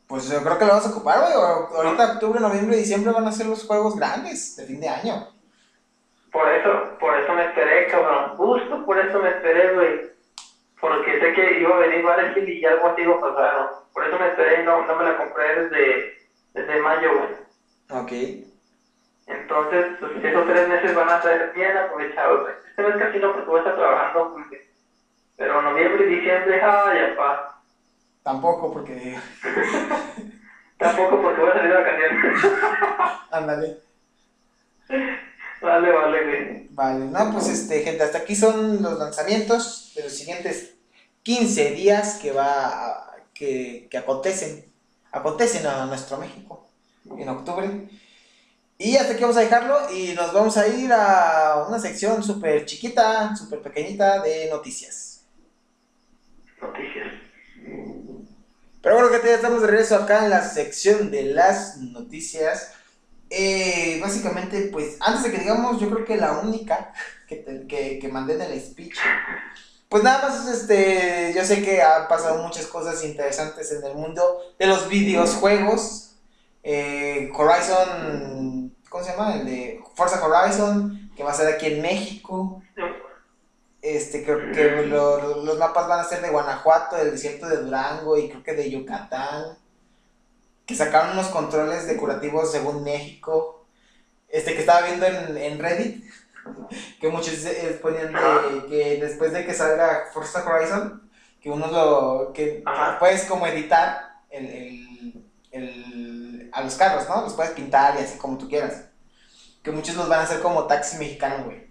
Pues 0.08 0.29
yo 0.29 0.43
creo 0.43 0.60
que 0.60 0.65
lo 0.65 0.73
vas 0.73 0.86
a 0.86 0.89
ocupar, 0.91 1.19
güey. 1.19 1.34
Ahorita, 1.34 2.13
octubre, 2.13 2.39
noviembre 2.39 2.77
y 2.77 2.79
diciembre 2.81 3.12
van 3.12 3.27
a 3.27 3.31
ser 3.31 3.47
los 3.47 3.65
juegos 3.65 3.95
grandes 3.95 4.55
de 4.55 4.65
fin 4.65 4.79
de 4.79 4.89
año. 4.89 5.27
Por 6.31 6.47
eso, 6.51 6.97
por 6.99 7.17
eso 7.17 7.34
me 7.34 7.45
esperé, 7.45 7.88
cabrón. 7.88 8.38
Justo 8.38 8.86
por 8.86 8.99
eso 8.99 9.19
me 9.19 9.29
esperé, 9.29 9.73
güey. 9.73 10.01
Porque 10.79 11.19
sé 11.19 11.34
que 11.34 11.60
iba 11.60 11.75
a 11.75 11.79
venir 11.79 12.03
Battlefield 12.03 12.49
y 12.49 12.65
algo 12.65 12.88
así 12.88 13.01
iba 13.01 13.15
a 13.15 13.21
pasar, 13.21 13.53
¿no? 13.55 13.69
Por 13.93 14.05
eso 14.05 14.19
me 14.19 14.27
esperé 14.27 14.62
y 14.62 14.65
no, 14.65 14.86
no 14.86 14.95
me 14.95 15.03
la 15.05 15.17
compré 15.17 15.63
desde, 15.63 16.17
desde 16.53 16.81
mayo, 16.81 17.10
güey. 17.17 18.01
Ok. 18.01 18.12
Entonces, 19.27 19.86
pues, 19.99 20.12
esos 20.23 20.45
tres 20.45 20.67
meses 20.67 20.93
van 20.93 21.10
a 21.10 21.21
ser 21.21 21.53
bien 21.55 21.75
aprovechados, 21.77 22.41
güey. 22.41 22.53
Este 22.75 22.83
mes 22.83 22.97
casi 22.97 23.19
no 23.19 23.31
porque 23.31 23.47
voy 23.47 23.55
a 23.57 23.59
estar 23.59 23.75
trabajando. 23.75 24.35
Pero 25.38 25.61
noviembre 25.61 26.05
y 26.05 26.15
diciembre, 26.15 26.61
ay, 26.61 27.13
apá. 27.13 27.61
Tampoco, 28.21 28.73
porque. 28.73 29.17
Tampoco 30.77 31.21
porque 31.21 31.41
voy 31.41 31.49
a 31.51 31.53
salir 31.53 31.71
de 31.71 31.77
vacaciones. 31.77 32.45
Ándale. 33.31 33.77
vale, 35.61 35.91
vale, 35.91 36.23
güey. 36.23 36.67
Vale, 36.71 37.05
no, 37.05 37.31
pues 37.31 37.47
este, 37.47 37.81
gente, 37.81 38.03
hasta 38.03 38.17
aquí 38.19 38.35
son 38.35 38.81
los 38.81 38.99
lanzamientos 38.99 39.93
de 39.95 40.03
los 40.03 40.11
siguientes 40.17 40.75
15 41.23 41.71
días 41.71 42.19
que 42.21 42.33
va 42.33 42.67
a- 42.67 43.15
que, 43.33 43.88
que 43.89 43.97
acontecen, 43.97 44.65
acontecen 45.13 45.65
a 45.65 45.85
nuestro 45.85 46.17
México 46.17 46.67
en 47.17 47.29
octubre. 47.29 47.65
Y 48.77 48.97
hasta 48.97 49.13
aquí 49.13 49.21
vamos 49.21 49.38
a 49.38 49.41
dejarlo 49.41 49.89
y 49.93 50.13
nos 50.13 50.33
vamos 50.33 50.57
a 50.57 50.67
ir 50.67 50.91
a 50.91 51.65
una 51.67 51.79
sección 51.79 52.21
súper 52.23 52.65
chiquita, 52.65 53.33
súper 53.35 53.61
pequeñita 53.61 54.21
de 54.21 54.49
noticias. 54.49 55.21
Noticias. 56.61 57.13
Pero 58.81 58.95
bueno, 58.95 59.09
que 59.09 59.27
ya 59.27 59.35
estamos 59.35 59.61
de 59.61 59.67
regreso 59.67 59.95
acá 59.95 60.25
en 60.25 60.29
la 60.29 60.43
sección 60.47 61.09
de 61.09 61.23
las 61.23 61.77
noticias. 61.77 62.73
Eh, 63.29 63.97
básicamente, 64.01 64.69
pues, 64.71 64.97
antes 64.99 65.23
de 65.23 65.31
que 65.31 65.39
digamos, 65.39 65.79
yo 65.79 65.89
creo 65.89 66.05
que 66.05 66.17
la 66.17 66.33
única 66.39 66.93
que, 67.27 67.38
te- 67.38 67.65
que, 67.67 67.97
que 67.97 68.07
mandé 68.09 68.35
en 68.35 68.41
el 68.41 68.61
speech, 68.61 68.95
pues 69.89 70.03
nada 70.03 70.27
más, 70.27 70.47
este, 70.47 71.33
yo 71.35 71.43
sé 71.45 71.63
que 71.63 71.81
han 71.81 72.07
pasado 72.07 72.43
muchas 72.43 72.67
cosas 72.67 73.03
interesantes 73.03 73.71
en 73.71 73.83
el 73.85 73.95
mundo 73.95 74.41
de 74.59 74.67
los 74.67 74.88
videojuegos. 74.89 76.01
Eh, 76.67 77.31
Horizon, 77.35 78.64
¿cómo 78.95 79.03
se 79.05 79.12
llama? 79.12 79.36
El 79.36 79.45
de 79.45 79.84
Forza 79.93 80.25
Horizon, 80.25 81.12
que 81.17 81.23
va 81.23 81.31
a 81.31 81.36
ser 81.36 81.53
aquí 81.53 81.65
en 81.65 81.81
México. 81.81 82.63
Este, 83.81 84.23
creo 84.23 84.53
que 84.53 84.86
lo- 84.88 85.17
lo- 85.21 85.43
los 85.43 85.58
mapas 85.58 85.89
van 85.89 85.99
a 85.99 86.03
ser 86.05 86.21
de 86.21 86.29
Guanajuato, 86.29 86.95
del 86.95 87.12
desierto 87.12 87.45
de 87.49 87.58
Durango 87.58 88.17
y 88.17 88.29
creo 88.29 88.41
que 88.41 88.53
de 88.53 88.71
Yucatán. 88.71 89.58
Que 90.65 90.75
sacaron 90.75 91.12
unos 91.12 91.27
controles 91.27 91.88
decorativos 91.88 92.49
según 92.53 92.86
México. 92.86 93.65
Este 94.29 94.53
que 94.53 94.62
estaba 94.62 94.88
viendo 94.88 95.05
en, 95.05 95.38
en 95.38 95.60
Reddit. 95.60 96.05
Que 97.01 97.10
muchos 97.10 97.43
eh, 97.45 97.77
ponían 97.81 98.13
de, 98.13 98.65
que 98.69 98.97
después 99.01 99.34
de 99.34 99.45
que 99.45 99.53
salga 99.53 100.05
Forza 100.13 100.45
Horizon, 100.47 101.10
que 101.41 101.49
uno 101.49 101.67
lo. 101.67 102.31
que 102.34 102.63
puedes 102.99 103.25
como 103.25 103.45
editar 103.47 104.19
el, 104.29 104.45
el- 104.45 105.25
el- 105.51 106.24
a 106.51 106.62
los 106.62 106.75
carros, 106.75 107.08
¿no? 107.10 107.21
Los 107.21 107.34
puedes 107.34 107.51
pintar 107.53 107.95
y 107.95 108.03
así 108.03 108.17
como 108.17 108.38
tú 108.38 108.47
quieras. 108.49 108.89
Que 109.63 109.71
muchos 109.71 109.95
los 109.95 110.08
van 110.10 110.19
a 110.19 110.23
hacer 110.23 110.41
como 110.41 110.65
taxi 110.67 110.97
mexicano, 110.97 111.45
güey. 111.45 111.65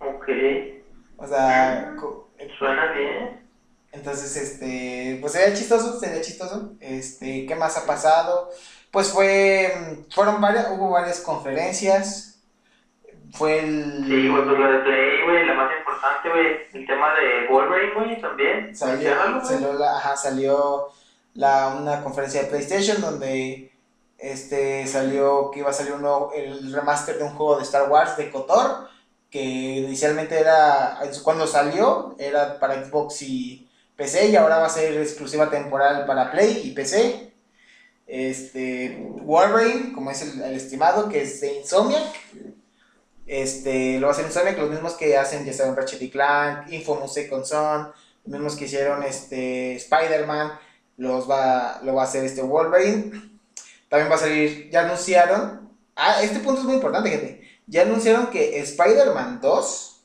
Ok. 0.00 0.28
O 1.18 1.26
sea, 1.26 1.94
co- 1.98 2.28
Suena 2.58 2.92
bien. 2.92 3.40
entonces, 3.92 4.36
este, 4.36 5.18
pues 5.20 5.32
sería 5.32 5.54
chistoso, 5.54 5.98
sería 5.98 6.20
chistoso. 6.20 6.72
Este, 6.80 7.46
¿qué 7.46 7.54
más 7.54 7.76
ha 7.76 7.86
pasado? 7.86 8.50
Pues 8.90 9.10
fue, 9.12 9.72
mm, 9.76 10.12
fueron 10.12 10.40
varias, 10.40 10.68
hubo 10.70 10.90
varias 10.90 11.20
conferencias. 11.20 12.42
Fue 13.32 13.58
el... 13.60 14.04
Sí, 14.06 14.28
güey, 14.28 14.44
pues 14.44 14.58
lo 14.58 14.72
de 14.72 14.78
Play, 14.80 15.22
güey, 15.24 15.46
la 15.46 15.54
más 15.54 15.70
importante, 15.78 16.28
güey. 16.30 16.46
El 16.72 16.86
tema 16.86 17.12
de 17.14 17.46
Wolverine, 17.48 17.94
güey, 17.94 18.20
también. 18.20 18.74
Salió, 18.76 19.10
salió 19.44 19.72
la, 19.74 19.96
ajá, 19.96 20.16
salió 20.16 20.88
la, 21.36 21.76
una 21.80 22.02
conferencia 22.02 22.42
de 22.42 22.48
PlayStation 22.48 23.00
donde 23.00 23.72
este 24.18 24.86
salió 24.86 25.50
que 25.50 25.60
iba 25.60 25.70
a 25.70 25.74
salir 25.74 25.92
uno, 25.92 26.30
el 26.34 26.72
remaster 26.72 27.18
de 27.18 27.24
un 27.24 27.34
juego 27.34 27.56
de 27.56 27.62
Star 27.62 27.90
Wars 27.90 28.16
de 28.16 28.30
KOTOR, 28.30 28.88
que 29.30 29.42
inicialmente 29.42 30.38
era, 30.38 30.98
cuando 31.22 31.46
salió, 31.46 32.14
era 32.18 32.58
para 32.58 32.82
Xbox 32.82 33.22
y 33.22 33.68
PC 33.96 34.28
y 34.28 34.36
ahora 34.36 34.58
va 34.58 34.66
a 34.66 34.70
ser 34.70 34.96
exclusiva 35.00 35.50
temporal 35.50 36.06
para 36.06 36.30
Play 36.30 36.62
y 36.64 36.70
PC. 36.72 37.32
Este, 38.06 39.04
Wolverine, 39.22 39.92
como 39.92 40.10
es 40.10 40.22
el, 40.22 40.54
estimado, 40.54 41.08
que 41.08 41.22
es 41.22 41.40
de 41.40 41.58
Insomniac. 41.58 42.14
Este, 43.26 43.98
lo 43.98 44.06
va 44.06 44.12
a 44.12 44.14
hacer 44.14 44.26
Insomniac, 44.26 44.58
los 44.58 44.70
mismos 44.70 44.94
que 44.94 45.16
hacen 45.16 45.44
ya 45.44 45.52
saben 45.52 45.74
Ratchet 45.74 46.00
y 46.02 46.10
Clank, 46.10 46.72
Infamous 46.72 47.12
Second 47.12 47.44
Son, 47.44 47.92
los 48.24 48.32
mismos 48.32 48.56
que 48.56 48.66
hicieron 48.66 49.02
este 49.02 49.74
Spider-Man, 49.76 50.52
los 50.96 51.28
va, 51.28 51.80
lo 51.82 51.94
va 51.94 52.02
a 52.02 52.04
hacer 52.04 52.24
este 52.24 52.42
Wolverine. 52.42 53.38
También 53.88 54.10
va 54.10 54.16
a 54.16 54.18
salir, 54.18 54.70
ya 54.70 54.84
anunciaron. 54.84 55.70
Ah, 55.94 56.22
este 56.22 56.40
punto 56.40 56.60
es 56.60 56.66
muy 56.66 56.74
importante, 56.74 57.10
gente. 57.10 57.48
Ya 57.66 57.82
anunciaron 57.82 58.28
que 58.28 58.60
Spider-Man 58.60 59.40
2, 59.40 60.02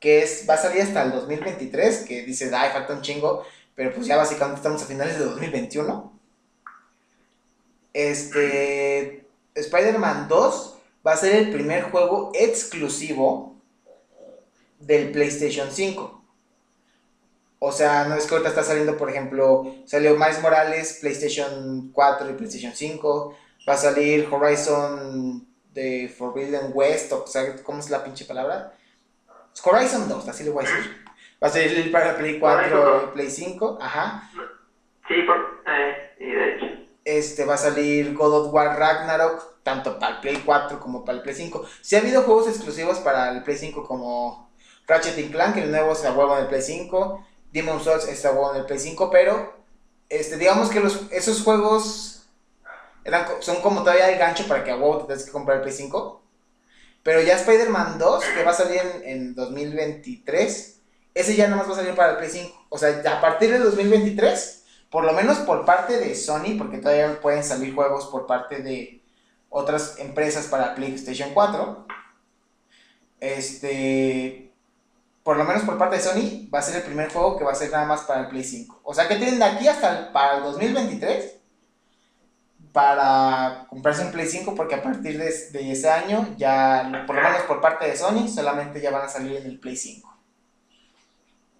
que 0.00 0.22
es, 0.22 0.46
va 0.48 0.54
a 0.54 0.58
salir 0.58 0.82
hasta 0.82 1.02
el 1.02 1.12
2023, 1.12 2.04
que 2.04 2.22
dice, 2.22 2.50
ay, 2.54 2.70
falta 2.72 2.94
un 2.94 3.02
chingo, 3.02 3.44
pero 3.74 3.94
pues 3.94 4.06
ya 4.06 4.16
básicamente 4.16 4.58
estamos 4.58 4.82
a 4.82 4.86
finales 4.86 5.18
de 5.18 5.24
2021. 5.24 6.12
Este, 7.92 9.26
Spider-Man 9.54 10.28
2 10.28 10.76
va 11.06 11.12
a 11.12 11.16
ser 11.16 11.34
el 11.36 11.50
primer 11.52 11.84
juego 11.84 12.32
exclusivo 12.34 13.56
del 14.80 15.12
PlayStation 15.12 15.70
5. 15.70 16.15
O 17.66 17.72
sea, 17.72 18.04
no 18.04 18.14
es 18.14 18.26
que 18.26 18.34
ahorita 18.34 18.50
está 18.50 18.62
saliendo, 18.62 18.96
por 18.96 19.10
ejemplo, 19.10 19.74
salió 19.86 20.14
Miles 20.14 20.40
Morales, 20.40 20.98
PlayStation 21.00 21.90
4 21.92 22.30
y 22.30 22.32
PlayStation 22.34 22.72
5. 22.72 23.36
Va 23.68 23.72
a 23.72 23.76
salir 23.76 24.28
Horizon 24.30 25.44
de 25.72 26.08
Forbidden 26.16 26.70
West, 26.72 27.12
o 27.12 27.26
sea, 27.26 27.56
¿cómo 27.64 27.80
es 27.80 27.90
la 27.90 28.04
pinche 28.04 28.24
palabra? 28.24 28.72
Horizon 29.64 30.08
2, 30.08 30.28
así 30.28 30.44
le 30.44 30.50
voy 30.50 30.64
a 30.64 30.68
decir. 30.68 31.04
Va 31.42 31.48
a 31.48 31.50
salir 31.50 31.90
para 31.90 32.16
Play 32.16 32.38
4 32.38 33.02
y 33.08 33.14
Play 33.14 33.30
5, 33.30 33.78
ajá. 33.80 34.30
Sí, 35.08 35.14
por, 35.26 35.36
eh, 35.66 36.14
y 36.20 36.30
de 36.30 36.54
hecho. 36.54 36.66
Este 37.04 37.44
va 37.44 37.54
a 37.54 37.58
salir 37.58 38.14
God 38.14 38.46
of 38.46 38.54
War 38.54 38.78
Ragnarok, 38.78 39.64
tanto 39.64 39.98
para 39.98 40.14
el 40.14 40.20
Play 40.20 40.42
4 40.46 40.78
como 40.78 41.04
para 41.04 41.18
el 41.18 41.24
Play 41.24 41.34
5. 41.34 41.66
Sí 41.80 41.96
ha 41.96 41.98
habido 41.98 42.22
juegos 42.22 42.46
exclusivos 42.46 43.00
para 43.00 43.32
el 43.32 43.42
Play 43.42 43.56
5 43.56 43.82
como 43.82 44.52
Ratchet 44.86 45.32
Clank, 45.32 45.56
el 45.56 45.72
nuevo 45.72 45.94
está 45.94 46.12
huevo 46.12 46.36
en 46.36 46.44
el 46.44 46.48
Play 46.48 46.62
5. 46.62 47.26
Demon 47.52 47.82
Souls 47.82 48.06
está 48.08 48.30
en 48.30 48.56
el 48.56 48.66
Play 48.66 48.78
5, 48.78 49.10
pero 49.10 49.54
este, 50.08 50.36
digamos 50.36 50.70
que 50.70 50.80
los, 50.80 51.02
esos 51.10 51.42
juegos 51.42 52.26
eran, 53.04 53.26
son 53.40 53.60
como 53.62 53.80
todavía 53.80 54.10
el 54.10 54.18
gancho 54.18 54.46
para 54.46 54.64
que 54.64 54.70
a 54.70 54.76
huevo 54.76 54.98
te 54.98 55.08
tengas 55.08 55.24
que 55.24 55.32
comprar 55.32 55.58
el 55.58 55.62
Play 55.62 55.74
5. 55.74 56.22
Pero 57.02 57.20
ya 57.20 57.36
Spider-Man 57.36 57.98
2, 57.98 58.24
que 58.36 58.42
va 58.44 58.50
a 58.50 58.54
salir 58.54 58.80
en, 58.80 59.08
en 59.08 59.34
2023, 59.34 60.80
ese 61.14 61.36
ya 61.36 61.48
nomás 61.48 61.68
va 61.68 61.72
a 61.72 61.76
salir 61.76 61.94
para 61.94 62.12
el 62.12 62.16
Play 62.18 62.30
5. 62.30 62.66
O 62.68 62.78
sea, 62.78 63.02
a 63.06 63.20
partir 63.20 63.50
de 63.50 63.58
2023 63.58 64.64
por 64.90 65.04
lo 65.04 65.12
menos 65.12 65.38
por 65.38 65.64
parte 65.64 65.98
de 65.98 66.14
Sony, 66.14 66.56
porque 66.56 66.78
todavía 66.78 67.20
pueden 67.20 67.42
salir 67.42 67.74
juegos 67.74 68.06
por 68.06 68.26
parte 68.26 68.62
de 68.62 69.02
otras 69.50 69.98
empresas 69.98 70.46
para 70.46 70.74
PlayStation 70.74 71.34
4. 71.34 71.86
Este, 73.20 74.45
por 75.26 75.36
lo 75.36 75.42
menos 75.42 75.64
por 75.64 75.76
parte 75.76 75.96
de 75.96 76.02
Sony, 76.02 76.48
va 76.54 76.60
a 76.60 76.62
ser 76.62 76.76
el 76.76 76.82
primer 76.84 77.10
juego 77.10 77.36
que 77.36 77.42
va 77.42 77.50
a 77.50 77.56
ser 77.56 77.72
nada 77.72 77.84
más 77.84 78.02
para 78.02 78.20
el 78.20 78.28
Play 78.28 78.44
5. 78.44 78.82
O 78.84 78.94
sea 78.94 79.08
que 79.08 79.16
tienen 79.16 79.40
de 79.40 79.44
aquí 79.44 79.66
hasta 79.66 79.98
el, 79.98 80.12
para 80.12 80.36
el 80.36 80.44
2023 80.44 81.42
para 82.72 83.66
comprarse 83.68 84.04
un 84.04 84.12
Play 84.12 84.26
5 84.26 84.54
porque 84.54 84.76
a 84.76 84.82
partir 84.84 85.18
de, 85.18 85.24
de, 85.24 85.72
ese 85.72 85.90
año 85.90 86.28
ya, 86.36 87.02
por 87.08 87.16
lo 87.16 87.22
menos 87.22 87.42
por 87.42 87.60
parte 87.60 87.86
de 87.86 87.96
Sony, 87.96 88.28
solamente 88.28 88.80
ya 88.80 88.92
van 88.92 89.06
a 89.06 89.08
salir 89.08 89.38
en 89.38 89.46
el 89.46 89.58
Play 89.58 89.74
5. 89.74 90.16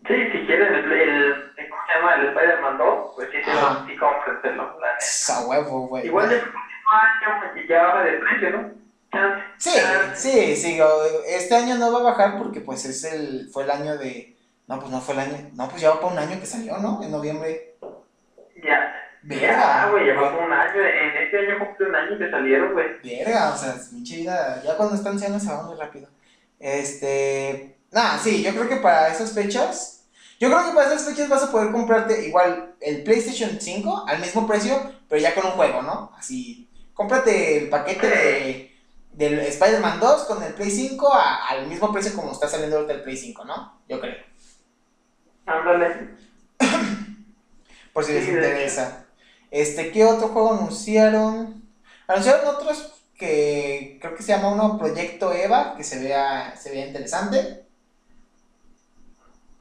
Sí, 0.07 0.15
si 0.15 0.47
quieren 0.47 0.73
el, 0.73 0.93
el, 0.93 1.69
¿cómo 1.69 1.83
se 1.89 1.99
llama? 1.99 2.15
El 2.15 2.29
Spider-Man 2.29 2.79
2, 2.79 3.13
pues 3.17 3.31
sí, 3.33 3.39
sí, 3.43 3.97
cómprenselo. 3.97 4.63
A 4.63 5.41
huevo, 5.49 5.89
güey. 5.89 6.07
Igual 6.07 6.29
de 6.29 6.37
próximo 6.37 6.61
año 6.93 7.67
ya 7.69 7.83
baja 7.83 8.05
de 8.05 8.13
precio, 8.13 8.51
¿no? 8.51 8.86
Sí, 9.59 9.71
sí, 10.15 10.57
sí, 10.57 10.79
este 11.27 11.55
año 11.55 11.77
no 11.77 11.93
va 11.93 12.01
a 12.01 12.13
bajar 12.13 12.39
porque 12.39 12.61
pues 12.61 12.85
es 12.85 13.05
el, 13.05 13.49
fue 13.51 13.65
el 13.65 13.71
año 13.71 13.97
de, 13.97 14.37
no, 14.67 14.79
pues 14.79 14.91
no 14.91 15.01
fue 15.01 15.15
el 15.15 15.21
año, 15.21 15.51
no, 15.55 15.69
pues 15.69 15.83
ya 15.83 15.91
va 15.91 16.01
para 16.01 16.13
un 16.13 16.19
año 16.19 16.41
que 16.41 16.47
salió, 16.47 16.79
¿no? 16.79 17.03
En 17.03 17.11
noviembre. 17.11 17.77
Ya. 18.63 18.93
Verga. 19.23 19.91
güey, 19.91 20.05
llevamos 20.05 20.41
un 20.45 20.53
año, 20.53 20.81
en 20.81 21.23
este 21.25 21.39
año 21.39 21.59
cumple 21.59 21.89
un 21.89 21.95
año 21.97 22.19
que 22.19 22.31
salieron, 22.31 22.73
güey. 22.73 22.87
Verga, 23.03 23.55
o 23.55 23.57
sea, 23.57 23.75
pinche 23.91 24.17
vida, 24.17 24.63
ya 24.65 24.77
cuando 24.77 24.95
están 24.95 25.15
ancianos 25.15 25.43
se 25.43 25.51
va 25.51 25.63
muy 25.63 25.77
rápido. 25.77 26.09
Este, 26.61 27.79
nada, 27.91 28.19
sí, 28.19 28.43
yo 28.43 28.53
creo 28.53 28.69
que 28.69 28.77
para 28.77 29.09
esas 29.09 29.33
fechas, 29.33 30.09
yo 30.39 30.49
creo 30.49 30.67
que 30.67 30.75
para 30.75 30.87
esas 30.87 31.09
fechas 31.09 31.29
vas 31.29 31.43
a 31.43 31.51
poder 31.51 31.73
comprarte 31.73 32.27
igual 32.27 32.75
el 32.81 33.03
PlayStation 33.03 33.61
5 33.61 34.05
al 34.07 34.21
mismo 34.21 34.47
precio, 34.47 34.93
pero 35.09 35.21
ya 35.21 35.35
con 35.35 35.47
un 35.47 35.53
juego, 35.53 35.83
¿no? 35.83 36.13
Así, 36.17 36.71
cómprate 36.95 37.59
el 37.59 37.69
paquete 37.69 38.07
de 38.07 38.76
del 39.17 39.39
Spider-Man 39.41 39.99
2 39.99 40.25
con 40.25 40.43
el 40.43 40.53
Play 40.53 40.71
5 40.71 41.13
al 41.49 41.67
mismo 41.67 41.91
precio 41.91 42.15
como 42.15 42.33
está 42.33 42.49
saliendo 42.49 42.77
ahorita 42.77 42.95
el 42.95 43.03
Play 43.03 43.17
5, 43.17 43.45
¿no? 43.47 43.81
Yo 43.89 43.99
creo. 43.99 44.15
Ándale. 45.47 46.11
Por 47.95 48.05
si 48.05 48.13
les 48.13 48.29
interesa. 48.29 49.07
Este, 49.51 49.91
¿qué 49.91 50.05
otro 50.05 50.29
juego 50.29 50.53
anunciaron? 50.53 51.67
Anunciaron 52.07 52.55
otros 52.55 52.93
que 53.17 53.99
creo 54.03 54.15
que 54.15 54.23
se 54.23 54.33
llama 54.33 54.53
uno 54.53 54.79
Proyecto 54.79 55.33
Eva, 55.33 55.75
que 55.79 55.85
se 55.85 55.99
vea, 55.99 56.55
se 56.55 56.71
vea 56.71 56.87
interesante. 56.87 57.65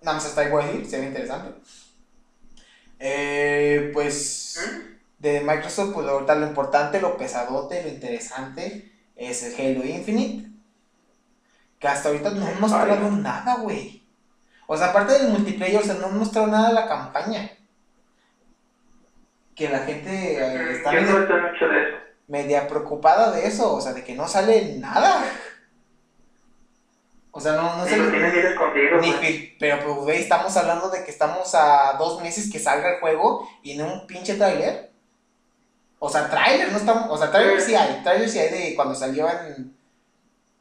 Nada 0.01 0.17
más 0.17 0.25
hasta 0.25 0.41
ahí 0.41 0.51
voy 0.51 0.63
a 0.63 0.67
decir, 0.67 0.85
se 0.85 0.99
ve 0.99 1.05
interesante. 1.05 1.61
Eh, 2.99 3.91
pues 3.93 4.59
¿Mm? 4.59 4.95
de 5.19 5.41
Microsoft, 5.41 5.93
pues 5.93 6.07
ahorita 6.07 6.35
lo 6.35 6.47
importante, 6.47 6.99
lo 6.99 7.17
pesadote, 7.17 7.83
lo 7.83 7.89
interesante 7.89 8.94
es 9.15 9.43
el 9.43 9.53
Halo 9.77 9.85
Infinite. 9.85 10.49
Que 11.79 11.87
hasta 11.87 12.09
ahorita 12.09 12.31
no 12.31 12.45
han 12.45 12.59
mostrado 12.59 13.11
nada, 13.11 13.57
güey. 13.57 14.03
O 14.67 14.75
sea, 14.75 14.87
aparte 14.87 15.13
del 15.13 15.29
multiplayer, 15.29 15.81
o 15.81 15.83
sea, 15.83 15.95
no 15.95 16.07
han 16.07 16.17
mostrado 16.17 16.47
nada 16.47 16.69
de 16.69 16.73
la 16.73 16.87
campaña. 16.87 17.51
Que 19.55 19.69
la 19.69 19.79
gente 19.79 20.37
eh, 20.37 20.71
está 20.71 20.91
media, 20.91 21.11
mucho 21.11 21.67
de 21.67 21.81
eso. 21.81 21.97
media 22.27 22.67
preocupada 22.67 23.31
de 23.31 23.47
eso, 23.47 23.75
o 23.75 23.81
sea, 23.81 23.93
de 23.93 24.03
que 24.03 24.15
no 24.15 24.27
sale 24.27 24.77
nada. 24.79 25.23
O 27.31 27.39
sea, 27.39 27.53
no, 27.53 27.75
no 27.75 27.85
se 27.85 27.97
ni 27.97 29.55
Pero, 29.59 29.83
pues, 29.83 29.95
güey, 29.97 30.21
estamos 30.21 30.55
hablando 30.55 30.89
de 30.89 31.03
que 31.03 31.11
estamos 31.11 31.53
a 31.53 31.95
dos 31.99 32.21
meses 32.21 32.49
que 32.49 32.59
salga 32.59 32.93
el 32.93 33.01
juego 33.01 33.47
y 33.61 33.75
no 33.75 33.85
un 33.85 34.07
pinche 34.07 34.35
trailer. 34.35 34.94
O 36.05 36.09
sea, 36.09 36.29
trailer, 36.29 36.71
no 36.71 36.77
estamos. 36.77 37.07
O 37.09 37.17
sea, 37.17 37.31
trailer 37.31 37.59
sí 37.59 37.73
hay. 37.73 38.03
Trailer 38.03 38.29
sí 38.29 38.37
hay 38.37 38.49
de 38.51 38.75
cuando 38.75 38.93
salió 38.93 39.27
en. 39.27 39.75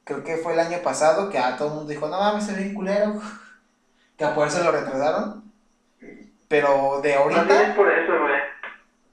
Creo 0.02 0.24
que 0.24 0.38
fue 0.38 0.54
el 0.54 0.60
año 0.60 0.78
pasado 0.78 1.28
que 1.28 1.38
a 1.38 1.58
todo 1.58 1.68
el 1.68 1.74
mundo 1.74 1.90
dijo, 1.90 2.08
no 2.08 2.18
mames, 2.18 2.46
se 2.46 2.54
ve 2.54 2.72
culero. 2.72 3.20
Que 4.16 4.24
a 4.24 4.32
por 4.32 4.46
eso 4.46 4.62
lo 4.62 4.70
retrasaron. 4.70 5.42
Pero 6.46 7.00
de 7.02 7.14
ahorita. 7.14 7.68
No 7.68 7.74
por 7.74 7.92
eso, 7.92 8.12
güey. 8.20 8.40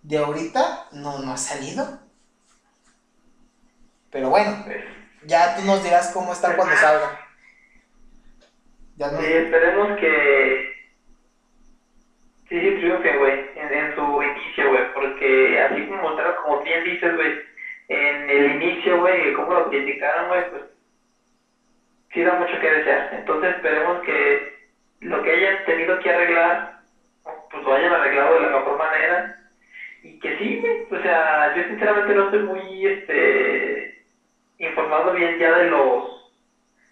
De 0.03 0.17
ahorita 0.19 0.85
no, 0.91 1.19
no 1.19 1.33
ha 1.33 1.37
salido. 1.37 1.99
Pero 4.11 4.29
bueno, 4.29 4.63
ya 5.25 5.55
tú 5.55 5.63
nos 5.63 5.83
dirás 5.83 6.11
cómo 6.13 6.33
está 6.33 6.55
cuando 6.55 6.75
salga. 6.75 7.19
Ya 8.95 9.09
Sí, 9.09 9.25
esperemos 9.25 9.99
que 9.99 10.70
Sí, 12.51 12.59
sí, 12.59 12.71
triunfe, 12.71 13.13
güey, 13.13 13.33
en, 13.55 13.95
su 13.95 14.21
inicio, 14.21 14.67
güey, 14.67 14.81
porque 14.93 15.57
así 15.57 15.85
como 15.85 16.13
como 16.35 16.57
bien 16.57 16.83
dices, 16.83 17.13
güey, 17.13 17.33
en 17.87 18.29
el 18.29 18.45
inicio, 18.49 18.97
güey, 18.97 19.31
como 19.31 19.53
lo 19.53 19.69
criticaron, 19.69 20.27
güey, 20.27 20.41
pues 20.49 20.61
sí 22.11 22.21
da 22.21 22.33
mucho 22.33 22.59
que 22.59 22.69
desear. 22.69 23.07
Entonces 23.13 23.55
esperemos 23.55 24.01
que 24.01 24.51
lo 24.99 25.21
que 25.21 25.31
hayan 25.31 25.63
tenido 25.63 25.97
que 25.97 26.09
arreglar, 26.09 26.71
pues 27.49 27.63
lo 27.63 27.71
hayan 27.71 27.93
arreglado 27.93 28.33
de 28.33 28.39
la 28.41 28.49
mejor 28.49 28.75
manera. 28.75 29.33
Y 30.01 30.19
que 30.19 30.35
sí, 30.35 30.61
o 30.89 30.97
sea, 30.97 31.53
yo 31.53 31.61
sinceramente 31.67 32.13
no 32.13 32.23
estoy 32.23 32.39
muy, 32.39 32.85
este, 32.85 33.93
informado 34.57 35.09
bien 35.13 35.37
ya 35.37 35.53
de 35.53 35.63
los 35.63 36.03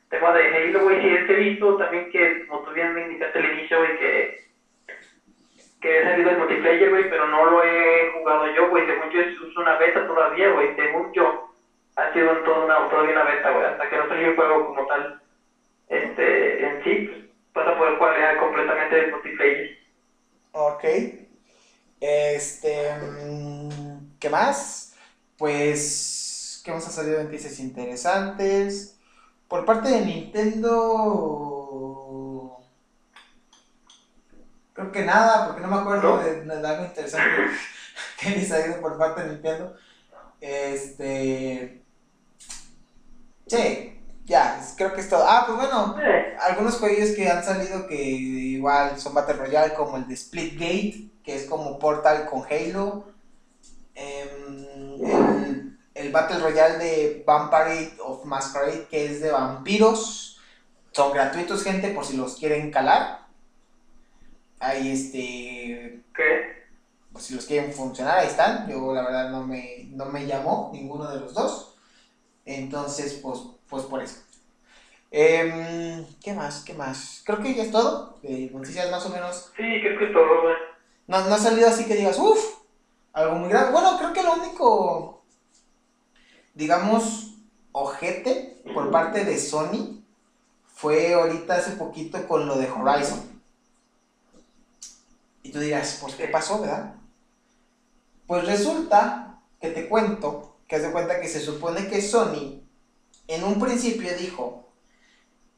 temas 0.07 0.33
de 0.33 0.45
Halo, 0.45 0.79
güey, 0.83 1.01
sí 1.01 1.07
he 1.27 1.33
visto 1.33 1.75
también 1.75 2.07
que, 2.07 2.45
como 2.45 2.61
tú 2.61 2.71
bien 2.71 2.93
me 2.93 3.01
indicaste 3.01 3.39
al 3.39 3.45
inicio, 3.51 3.75
güey, 3.79 3.93
que 3.97 4.48
que 5.81 5.99
he 5.99 6.03
salido 6.03 6.29
el 6.29 6.37
multiplayer, 6.37 6.89
güey, 6.89 7.09
pero 7.09 7.25
no 7.27 7.45
lo 7.45 7.63
he 7.63 8.09
jugado 8.13 8.45
yo, 8.53 8.67
güey. 8.69 8.85
Según 8.85 9.09
yo 9.09 9.19
es 9.21 9.57
una 9.57 9.75
beta 9.75 10.05
todavía, 10.05 10.49
güey. 10.49 10.75
Según 10.75 11.11
yo, 11.13 11.49
ha 11.95 12.11
sido 12.13 12.35
toda 12.43 12.65
una, 12.65 12.89
todavía 12.89 13.13
una 13.13 13.23
beta, 13.23 13.49
güey. 13.51 13.65
Hasta 13.65 13.89
que 13.89 13.97
no 13.97 14.07
salga 14.07 14.27
el 14.27 14.35
juego 14.35 14.65
como 14.65 14.85
tal, 14.85 15.21
este, 15.87 16.65
en 16.65 16.83
sí, 16.83 16.95
pues, 17.07 17.19
vas 17.53 17.67
a 17.67 17.77
poder 17.77 17.97
jugar 17.97 18.37
completamente 18.37 18.99
el 18.99 19.11
multiplayer. 19.11 19.69
Ok. 20.51 20.83
Este, 21.99 22.93
mm, 22.93 24.17
¿qué 24.19 24.29
más? 24.29 24.93
Pues, 25.37 26.61
¿qué 26.63 26.71
hemos 26.71 26.83
salido 26.83 27.17
en 27.19 27.25
noticias 27.25 27.59
interesantes? 27.59 28.95
Por 29.47 29.65
parte 29.65 29.89
de 29.89 30.01
Nintendo 30.01 31.58
Creo 34.79 34.93
que 34.93 35.03
nada, 35.03 35.45
porque 35.45 35.59
no 35.59 35.67
me 35.67 35.75
acuerdo 35.75 36.19
de, 36.19 36.65
algo 36.65 36.85
interesante 36.85 37.27
que 38.17 38.29
haya 38.29 38.47
salido 38.47 38.79
por 38.79 38.97
parte 38.97 39.23
de 39.23 39.33
Nintendo. 39.33 39.75
Este. 40.39 41.83
Sí, 43.45 44.01
ya, 44.23 44.57
creo 44.77 44.93
que 44.93 45.01
es 45.01 45.09
todo. 45.09 45.25
Ah, 45.27 45.43
pues 45.45 45.57
bueno, 45.57 45.97
algunos 46.39 46.77
juegos 46.77 47.09
que 47.09 47.27
han 47.27 47.43
salido 47.43 47.87
que 47.87 48.01
igual 48.01 48.97
son 48.97 49.13
Battle 49.13 49.33
Royale, 49.33 49.73
como 49.73 49.97
el 49.97 50.07
de 50.07 50.15
Splitgate, 50.15 51.09
que 51.25 51.35
es 51.35 51.43
como 51.43 51.77
Portal 51.77 52.25
con 52.29 52.45
Halo. 52.49 53.03
Em, 53.95 54.65
el, 55.03 55.77
el 55.93 56.11
Battle 56.13 56.39
Royale 56.39 56.77
de 56.77 57.23
Vampire 57.27 57.95
of 58.01 58.23
Masquerade, 58.23 58.87
que 58.89 59.07
es 59.07 59.19
de 59.19 59.31
vampiros. 59.31 60.39
Son 60.93 61.11
gratuitos, 61.11 61.65
gente, 61.65 61.89
por 61.89 62.05
si 62.05 62.15
los 62.15 62.37
quieren 62.37 62.71
calar. 62.71 63.28
Ahí 64.59 64.91
este. 64.91 66.01
¿Qué? 66.15 66.59
Pues 67.11 67.25
si 67.25 67.35
los 67.35 67.45
quieren 67.45 67.73
funcionar, 67.73 68.19
ahí 68.19 68.27
están. 68.27 68.69
Yo 68.69 68.93
la 68.93 69.03
verdad 69.03 69.29
no 69.31 69.45
me, 69.45 69.87
no 69.91 70.05
me 70.05 70.25
llamó 70.25 70.69
ninguno 70.73 71.09
de 71.09 71.19
los 71.19 71.33
dos. 71.33 71.75
Entonces, 72.45 73.19
pues, 73.21 73.39
pues 73.67 73.83
por 73.83 74.01
eso. 74.03 74.21
Eh, 75.11 76.05
¿Qué 76.21 76.33
más? 76.33 76.63
¿Qué 76.63 76.73
más? 76.73 77.23
Creo 77.25 77.41
que 77.41 77.55
ya 77.55 77.63
es 77.63 77.71
todo. 77.71 78.19
De 78.21 78.49
noticias 78.53 78.91
más 78.91 79.05
o 79.05 79.09
menos. 79.09 79.51
Sí, 79.55 79.63
creo 79.81 79.97
que 79.97 80.05
es 80.05 80.13
todo, 80.13 80.41
güey. 80.43 80.55
No, 81.07 81.27
no 81.27 81.35
ha 81.35 81.37
salido 81.39 81.67
así 81.67 81.85
que 81.85 81.95
digas, 81.95 82.19
uff, 82.19 82.59
algo 83.13 83.35
muy 83.35 83.49
grande. 83.49 83.71
Bueno, 83.71 83.97
creo 83.97 84.13
que 84.13 84.23
lo 84.23 84.33
único, 84.33 85.23
digamos, 86.53 87.33
ojete 87.71 88.61
por 88.73 88.91
parte 88.91 89.25
de 89.25 89.37
Sony 89.37 90.03
fue 90.67 91.13
ahorita 91.13 91.55
hace 91.55 91.71
poquito 91.71 92.27
con 92.27 92.47
lo 92.47 92.57
de 92.57 92.69
Horizon. 92.69 93.38
Y 95.49 95.51
tú 95.51 95.61
dirás, 95.61 95.97
pues, 95.99 96.13
¿qué 96.13 96.27
pasó, 96.27 96.61
verdad? 96.61 96.93
Pues 98.27 98.45
resulta 98.45 99.41
que 99.59 99.71
te 99.71 99.89
cuento 99.89 100.57
que 100.67 100.75
haz 100.75 100.83
de 100.83 100.91
cuenta 100.91 101.19
que 101.19 101.27
se 101.27 101.39
supone 101.39 101.87
que 101.87 102.03
Sony 102.03 102.61
en 103.27 103.43
un 103.43 103.59
principio 103.59 104.15
dijo 104.15 104.69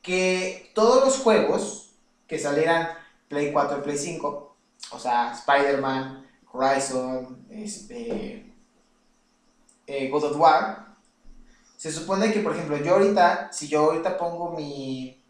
que 0.02 0.72
todos 0.74 1.04
los 1.04 1.18
juegos 1.18 1.92
que 2.26 2.40
salieran 2.40 2.88
Play 3.28 3.52
4 3.52 3.84
Play 3.84 3.98
5, 3.98 4.56
o 4.92 5.00
sea, 5.00 5.34
Spider-Man, 5.34 6.26
Horizon, 6.54 7.46
este, 7.50 8.50
eh, 9.88 10.10
God 10.10 10.24
of 10.24 10.40
War, 10.40 10.96
se 11.76 11.92
supone 11.92 12.32
que, 12.32 12.40
por 12.40 12.56
ejemplo, 12.56 12.78
yo 12.78 12.94
ahorita, 12.94 13.52
si 13.52 13.68
yo 13.68 13.92
ahorita 13.92 14.18
pongo 14.18 14.52
mi, 14.52 15.22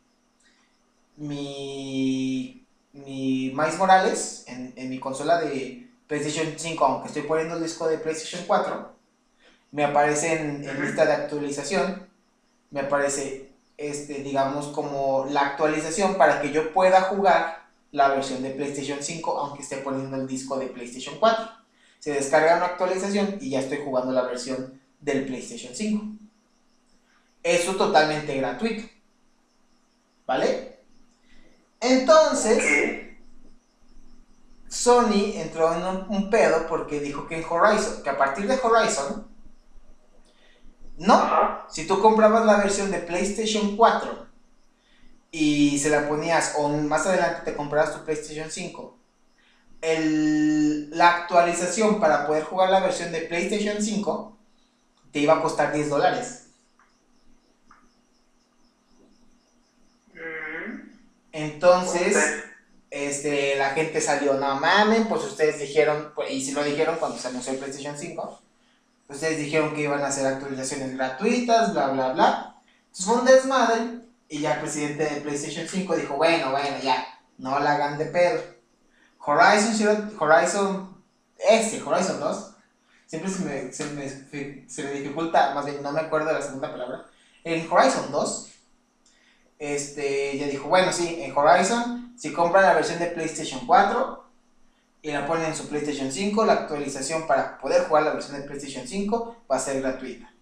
mi 1.17 2.60
mi 2.93 3.51
Miles 3.55 3.77
Morales 3.77 4.43
en, 4.47 4.89
mi 4.89 4.99
consola 4.99 5.39
de 5.41 5.87
PlayStation 6.07 6.53
5, 6.57 6.85
aunque 6.85 7.07
estoy 7.07 7.23
poniendo 7.23 7.55
el 7.55 7.63
disco 7.63 7.87
de 7.87 7.97
PlayStation 7.97 8.43
4, 8.45 8.91
me 9.71 9.85
aparece 9.85 10.33
en, 10.33 10.67
en 10.67 10.81
lista 10.81 11.05
de 11.05 11.13
actualización, 11.13 12.07
me 12.69 12.81
aparece, 12.81 13.51
este, 13.77 14.15
digamos, 14.15 14.67
como 14.67 15.25
la 15.29 15.41
actualización 15.41 16.15
para 16.15 16.41
que 16.41 16.51
yo 16.51 16.73
pueda 16.73 17.01
jugar 17.03 17.61
la 17.91 18.09
versión 18.09 18.41
de 18.41 18.51
PlayStation 18.51 18.99
5, 19.01 19.37
aunque 19.37 19.63
esté 19.63 19.77
poniendo 19.77 20.17
el 20.17 20.27
disco 20.27 20.57
de 20.57 20.67
PlayStation 20.67 21.15
4. 21.19 21.49
Se 21.99 22.13
descarga 22.13 22.57
una 22.57 22.65
actualización 22.67 23.37
y 23.39 23.51
ya 23.51 23.59
estoy 23.59 23.79
jugando 23.83 24.11
la 24.11 24.23
versión 24.23 24.79
del 24.99 25.25
PlayStation 25.25 25.75
5. 25.75 26.05
Eso 27.43 27.75
totalmente 27.75 28.35
gratuito. 28.37 28.83
¿Vale? 30.25 30.70
Entonces, 31.81 32.63
Sony 34.69 35.33
entró 35.35 35.73
en 35.73 36.05
un, 36.09 36.29
pedo 36.29 36.67
porque 36.67 36.99
dijo 36.99 37.27
que 37.27 37.39
en 37.39 37.45
Horizon, 37.49 38.03
que 38.03 38.09
a 38.09 38.17
partir 38.17 38.47
de 38.47 38.59
Horizon, 38.61 39.27
no, 40.97 41.65
si 41.69 41.87
tú 41.87 41.99
comprabas 41.99 42.45
la 42.45 42.57
versión 42.57 42.91
de 42.91 42.99
PlayStation 42.99 43.75
4 43.75 44.27
y 45.31 45.79
se 45.79 45.89
la 45.89 46.07
ponías, 46.07 46.53
o 46.57 46.69
más 46.69 47.07
adelante 47.07 47.41
te 47.43 47.57
comprabas 47.57 47.95
tu 47.95 48.05
PlayStation 48.05 48.51
5, 48.51 48.97
la 50.91 51.09
actualización 51.09 51.99
para 51.99 52.27
poder 52.27 52.43
jugar 52.43 52.69
la 52.69 52.81
versión 52.81 53.11
de 53.11 53.21
PlayStation 53.21 53.81
5 53.81 54.37
te 55.11 55.19
iba 55.19 55.33
a 55.33 55.41
costar 55.41 55.73
10 55.73 55.89
dólares. 55.89 56.50
Entonces, 61.31 62.17
este, 62.89 63.55
la 63.55 63.69
gente 63.69 64.01
salió, 64.01 64.33
no 64.33 64.59
mames, 64.59 65.07
pues 65.07 65.23
ustedes 65.23 65.59
dijeron, 65.59 66.11
pues, 66.13 66.31
y 66.31 66.41
si 66.41 66.51
lo 66.51 66.63
dijeron 66.63 66.97
cuando 66.99 67.17
se 67.17 67.29
anunció 67.29 67.53
el 67.53 67.59
PlayStation 67.59 67.97
5, 67.97 68.41
ustedes 69.07 69.37
dijeron 69.37 69.73
que 69.73 69.81
iban 69.81 70.01
a 70.01 70.07
hacer 70.07 70.27
actualizaciones 70.27 70.95
gratuitas, 70.95 71.73
bla, 71.73 71.87
bla, 71.87 72.13
bla. 72.13 72.61
Entonces 72.87 73.05
fue 73.05 73.15
un 73.15 73.25
desmadre, 73.25 74.01
y 74.27 74.39
ya 74.39 74.55
el 74.55 74.61
presidente 74.61 75.03
de 75.05 75.21
PlayStation 75.21 75.67
5 75.67 75.95
dijo, 75.95 76.15
bueno, 76.15 76.51
bueno, 76.51 76.77
ya, 76.83 77.05
no 77.37 77.59
la 77.59 77.73
hagan 77.73 77.97
de 77.97 78.05
pedo. 78.05 78.41
Horizon, 79.19 80.13
Horizon, 80.19 81.03
este, 81.49 81.81
Horizon 81.81 82.19
2, 82.19 82.51
siempre 83.05 83.31
se 83.31 83.39
me, 83.45 83.73
se 83.73 83.85
me, 83.85 84.69
se 84.69 84.83
me 84.83 84.91
dificulta, 84.91 85.53
más 85.53 85.65
bien 85.65 85.81
no 85.81 85.91
me 85.91 86.01
acuerdo 86.01 86.27
de 86.27 86.33
la 86.33 86.41
segunda 86.41 86.71
palabra. 86.71 87.05
En 87.43 87.71
Horizon 87.71 88.11
2, 88.11 88.50
este, 89.61 90.35
ya 90.39 90.47
dijo, 90.47 90.69
bueno, 90.69 90.91
sí, 90.91 91.19
en 91.21 91.37
Horizon, 91.37 92.15
si 92.17 92.33
compran 92.33 92.63
la 92.63 92.73
versión 92.73 92.97
de 92.97 93.05
PlayStation 93.05 93.67
4 93.67 94.25
y 95.03 95.11
la 95.11 95.27
ponen 95.27 95.45
en 95.45 95.55
su 95.55 95.69
PlayStation 95.69 96.11
5, 96.11 96.45
la 96.45 96.53
actualización 96.53 97.27
para 97.27 97.59
poder 97.59 97.83
jugar 97.83 98.05
la 98.05 98.13
versión 98.13 98.41
de 98.41 98.47
PlayStation 98.47 98.87
5 98.87 99.43
va 99.49 99.55
a 99.55 99.59
ser 99.59 99.79
gratuita. 99.79 100.33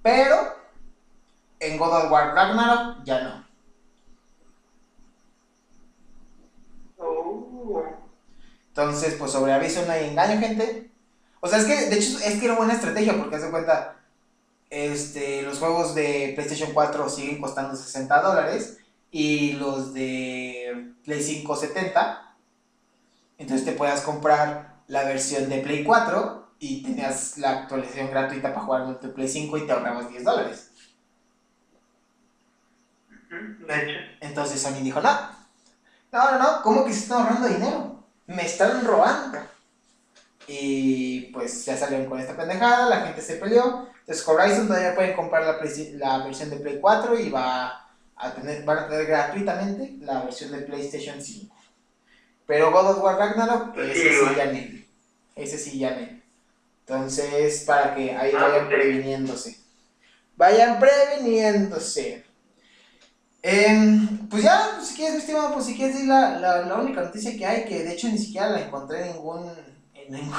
Pero 0.00 0.54
en 1.60 1.76
God 1.76 2.04
of 2.04 2.10
War 2.10 2.34
Ragnarok 2.34 3.04
ya 3.04 3.20
no. 3.20 3.46
Entonces, 8.68 9.16
pues 9.18 9.32
sobre 9.32 9.52
aviso 9.52 9.84
no 9.84 9.92
hay 9.92 10.08
engaño, 10.08 10.40
gente. 10.40 10.90
O 11.40 11.48
sea, 11.48 11.58
es 11.58 11.66
que, 11.66 11.90
de 11.90 11.98
hecho, 11.98 12.18
es 12.24 12.40
que 12.40 12.46
era 12.46 12.56
buena 12.56 12.72
estrategia 12.72 13.18
porque 13.18 13.36
hace 13.36 13.50
cuenta, 13.50 13.95
este, 14.84 15.42
los 15.42 15.58
juegos 15.58 15.94
de 15.94 16.32
PlayStation 16.34 16.72
4 16.74 17.08
siguen 17.08 17.40
costando 17.40 17.74
60 17.74 18.20
dólares 18.20 18.78
y 19.10 19.52
los 19.52 19.94
de 19.94 20.92
Play 21.02 21.22
5 21.22 21.56
70. 21.56 22.36
Entonces 23.38 23.64
te 23.64 23.72
puedas 23.72 24.02
comprar 24.02 24.82
la 24.88 25.04
versión 25.04 25.48
de 25.48 25.60
Play 25.60 25.82
4 25.82 26.50
y 26.58 26.82
tenías 26.82 27.38
la 27.38 27.62
actualización 27.62 28.10
gratuita 28.10 28.52
para 28.52 28.66
jugar 28.66 28.82
en 28.88 29.00
tu 29.00 29.14
Play 29.14 29.28
5 29.28 29.56
y 29.56 29.66
te 29.66 29.72
ahorrabas 29.72 30.10
10 30.10 30.24
dólares. 30.24 30.70
Entonces 34.20 34.60
Sony 34.60 34.82
dijo, 34.82 35.00
no, 35.00 35.10
no, 36.12 36.32
no, 36.32 36.38
no, 36.38 36.62
¿cómo 36.62 36.84
que 36.84 36.92
se 36.92 37.00
están 37.00 37.22
ahorrando 37.22 37.48
dinero? 37.48 38.04
Me 38.26 38.44
están 38.44 38.84
robando. 38.84 39.38
Y 40.46 41.32
pues 41.32 41.64
ya 41.64 41.76
salieron 41.76 42.08
con 42.08 42.20
esta 42.20 42.36
pendejada, 42.36 42.88
la 42.88 43.06
gente 43.06 43.22
se 43.22 43.36
peleó. 43.36 43.95
Entonces 44.06 44.28
Horizon 44.28 44.68
todavía 44.68 44.94
pueden 44.94 45.16
comprar 45.16 45.42
la, 45.42 45.58
la 45.94 46.24
versión 46.24 46.50
de 46.50 46.56
Play 46.56 46.78
4 46.80 47.18
y 47.18 47.28
va 47.28 47.90
a 48.14 48.32
tener, 48.32 48.64
van 48.64 48.78
a 48.78 48.88
tener 48.88 49.06
gratuitamente 49.06 49.96
la 50.00 50.22
versión 50.22 50.52
de 50.52 50.58
PlayStation 50.58 51.20
5. 51.20 51.52
Pero 52.46 52.70
God 52.70 52.90
of 52.92 53.02
War 53.02 53.18
Ragnarok, 53.18 53.76
ese 53.78 54.10
sí, 54.20 54.34
ya 54.36 54.46
no. 54.46 54.58
Ese 55.34 55.58
sí 55.58 55.78
ya 55.80 55.90
no. 55.90 56.20
Entonces, 56.80 57.64
para 57.64 57.96
que 57.96 58.14
ahí 58.14 58.30
ah, 58.36 58.42
vayan 58.42 58.68
previniéndose. 58.68 59.58
Vayan 60.36 60.78
previniéndose. 60.78 62.24
Em, 63.42 64.28
pues 64.28 64.44
ya, 64.44 64.74
pues, 64.76 64.88
si 64.88 64.94
quieres, 64.94 65.14
mi 65.14 65.20
estimado, 65.20 65.52
pues 65.52 65.66
si 65.66 65.76
quieres 65.76 66.04
la, 66.04 66.38
la, 66.38 66.62
la 66.62 66.74
única 66.76 67.02
noticia 67.02 67.36
que 67.36 67.44
hay, 67.44 67.64
que 67.64 67.82
de 67.82 67.92
hecho 67.92 68.06
ni 68.06 68.18
siquiera 68.18 68.50
la 68.50 68.60
encontré 68.60 69.06
en 69.06 69.16
ningún 69.16 69.50
en, 69.94 70.30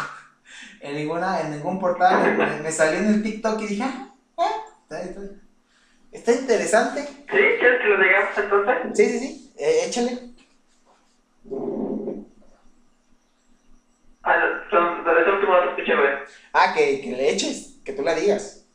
ninguna, 0.83 1.41
en 1.41 1.51
ningún 1.51 1.79
portal. 1.79 2.37
Me, 2.63 2.71
salió 2.71 2.99
en 2.99 3.07
el 3.07 3.23
TikTok 3.23 3.61
y 3.61 3.67
dije, 3.67 3.83
ah, 3.83 4.09
ah 4.37 4.63
está, 6.11 6.31
interesante. 6.33 7.03
¿Sí? 7.03 7.15
¿Quieres 7.27 7.81
que 7.81 7.87
lo 7.87 7.99
digamos 8.01 8.37
entonces? 8.37 8.75
Sí, 8.93 9.05
sí, 9.05 9.19
sí. 9.19 9.53
Eh, 9.57 9.85
échale. 9.87 10.17
Ah, 14.23 14.35
desde 15.05 15.31
último 15.31 15.53
no 15.53 15.61
te 15.61 15.69
escuché, 15.69 15.95
güey. 15.95 16.09
Ah, 16.53 16.73
que, 16.73 17.01
que 17.01 17.11
le 17.11 17.29
eches, 17.29 17.79
que 17.85 17.93
tú 17.93 18.03
la 18.03 18.13
digas. 18.13 18.65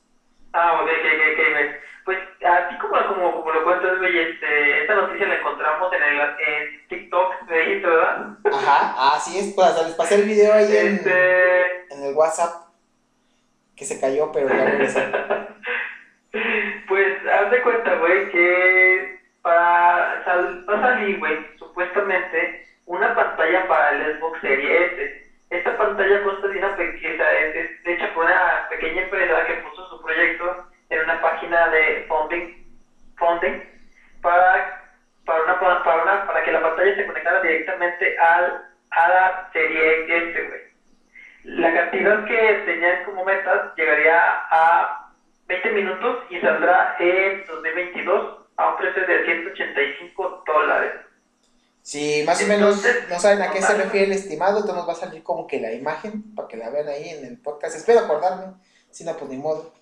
Ah, 0.52 0.80
ok, 0.80 0.88
ok, 0.88 0.88
ok, 0.88 1.38
ok, 1.50 1.82
Pues 2.04 2.18
así 2.44 2.76
como, 2.78 2.94
como, 3.06 3.32
como 3.32 3.52
lo 3.52 3.64
cuentas, 3.64 3.98
güey, 3.98 4.18
este, 4.18 4.82
esta 4.82 4.94
noticia 4.94 5.28
la 5.28 5.36
encontramos 5.36 5.92
en, 5.92 6.02
el, 6.02 6.20
en 6.20 6.88
TikTok, 6.88 7.42
me 7.48 7.58
dijiste, 7.58 7.86
¿verdad? 7.86 8.36
Ajá, 8.52 9.14
así 9.14 9.38
es, 9.38 9.54
pues 9.54 9.86
les 9.86 9.94
pasé 9.94 10.16
el 10.16 10.22
video 10.22 10.52
ahí 10.52 10.76
en, 10.76 10.94
este 10.96 11.94
en 11.94 12.02
el 12.02 12.14
WhatsApp, 12.14 12.68
que 13.76 13.84
se 13.84 14.00
cayó, 14.00 14.32
pero 14.32 14.48
ya 14.48 14.64
regresó. 14.64 15.00
pues 16.88 17.26
haz 17.26 17.50
de 17.50 17.62
cuenta, 17.62 17.94
güey, 17.96 18.30
que 18.30 19.20
para, 19.42 20.24
sal, 20.24 20.66
va 20.68 20.78
a 20.78 20.80
salir, 20.80 21.18
güey, 21.20 21.38
supuestamente, 21.58 22.66
una 22.86 23.14
pantalla 23.14 23.68
para 23.68 23.90
el 23.92 24.18
Xbox 24.18 24.40
Series 24.40 24.92
S. 24.92 25.22
Esta 25.50 25.76
pantalla 25.76 26.22
consta 26.24 26.48
de 26.48 26.58
una 26.58 26.76
pequeña, 26.76 27.30
es, 27.30 27.70
hecha 27.84 28.12
por 28.14 28.24
una 28.24 28.66
pequeña 28.70 29.02
empresa 29.02 29.44
que 29.46 29.54
puso 29.54 29.86
su 29.88 30.02
proyecto 30.02 30.71
en 30.92 31.00
una 31.04 31.20
página 31.20 31.68
de 31.68 32.04
funding, 32.06 32.66
funding 33.16 33.62
para, 34.20 34.92
para, 35.24 35.42
una, 35.42 35.58
para, 35.58 36.02
una, 36.02 36.26
para 36.26 36.44
que 36.44 36.52
la 36.52 36.60
pantalla 36.60 36.94
se 36.94 37.06
conectara 37.06 37.40
directamente 37.40 38.18
al, 38.18 38.64
a 38.90 39.08
la 39.08 39.50
serie 39.52 40.04
S, 40.04 40.42
güey. 40.42 40.60
La 41.44 41.72
cantidad 41.74 42.24
que 42.24 42.62
tenían 42.66 43.04
como 43.04 43.24
metas 43.24 43.74
llegaría 43.76 44.20
a 44.50 45.10
20 45.48 45.70
minutos 45.72 46.24
y 46.30 46.38
saldrá 46.40 46.94
en 47.00 47.44
2022 47.46 48.38
a 48.56 48.68
un 48.68 48.76
precio 48.76 49.06
de 49.06 49.24
185 49.24 50.44
dólares. 50.46 50.92
Si 51.80 52.22
más 52.24 52.40
o 52.44 52.46
menos 52.46 52.86
no 53.08 53.18
saben 53.18 53.42
a 53.42 53.50
qué 53.50 53.60
se 53.60 53.74
refiere 53.74 54.06
el 54.06 54.12
estimado, 54.12 54.58
entonces 54.58 54.76
nos 54.76 54.88
va 54.88 54.92
a 54.92 54.96
salir 54.96 55.24
como 55.24 55.48
que 55.48 55.58
la 55.58 55.72
imagen 55.72 56.32
para 56.36 56.46
que 56.46 56.56
la 56.56 56.70
vean 56.70 56.88
ahí 56.88 57.08
en 57.08 57.24
el 57.24 57.38
podcast. 57.38 57.74
Espero 57.74 58.00
acordarme, 58.00 58.54
si 58.90 59.04
no, 59.04 59.16
pues 59.16 59.28
ni 59.30 59.38
modo. 59.38 59.72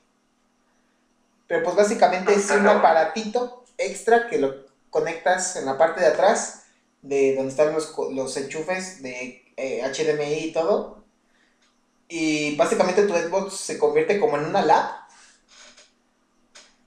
Pero 1.51 1.65
pues 1.65 1.75
básicamente 1.75 2.33
es 2.33 2.49
un 2.53 2.65
aparatito 2.69 3.65
extra 3.77 4.29
que 4.29 4.39
lo 4.39 4.55
conectas 4.89 5.57
en 5.57 5.67
la 5.67 5.77
parte 5.77 6.01
de 6.01 6.07
atrás 6.07 6.71
de 7.03 7.35
donde 7.35 7.51
están 7.51 7.75
los, 7.75 7.93
los 8.13 8.37
enchufes 8.37 9.03
de 9.03 9.43
HDMI 9.57 10.33
eh, 10.33 10.47
y 10.47 10.53
todo. 10.53 11.03
Y 12.09 12.55
básicamente 12.55 13.03
tu 13.03 13.15
Xbox 13.15 13.55
se 13.55 13.81
convierte 13.81 14.21
como 14.21 14.37
en 14.37 14.45
una 14.45 14.63
lab. 14.63 14.93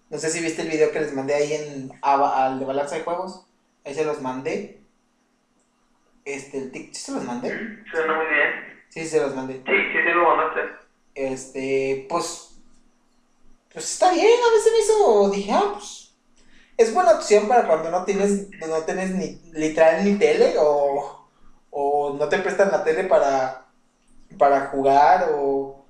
No 0.09 0.18
sé 0.18 0.30
si 0.30 0.39
viste 0.39 0.61
el 0.61 0.70
video 0.70 0.91
que 0.91 1.01
les 1.01 1.14
mandé 1.14 1.34
ahí 1.34 1.53
en 1.55 1.91
al 2.01 2.57
de 2.57 2.66
balanza 2.66 2.95
de 2.95 3.03
juegos. 3.03 3.45
Ahí 3.84 3.93
se 3.93 4.05
los 4.05 4.22
mandé. 4.22 4.80
Este, 6.24 6.59
el 6.59 6.72
¿sí 6.72 6.93
se 6.93 7.11
los 7.11 7.26
mandé? 7.26 7.49
Suena 7.91 8.16
muy 8.16 8.28
bien. 8.28 8.86
Sí, 8.88 9.05
se 9.05 9.20
los 9.20 9.36
mandé. 9.36 9.55
Sí, 9.55 9.61
sí, 9.66 9.97
sí 10.05 10.09
lo 10.14 10.38
mandaste. 10.38 10.61
Este, 11.16 12.07
pues 12.07 12.52
pues 13.74 13.91
está 13.91 14.11
bien, 14.13 14.28
a 14.28 14.53
veces 14.53 14.71
me 14.71 14.80
hizo, 14.80 15.30
dije, 15.32 15.51
ah, 15.51 15.71
pues, 15.74 16.11
es 16.78 16.93
buena 16.93 17.13
opción 17.13 17.47
para 17.47 17.67
cuando 17.67 17.91
no 17.91 18.05
tienes, 18.05 18.49
no 18.67 18.84
tienes 18.84 19.11
ni 19.11 19.39
literal 19.53 20.03
ni 20.05 20.15
tele 20.17 20.55
o, 20.59 21.28
o 21.71 22.13
no 22.13 22.30
te 22.30 22.39
prestan 22.39 22.71
la 22.71 22.84
tele 22.84 23.05
para, 23.05 23.67
para 24.38 24.67
jugar 24.67 25.30
o, 25.34 25.86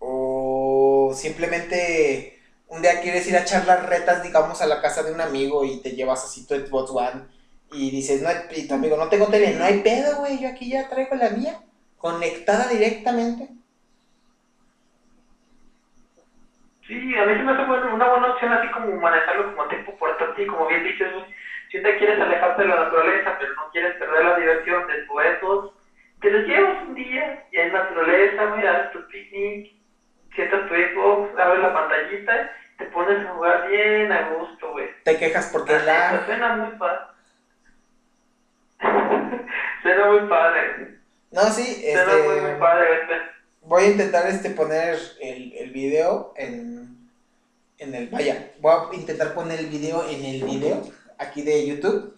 o 0.00 1.12
simplemente 1.14 2.40
un 2.68 2.82
día 2.82 3.00
quieres 3.00 3.26
ir 3.28 3.36
a 3.36 3.42
echar 3.42 3.66
las 3.66 3.86
retas, 3.86 4.22
digamos, 4.22 4.60
a 4.62 4.66
la 4.66 4.80
casa 4.80 5.02
de 5.02 5.12
un 5.12 5.20
amigo 5.20 5.64
y 5.64 5.78
te 5.80 5.92
llevas 5.92 6.24
así 6.24 6.46
tu 6.46 6.54
Xbox 6.54 6.90
One 6.90 7.24
y 7.72 7.90
dices, 7.90 8.22
no, 8.22 8.30
y 8.54 8.66
tu 8.68 8.74
amigo, 8.74 8.96
no 8.96 9.08
tengo 9.08 9.26
tele, 9.28 9.54
no 9.54 9.64
hay 9.64 9.80
pedo, 9.80 10.18
güey, 10.18 10.40
yo 10.40 10.48
aquí 10.48 10.70
ya 10.70 10.88
traigo 10.88 11.16
la 11.16 11.30
mía 11.30 11.60
conectada 11.98 12.68
directamente. 12.68 13.48
Sí, 16.86 17.16
a 17.16 17.24
mí 17.24 17.34
se 17.34 17.42
me 17.42 17.52
hace 17.52 17.62
una 17.62 18.08
buena 18.08 18.30
opción 18.32 18.52
así 18.52 18.68
como 18.68 19.00
manejarlo 19.00 19.54
como 19.54 19.68
tiempo 19.68 19.96
portátil, 19.96 20.46
como 20.46 20.66
bien 20.66 20.82
dices, 20.82 21.08
si 21.70 21.82
te 21.82 21.96
quieres 21.96 22.20
alejarte 22.20 22.62
de 22.62 22.68
la 22.68 22.84
naturaleza, 22.84 23.36
pero 23.38 23.54
no 23.54 23.70
quieres 23.70 23.96
perder 23.96 24.22
la 24.22 24.36
diversión 24.36 24.86
de 24.86 25.02
tus 25.02 25.22
eventos, 25.22 25.72
te 26.20 26.30
los 26.30 26.46
llevas 26.46 26.82
un 26.86 26.94
día 26.94 27.42
y 27.52 27.56
en 27.56 27.72
naturaleza, 27.72 28.54
mira, 28.54 28.90
tu 28.90 29.06
picnic, 29.08 29.72
sientas 30.34 30.68
tu 30.68 30.74
Xbox, 30.74 31.38
abres 31.38 31.62
la 31.62 31.72
pantallita, 31.72 32.52
te 32.76 32.84
pones 32.86 33.24
a 33.24 33.30
jugar 33.30 33.68
bien 33.68 34.12
a 34.12 34.28
gusto, 34.28 34.72
güey. 34.72 34.88
Te 35.04 35.16
quejas 35.16 35.48
porque 35.52 35.78
la... 35.78 36.22
Suena 36.26 36.56
muy 36.56 36.76
padre. 36.76 37.00
suena 39.82 40.06
muy 40.06 40.28
padre. 40.28 40.98
No, 41.30 41.42
sí, 41.44 41.80
este... 41.82 42.04
Suena 42.04 42.24
muy, 42.24 42.40
muy 42.42 42.60
padre, 42.60 43.00
este 43.00 43.33
voy 43.66 43.84
a 43.84 43.90
intentar 43.90 44.28
este 44.28 44.50
poner 44.50 44.98
el, 45.20 45.52
el 45.54 45.70
video 45.70 46.34
en, 46.36 47.10
en 47.78 47.94
el 47.94 48.08
vaya 48.08 48.52
voy 48.60 48.72
a 48.72 48.94
intentar 48.94 49.34
poner 49.34 49.58
el 49.58 49.66
video 49.66 50.08
en 50.08 50.24
el 50.24 50.44
video 50.44 50.82
aquí 51.18 51.42
de 51.42 51.66
YouTube 51.66 52.14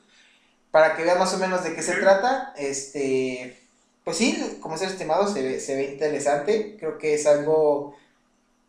para 0.71 0.95
que 0.95 1.05
vean 1.05 1.19
más 1.19 1.33
o 1.33 1.39
menos 1.39 1.65
de 1.65 1.75
qué 1.75 1.83
se 1.83 1.95
trata. 1.95 2.53
Este 2.57 3.59
pues 4.05 4.19
sí 4.19 4.59
como 4.61 4.77
ser 4.77 4.89
estimado 4.89 5.27
se 5.33 5.43
ve, 5.43 5.61
se 5.61 5.75
ve 5.75 5.85
interesante. 5.85 6.77
Creo 6.79 6.99
que 6.99 7.15
es 7.15 7.27
algo 7.27 7.97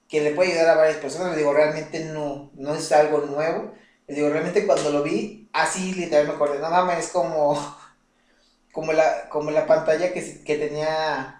que 0.07 0.21
le 0.21 0.31
puede 0.31 0.51
ayudar 0.51 0.69
a 0.69 0.75
varias 0.75 0.97
personas. 0.97 1.29
Les 1.29 1.37
digo 1.37 1.53
realmente 1.53 2.05
no 2.05 2.51
no 2.53 2.75
es 2.75 2.91
algo 2.91 3.19
nuevo. 3.21 3.73
Les 4.07 4.15
digo 4.15 4.29
realmente 4.29 4.65
cuando 4.65 4.91
lo 4.91 5.03
vi 5.03 5.49
así 5.53 5.93
literal 5.95 6.27
me 6.27 6.33
acordé. 6.33 6.59
No 6.59 6.69
mames 6.69 6.99
es 6.99 7.11
como 7.11 7.59
como 8.71 8.93
la 8.93 9.27
como 9.29 9.51
la 9.51 9.65
pantalla 9.67 10.13
que, 10.13 10.43
que 10.43 10.57
tenía 10.57 11.36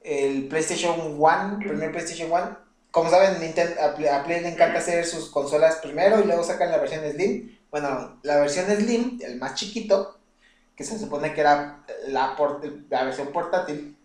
el 0.00 0.48
PlayStation 0.48 1.16
One, 1.18 1.58
primer 1.58 1.92
PlayStation 1.92 2.32
One. 2.32 2.56
Como 2.90 3.10
saben, 3.10 3.40
Nintendo, 3.40 3.80
a 3.82 3.94
Play 4.24 4.40
le 4.40 4.48
encanta 4.48 4.78
hacer 4.80 5.04
sus 5.06 5.30
consolas 5.30 5.76
primero 5.76 6.20
y 6.20 6.24
luego 6.24 6.42
sacan 6.42 6.70
la 6.70 6.78
versión 6.78 7.08
Slim. 7.10 7.58
Bueno, 7.70 8.18
la 8.22 8.40
versión 8.40 8.66
Slim, 8.66 9.20
el 9.22 9.38
más 9.38 9.54
chiquito, 9.54 10.18
que 10.74 10.84
se 10.84 10.98
supone 10.98 11.32
que 11.34 11.42
era 11.42 11.84
la, 12.08 12.36
la 12.88 13.04
versión 13.04 13.28
portátil, 13.28 13.96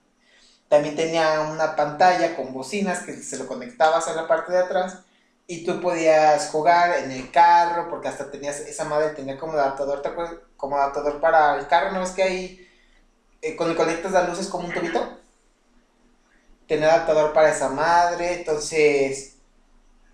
también 0.67 0.95
tenía 0.95 1.41
una 1.41 1.75
pantalla 1.75 2.35
con 2.35 2.53
bocinas 2.53 3.03
que 3.03 3.13
se 3.13 3.37
lo 3.37 3.47
conectabas 3.47 4.07
a 4.07 4.13
la 4.13 4.27
parte 4.27 4.51
de 4.51 4.59
atrás 4.59 4.99
y 5.47 5.63
tú 5.63 5.79
podías 5.79 6.49
jugar 6.49 6.97
en 7.03 7.11
el 7.11 7.31
carro 7.31 7.87
porque 7.89 8.07
hasta 8.07 8.31
tenías 8.31 8.59
esa 8.61 8.83
madre 8.85 9.13
tenía 9.13 9.37
como 9.37 9.53
adaptador 9.53 10.01
como 10.57 10.77
adaptador 10.77 11.21
para 11.21 11.59
el 11.59 11.67
carro 11.67 11.91
no 11.91 12.01
es 12.01 12.11
que 12.11 12.23
hay 12.23 12.67
eh, 13.43 13.55
cuando 13.55 13.75
conectas 13.75 14.11
las 14.11 14.27
luces 14.27 14.47
como 14.47 14.67
un 14.67 14.73
tubito 14.73 15.19
tener 16.67 16.89
adaptador 16.89 17.33
para 17.33 17.49
esa 17.49 17.69
madre, 17.69 18.39
entonces, 18.39 19.37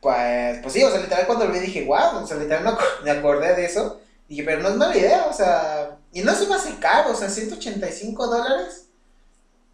pues, 0.02 0.60
pues 0.62 0.74
sí, 0.74 0.84
o 0.84 0.90
sea, 0.90 1.00
literal 1.00 1.26
cuando 1.26 1.46
lo 1.46 1.52
vi 1.52 1.60
dije, 1.60 1.86
wow, 1.86 2.24
o 2.24 2.28
sea, 2.28 2.38
literal 2.38 2.78
me 3.04 3.12
acordé 3.12 3.56
de 3.56 3.66
eso, 3.66 4.02
dije, 4.28 4.44
pero 4.44 4.62
no 4.62 4.70
es 4.70 4.76
mala 4.76 4.98
idea, 4.98 5.26
o 5.30 5.34
sea, 5.34 5.98
y 6.12 6.22
no 6.22 6.34
se 6.34 6.48
me 6.48 6.56
hace 6.56 6.78
caro, 6.80 7.12
o 7.12 7.16
sea, 7.16 7.30
185 7.30 8.28
dólares. 8.28 8.90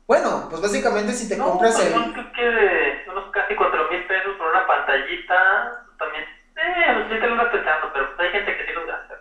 Bueno, 0.06 0.48
pues 0.50 0.62
básicamente 0.62 1.12
si 1.12 1.28
te 1.28 1.38
compras 1.38 1.76
pues, 1.76 1.88
el... 1.88 1.94
No, 1.94 2.14
creo 2.14 2.32
que 2.32 3.12
unos 3.12 3.32
casi 3.32 3.56
4 3.56 3.92
mil 3.92 4.08
pesos 4.08 4.38
por 4.38 4.48
una 4.48 4.66
pantallita, 4.66 5.86
también, 6.00 6.24
eh, 6.24 6.94
no 6.94 7.10
sé 7.10 7.16
te 7.20 7.28
lo 7.28 7.36
estás 7.36 7.52
pensando, 7.52 7.92
pero 7.92 8.08
hay 8.20 8.32
gente 8.32 8.58
que 8.58 8.66
sí 8.66 8.74
lo 8.74 8.86
gasta. 8.86 9.16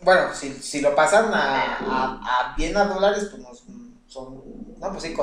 Bueno, 0.00 0.34
si, 0.34 0.52
si 0.52 0.80
lo 0.80 0.94
pasan 0.94 1.34
a, 1.34 1.78
a, 1.80 2.20
a 2.22 2.54
bien 2.56 2.76
a 2.76 2.84
dólares, 2.84 3.28
pues 3.30 3.42
nos 3.42 3.64
son, 4.08 4.42
no, 4.80 4.90
pues 4.90 5.02
sí, 5.02 5.14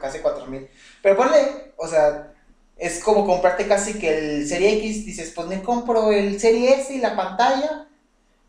casi 0.00 0.20
4 0.20 0.46
mil. 0.46 0.68
Pero 1.02 1.16
ponle, 1.16 1.72
o 1.76 1.86
sea, 1.86 2.32
es 2.76 3.02
como 3.02 3.26
comprarte 3.26 3.66
casi 3.66 3.98
que 3.98 4.18
el 4.18 4.48
Serie 4.48 4.78
X, 4.78 5.06
dices, 5.06 5.32
pues 5.34 5.46
me 5.48 5.62
compro 5.62 6.12
el 6.12 6.40
Serie 6.40 6.80
S 6.80 6.92
y 6.92 6.98
la 6.98 7.16
pantalla. 7.16 7.88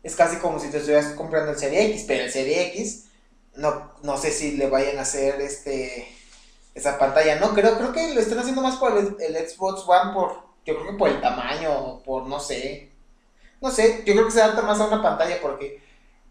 Es 0.02 0.16
casi 0.16 0.36
como 0.36 0.58
si 0.58 0.70
te 0.70 0.78
estuvieras 0.78 1.12
comprando 1.12 1.52
el 1.52 1.58
Serie 1.58 1.86
X, 1.86 2.04
pero 2.06 2.24
el 2.24 2.30
Serie 2.30 2.68
X, 2.68 3.06
no, 3.56 3.92
no 4.02 4.16
sé 4.16 4.30
si 4.30 4.56
le 4.56 4.68
vayan 4.68 4.98
a 4.98 5.02
hacer 5.02 5.40
este 5.40 6.08
esa 6.74 6.98
pantalla, 6.98 7.36
no, 7.40 7.52
creo, 7.52 7.76
creo 7.76 7.92
que 7.92 8.14
lo 8.14 8.20
están 8.20 8.38
haciendo 8.38 8.62
más 8.62 8.76
por 8.76 8.96
el, 8.96 9.48
Xbox 9.48 9.82
One, 9.86 10.12
por, 10.12 10.42
yo 10.64 10.76
creo 10.76 10.86
que 10.86 10.98
por 10.98 11.08
el 11.08 11.20
tamaño, 11.20 12.00
por 12.04 12.26
no 12.26 12.40
sé. 12.40 12.90
No 13.60 13.70
sé, 13.70 14.02
yo 14.06 14.14
creo 14.14 14.26
que 14.26 14.32
se 14.32 14.40
adapta 14.40 14.62
más 14.62 14.80
a 14.80 14.86
una 14.86 15.02
pantalla 15.02 15.38
porque 15.42 15.82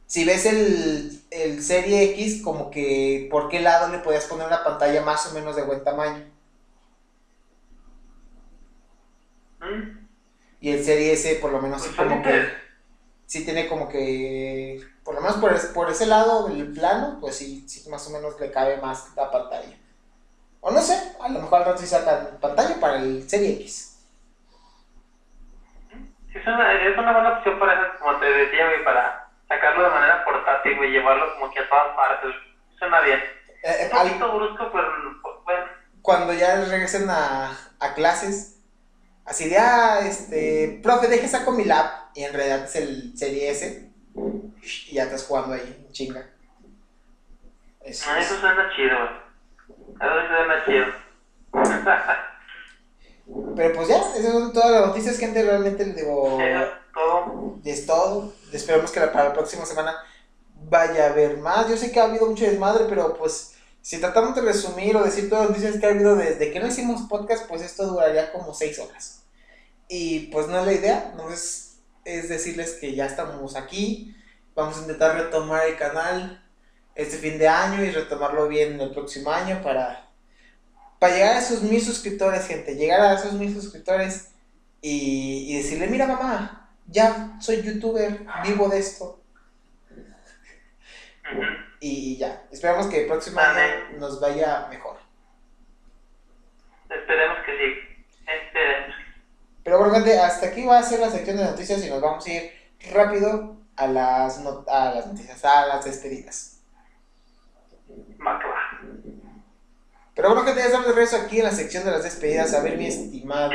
si 0.10 0.26
ves 0.26 0.43
el, 0.47 1.22
el 1.30 1.62
Serie 1.62 2.16
X, 2.16 2.41
como 2.41 2.72
que 2.72 3.28
por 3.30 3.47
qué 3.47 3.60
lado 3.60 3.89
le 3.89 3.99
podías 3.99 4.26
poner 4.26 4.47
una 4.47 4.64
pantalla 4.64 5.03
más 5.03 5.28
o 5.28 5.36
menos 5.36 5.55
de 5.55 5.62
buen 5.62 5.84
tamaño. 5.84 6.26
Mm. 9.60 10.07
Y 10.62 10.72
el 10.72 10.84
Serie 10.84 11.14
S 11.14 11.36
por 11.36 11.51
lo 11.51 11.62
menos 11.62 11.84
sí 11.84 11.91
pues 11.95 12.07
como 12.07 12.24
que 12.24 12.49
sí 13.28 13.45
tiene 13.45 13.68
como 13.68 13.88
que 13.88 14.82
por 15.03 15.14
lo 15.14 15.22
menos 15.22 15.38
por, 15.38 15.74
por 15.74 15.91
ese 15.91 16.07
lado 16.07 16.47
del 16.47 16.74
plano, 16.74 17.20
pues 17.22 17.36
sí, 17.36 17.64
sí 17.68 17.88
más 17.88 18.07
o 18.07 18.10
menos 18.10 18.39
le 18.39 18.49
cabe 18.49 18.78
más 18.78 19.16
la 19.16 19.30
pantalla. 19.30 19.78
O 20.60 20.72
no 20.72 20.82
sé, 20.82 20.99
a 21.22 21.30
lo 21.30 21.39
mejor 21.39 21.60
al 21.60 21.66
rato 21.66 21.78
sí 21.82 21.86
sacan 21.86 22.39
pantalla 22.41 22.80
para 22.80 22.97
el 22.97 23.30
Serie 23.30 23.51
X. 23.62 24.03
Es 26.34 26.47
una, 26.47 26.74
es 26.74 26.97
una 26.97 27.14
buena 27.14 27.38
opción 27.38 27.60
para 27.60 27.74
eso, 27.74 27.99
como 27.99 28.20
te 28.20 28.26
decía, 28.26 28.66
para 28.84 29.28
sacarlo 29.49 29.83
de 29.83 29.89
manera 29.89 30.23
portátil, 30.23 30.77
güey, 30.77 30.91
llevarlo 30.91 31.33
como 31.33 31.51
que 31.51 31.59
a 31.59 31.67
todas 31.67 31.93
partes. 31.95 32.33
Suena 32.77 33.01
bien. 33.01 33.19
Eh, 33.63 33.89
un 33.91 33.97
poquito 33.97 34.35
brusco, 34.35 34.71
pero 34.71 34.87
bueno. 35.43 35.65
Cuando 36.01 36.31
ya 36.33 36.63
regresen 36.63 37.09
a, 37.09 37.51
a 37.79 37.93
clases, 37.93 38.61
así 39.25 39.49
de, 39.49 39.57
ah, 39.57 39.99
este, 40.05 40.79
profe, 40.81 41.07
deje 41.07 41.27
saco 41.27 41.51
mi 41.51 41.65
lap, 41.65 41.91
y 42.15 42.23
en 42.23 42.33
realidad 42.33 42.63
es 42.63 42.77
el 42.77 43.17
Serie 43.17 43.49
S, 43.49 43.91
y 44.15 44.93
ya 44.93 45.03
estás 45.03 45.25
jugando 45.25 45.55
ahí, 45.55 45.87
chinga. 45.91 46.29
Eso, 47.81 48.09
ah, 48.09 48.19
eso 48.19 48.39
suena 48.39 48.71
chido, 48.75 48.97
Eso 49.99 50.27
suena 50.27 50.65
chido. 50.65 50.85
Pero 53.55 53.75
pues 53.75 53.87
ya, 53.87 53.97
esas 53.97 54.31
son 54.31 54.53
todas 54.53 54.71
las 54.71 54.87
noticias, 54.87 55.19
gente, 55.19 55.43
realmente 55.43 55.83
digo... 55.85 56.39
todo. 56.93 57.59
Es 57.63 57.85
todo. 57.85 58.33
Esperemos 58.51 58.91
que 58.91 58.99
para 59.01 59.25
la 59.25 59.33
próxima 59.33 59.65
semana 59.65 59.95
vaya 60.69 61.05
a 61.05 61.09
haber 61.09 61.37
más. 61.37 61.69
Yo 61.69 61.77
sé 61.77 61.91
que 61.91 61.99
ha 61.99 62.05
habido 62.05 62.25
mucho 62.25 62.45
desmadre, 62.45 62.85
pero 62.89 63.15
pues 63.15 63.55
si 63.81 63.99
tratamos 63.99 64.35
de 64.35 64.41
resumir 64.41 64.95
o 64.95 65.03
decir 65.03 65.29
todas 65.29 65.45
las 65.45 65.57
noticias 65.57 65.79
que 65.79 65.85
ha 65.85 65.89
habido 65.89 66.15
desde 66.15 66.51
que 66.51 66.59
no 66.59 66.67
hicimos 66.67 67.01
podcast, 67.09 67.47
pues 67.47 67.61
esto 67.61 67.85
duraría 67.87 68.31
como 68.31 68.53
seis 68.53 68.77
horas. 68.79 69.23
Y 69.87 70.27
pues 70.27 70.47
no 70.47 70.59
es 70.59 70.65
la 70.65 70.73
idea, 70.73 71.13
no 71.15 71.31
es, 71.31 71.77
es 72.05 72.29
decirles 72.29 72.73
que 72.73 72.95
ya 72.95 73.05
estamos 73.05 73.55
aquí. 73.55 74.15
Vamos 74.55 74.77
a 74.77 74.81
intentar 74.81 75.15
retomar 75.15 75.67
el 75.67 75.77
canal 75.77 76.43
este 76.95 77.17
fin 77.17 77.37
de 77.37 77.47
año 77.47 77.83
y 77.83 77.91
retomarlo 77.91 78.47
bien 78.47 78.79
el 78.79 78.91
próximo 78.91 79.31
año 79.31 79.61
para 79.63 80.09
para 80.99 81.13
llegar 81.13 81.35
a 81.37 81.39
esos 81.39 81.63
mil 81.63 81.81
suscriptores, 81.81 82.45
gente, 82.45 82.75
llegar 82.75 82.99
a 82.99 83.13
esos 83.13 83.33
mil 83.33 83.53
suscriptores 83.53 84.27
y, 84.81 85.57
decirle, 85.57 85.87
mira 85.87 86.05
mamá, 86.05 86.68
ya 86.89 87.37
soy 87.39 87.61
youtuber, 87.61 88.25
vivo 88.43 88.67
de 88.67 88.79
esto. 88.79 89.21
y, 91.79 92.17
ya, 92.17 92.43
esperamos 92.51 92.87
que 92.87 93.01
el 93.01 93.07
próximo 93.07 93.39
año 93.39 93.99
nos 93.99 94.19
vaya 94.19 94.67
mejor. 94.69 94.97
Esperemos 96.89 97.37
que 97.45 97.51
sí, 97.51 98.05
esperemos. 98.25 98.95
Pero 99.63 99.77
bueno, 99.77 99.93
gente, 99.93 100.19
hasta 100.19 100.47
aquí 100.47 100.65
va 100.65 100.79
a 100.79 100.83
ser 100.83 100.99
la 100.99 101.11
sección 101.11 101.37
de 101.37 101.43
noticias 101.43 101.85
y 101.85 101.89
nos 101.89 102.01
vamos 102.01 102.25
a 102.25 102.31
ir 102.31 102.51
rápido 102.91 103.57
a 103.75 103.87
las, 103.87 104.43
a 104.67 104.93
las 104.95 105.07
noticias, 105.07 105.45
a 105.45 105.67
las 105.67 105.85
despedidas. 105.85 106.61
Pero 110.15 110.29
bueno, 110.29 110.43
gente, 110.43 110.59
ya 110.59 110.65
estamos 110.65 110.87
de 110.87 110.93
regreso 110.93 111.17
aquí 111.17 111.37
en 111.37 111.45
la 111.45 111.51
sección 111.51 111.85
de 111.85 111.91
las 111.91 112.03
despedidas. 112.03 112.53
A 112.53 112.61
ver, 112.61 112.77
mi 112.77 112.87
estimado. 112.87 113.51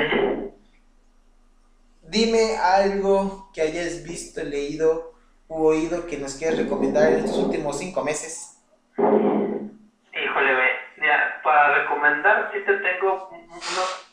Dime 2.09 2.57
algo 2.59 3.51
que 3.53 3.63
hayas 3.63 4.05
visto, 4.05 4.43
leído 4.43 5.13
u 5.49 5.67
oído 5.67 6.07
que 6.07 6.19
nos 6.19 6.35
quieras 6.35 6.59
recomendar 6.59 7.13
en 7.13 7.25
estos 7.25 7.39
últimos 7.39 7.79
cinco 7.79 8.05
meses. 8.05 8.63
Híjole. 8.97 10.55
Ya, 10.99 11.41
para 11.43 11.83
recomendar, 11.83 12.51
sí 12.53 12.61
te 12.65 12.77
tengo 12.79 13.31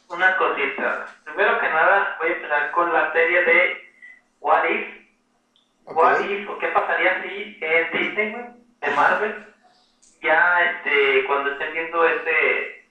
una 0.09 0.37
cosita. 0.37 1.05
Primero 1.23 1.59
que 1.59 1.69
nada, 1.69 2.17
voy 2.19 2.29
a 2.29 2.33
empezar 2.33 2.71
con 2.71 2.91
la 2.91 3.13
serie 3.13 3.43
de 3.43 3.77
What 4.41 4.65
If. 4.65 4.87
What 5.85 6.19
If, 6.21 6.49
o 6.49 6.57
qué 6.59 6.67
pasaría 6.67 7.21
si 7.23 7.57
en 7.61 7.91
Disney, 7.91 8.35
de 8.81 8.91
Marvel 8.91 9.51
ya 10.21 10.61
este, 10.61 11.25
cuando 11.25 11.51
estén 11.51 11.73
viendo 11.73 12.05
este 12.05 12.85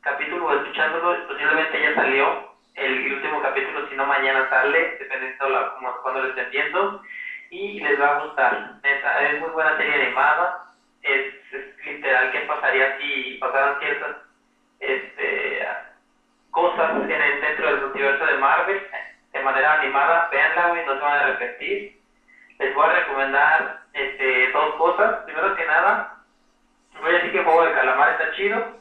capítulo 0.00 0.46
o 0.46 0.54
escuchándolo, 0.54 1.26
posiblemente 1.26 1.82
ya 1.82 1.94
salió 1.94 2.55
el, 2.76 3.12
último 3.14 3.42
capítulo, 3.42 3.88
si 3.88 3.96
no 3.96 4.06
mañana 4.06 4.48
sale, 4.48 4.96
dependiendo 4.98 5.48
la, 5.48 5.74
como, 5.74 5.92
cuando 6.02 6.22
lo 6.22 6.28
estén 6.28 6.50
viendo, 6.50 7.02
y 7.50 7.80
les 7.80 8.00
va 8.00 8.16
a 8.16 8.24
gustar. 8.24 8.74
Es, 8.82 9.40
muy 9.40 9.48
buena 9.50 9.76
serie 9.76 10.02
animada, 10.02 10.70
es, 11.02 11.34
es 11.52 11.84
literal 11.84 12.32
qué 12.32 12.40
pasaría 12.40 12.98
si 12.98 13.38
pasaran 13.40 13.78
ciertas 13.78 14.16
este, 14.80 15.66
cosas 16.50 16.90
en 17.02 17.10
el, 17.10 17.40
dentro 17.40 17.66
del 17.66 17.84
universo 17.84 18.26
de 18.26 18.38
Marvel 18.38 18.86
de 19.32 19.40
manera 19.40 19.80
animada, 19.80 20.28
véanla, 20.30 20.68
güey, 20.68 20.86
no 20.86 20.94
se 20.94 21.00
van 21.00 21.18
a 21.18 21.26
repetir. 21.26 22.00
Les 22.58 22.74
voy 22.74 22.86
a 22.86 22.92
recomendar 22.92 23.80
este, 23.92 24.50
dos 24.52 24.74
cosas. 24.76 25.16
Primero 25.24 25.54
que 25.54 25.66
nada, 25.66 26.16
voy 27.00 27.10
a 27.10 27.14
decir 27.14 27.32
que 27.32 27.38
el 27.38 27.44
juego 27.44 27.64
de 27.64 27.72
calamar 27.72 28.10
está 28.10 28.32
chido, 28.32 28.80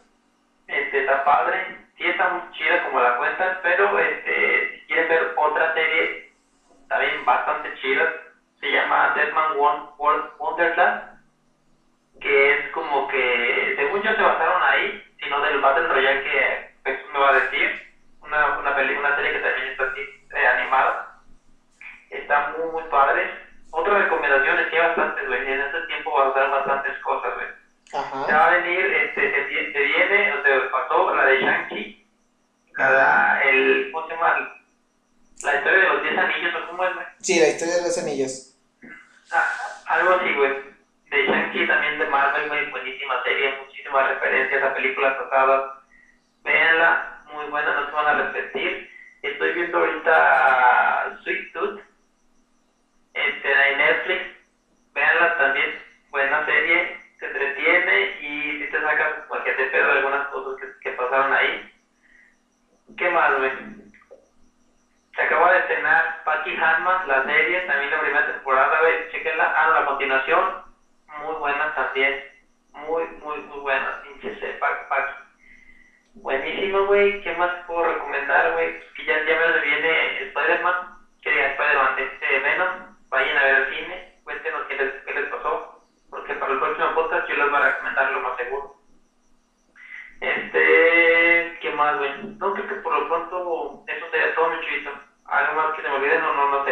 este, 0.67 1.01
está 1.01 1.23
padre, 1.25 1.84
sí 1.97 2.05
está 2.05 2.27
muy 2.27 2.41
chida 2.51 2.83
como 2.83 2.99
la 2.99 3.15
cuentan, 3.17 3.59
pero 3.61 3.97
este, 3.97 4.71
si 4.71 4.85
quieren 4.85 5.07
ver 5.07 5.33
otra 5.35 5.73
serie 5.73 6.29
también 6.87 7.25
bastante 7.25 7.73
chida, 7.73 8.11
se 8.59 8.69
llama 8.69 9.13
Deadman 9.15 9.51
One 9.57 9.79
Wonderland, 10.37 11.19
que 12.19 12.51
es 12.51 12.71
como 12.71 13.07
que, 13.07 13.73
según 13.75 14.01
yo 14.01 14.13
se 14.13 14.21
basaron 14.21 14.61
ahí, 14.63 15.01
sino 15.19 15.39
del 15.41 15.59
Battle 15.59 15.87
Royale 15.87 16.21
que 16.21 16.69
Jesús 16.85 17.09
me 17.11 17.19
va 17.19 17.29
a 17.29 17.33
decir, 17.33 17.69
una, 18.21 18.47
una, 18.57 18.71
una 18.71 19.15
serie 19.15 19.31
que 19.31 19.39
también 19.39 19.67
está 19.67 19.83
así 19.83 19.99
eh, 20.35 20.45
animada, 20.45 21.07
está 22.09 22.39
muy, 22.39 22.69
muy 22.71 22.83
padre. 22.83 23.27
Otra 23.71 23.95
recomendación 23.95 24.57
es 24.59 24.67
que 24.67 24.75
hay 24.75 24.87
bastantes, 24.87 25.25
güey, 25.25 25.39
en 25.49 25.59
este 25.59 25.79
tiempo 25.81 26.13
va 26.13 26.23
a 26.23 26.33
dar 26.33 26.49
bastantes 26.49 26.97
cosas. 26.99 27.33
Se 27.91 27.97
va 28.33 28.45
a 28.45 28.49
venir, 28.49 28.85
este, 28.85 29.31
se, 29.31 29.79
viene, 29.79 30.33
o 30.33 30.41
sea, 30.41 30.71
pasó 30.71 31.13
la 31.13 31.25
de 31.25 31.39
Shang-Chi, 31.39 32.05
la, 32.77 33.41
el, 33.43 33.91
¿cómo 33.91 34.07
se 34.07 34.13
llama? 34.13 34.51
La 35.43 35.55
historia 35.55 35.79
de 35.79 35.89
los 35.89 36.01
10 36.01 36.17
anillos, 36.17 36.55
¿o 36.55 36.67
cómo 36.67 36.83
es, 36.83 36.93
güey? 36.95 37.05
Sí, 37.19 37.39
la 37.39 37.47
historia 37.47 37.75
de 37.75 37.81
los 37.83 37.97
anillos. 37.97 38.57
Ah, 39.31 39.45
algo 39.87 40.13
así, 40.13 40.33
güey. 40.33 40.51
De 41.11 41.25
Shang-Chi 41.25 41.67
también 41.67 41.99
de 41.99 42.05
Marvel, 42.07 42.47
güey, 42.47 42.69
buenísima 42.71 43.23
serie, 43.23 43.55
muchísimas 43.63 44.07
referencias 44.07 44.63
a 44.63 44.73
películas 44.73 45.15
pasadas. 45.15 45.71
Véanla, 46.43 47.21
muy 47.33 47.45
buena, 47.45 47.73
no 47.73 47.85
se 47.85 47.91
van 47.91 48.07
a 48.07 48.23
repetir. 48.23 48.89
Estoy 49.21 49.53
viendo 49.53 49.77
ahorita 49.77 51.17
Sweet 51.23 51.53
Tooth, 51.53 51.79
este, 53.13 53.69
en 53.71 53.77
Netflix. 53.77 54.21
Véanla 54.93 55.37
también, 55.37 55.79
buena 56.09 56.45
serie, 56.45 57.04
se 57.25 57.31
entretiene 57.31 58.17
y 58.19 58.57
si 58.59 58.67
te 58.67 58.81
sacas 58.81 59.11
cualquier 59.27 59.55
de 59.55 59.65
pedo 59.65 59.91
algunas 59.91 60.27
cosas 60.27 60.55
que, 60.59 60.67
que 60.81 60.91
pasaron 60.91 61.33
ahí. 61.33 61.59
¿Qué 62.97 63.09
más, 63.09 63.33
güey? 63.35 63.51
Se 65.15 65.21
acaba 65.21 65.51
de 65.51 65.59
estrenar 65.59 66.23
Patty 66.23 66.55
Hanman, 66.55 67.07
la 67.07 67.23
serie, 67.23 67.61
también 67.61 67.89
la 67.89 67.99
primera 67.99 68.25
temporada, 68.25 68.79
güey, 68.79 69.07
chequenla. 69.11 69.51
Ah, 69.55 69.79
a 69.79 69.85
continuación, 69.85 70.55
muy 71.19 71.35
buena 71.35 71.73
también. 71.73 72.21
Muy, 72.73 73.05
muy, 73.21 73.39
muy 73.39 73.57
buena. 73.59 74.01
Pinche 74.01 74.29
Patty. 74.59 75.13
Buenísimo, 76.15 76.85
güey. 76.85 77.21
¿Qué 77.21 77.31
más 77.31 77.51
puedo 77.65 77.83
recomendar, 77.83 78.51
güey? 78.51 78.79
Que 78.95 79.05
ya, 79.05 79.23
ya 79.25 79.35
me 79.35 79.59
viene 79.61 80.21
Spider-Man. 80.23 80.75
Que 81.21 81.31
diga 81.31 81.45
Spider-Man, 81.47 81.95
este 81.97 82.39
Venom. 82.39 82.95
Vayan 83.09 83.37
a 83.37 83.43
ver 83.43 83.55
el 83.55 83.69
cine. 83.69 84.13
Cuéntenos 84.23 84.63
qué 84.67 84.75
les, 84.75 84.91
qué 85.05 85.13
les 85.13 85.25
pasó. 85.29 85.64
Porque 86.15 86.33
para 86.35 86.53
el 86.53 86.59
próximo 86.59 86.95
podcast 86.95 87.27
yo 87.27 87.35
les 87.35 87.51
voy 87.51 87.59
a 87.59 87.71
recomendar 87.71 88.11
lo 88.11 88.21
más 88.21 88.37
seguro. 88.37 88.75
Este, 90.21 91.59
¿qué 91.61 91.71
más, 91.75 91.97
güey? 91.97 92.23
No 92.39 92.53
creo 92.53 92.67
que 92.67 92.75
por 92.75 92.97
lo 92.97 93.07
pronto 93.09 93.83
eso 93.85 94.05
sería 94.11 94.33
todo, 94.33 94.49
mi 94.49 94.65
chivito. 94.65 94.91
¿Algo 95.25 95.55
más 95.55 95.75
que 95.75 95.81
se 95.81 95.89
me 95.89 95.95
olvide? 95.95 96.19
No, 96.19 96.33
no, 96.33 96.49
no 96.51 96.65
sé. 96.65 96.71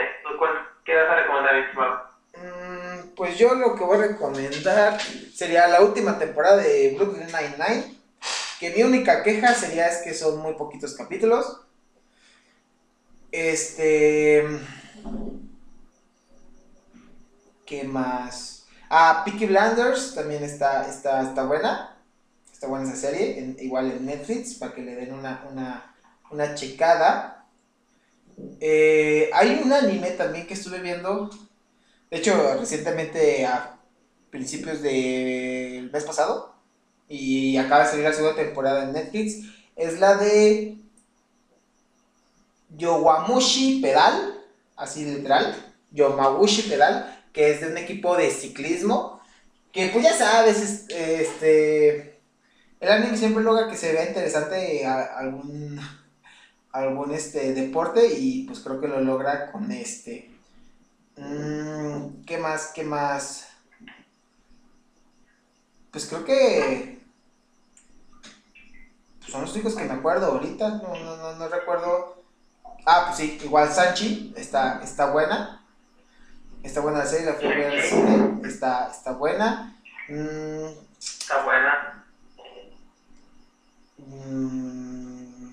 ¿Qué 0.86 0.96
vas 0.96 1.10
a 1.10 1.16
recomendar, 1.16 1.56
mi 1.56 1.62
estimado? 1.62 2.10
Mm, 2.38 3.16
pues 3.16 3.38
yo 3.38 3.54
lo 3.54 3.76
que 3.76 3.84
voy 3.84 3.98
a 3.98 4.08
recomendar 4.08 5.00
sería 5.00 5.68
la 5.68 5.82
última 5.82 6.18
temporada 6.18 6.58
de 6.58 6.96
Brooklyn 6.96 7.28
Nine-Nine. 7.28 7.98
Que 8.60 8.70
mi 8.70 8.84
única 8.84 9.24
queja 9.24 9.54
sería 9.54 9.88
es 9.88 10.04
que 10.04 10.14
son 10.14 10.40
muy 10.40 10.54
poquitos 10.54 10.96
capítulos. 10.96 11.66
Este. 13.30 14.46
¿Qué 17.66 17.84
más? 17.84 18.53
Ah, 18.96 19.24
Peaky 19.26 19.48
Blinders 19.48 20.14
también 20.14 20.44
está, 20.44 20.88
está, 20.88 21.24
está 21.24 21.46
buena 21.46 21.94
está 22.64 22.68
buena 22.72 22.90
esa 22.90 23.10
serie, 23.10 23.56
igual 23.60 23.92
en 23.92 24.06
Netflix, 24.06 24.54
para 24.54 24.74
que 24.74 24.82
le 24.84 24.96
den 24.96 25.14
una, 25.14 25.44
una, 25.52 25.96
una 26.32 26.56
checada. 26.56 27.46
Eh, 28.62 29.30
hay 29.34 29.62
un 29.62 29.74
anime 29.74 30.12
también 30.12 30.48
que 30.48 30.54
estuve 30.54 30.80
viendo, 30.80 31.30
de 32.10 32.18
hecho, 32.18 32.56
recientemente 32.58 33.46
a 33.46 33.78
principios 34.30 34.82
del 34.82 35.92
mes 35.92 36.04
pasado, 36.06 36.56
y 37.10 37.58
acaba 37.58 37.84
de 37.84 37.90
salir 37.90 38.06
la 38.06 38.14
segunda 38.14 38.36
temporada 38.38 38.84
en 38.84 38.94
Netflix, 38.94 39.46
es 39.76 40.00
la 40.00 40.16
de 40.16 40.78
Yowamushi 42.78 43.82
Pedal, 43.82 44.42
así 44.78 45.04
literal, 45.04 45.54
Yomamushi 45.92 46.70
Pedal, 46.70 47.13
que 47.34 47.52
es 47.52 47.62
de 47.62 47.68
un 47.68 47.78
equipo 47.78 48.16
de 48.16 48.32
ciclismo, 48.32 49.22
que 49.72 49.88
pues 49.88 50.04
ya 50.04 50.14
sabes, 50.14 50.86
este 50.90 52.14
el 52.84 52.92
anime 52.92 53.16
siempre 53.16 53.42
logra 53.42 53.70
que 53.70 53.78
se 53.78 53.94
vea 53.94 54.10
interesante 54.10 54.86
algún, 54.86 55.80
algún 56.74 57.14
este, 57.14 57.54
deporte 57.54 58.06
y 58.20 58.44
pues 58.44 58.60
creo 58.60 58.82
que 58.82 58.90
lo 58.90 59.00
logra 59.00 59.54
con 59.54 59.72
este. 59.72 60.30
Mm, 61.16 62.24
¿Qué 62.26 62.38
más? 62.40 62.72
¿Qué 62.76 62.84
más? 62.84 63.48
Pues 65.92 66.08
creo 66.08 66.26
que 66.26 67.00
pues 69.20 69.32
son 69.32 69.44
los 69.44 69.54
chicos 69.54 69.76
que 69.76 69.86
me 69.86 69.94
acuerdo 69.94 70.34
ahorita, 70.34 70.68
no, 70.68 70.94
no, 70.94 71.16
no, 71.16 71.36
no 71.36 71.48
recuerdo. 71.48 72.22
Ah, 72.86 73.06
pues 73.08 73.18
sí, 73.18 73.40
igual 73.46 73.72
Sanchi 73.72 74.34
está, 74.36 74.82
está 74.84 75.10
buena. 75.12 75.63
Está 76.64 76.80
buena 76.80 77.00
la 77.00 77.06
serie, 77.06 77.26
la 77.26 77.34
fui 77.34 77.48
a 77.48 77.56
ver 77.56 77.82
cine, 77.82 78.40
está, 78.46 78.90
está 78.90 79.12
buena. 79.12 79.78
Mm. 80.08 80.70
Está 80.98 81.44
buena. 81.44 82.06
Mm. 83.98 85.50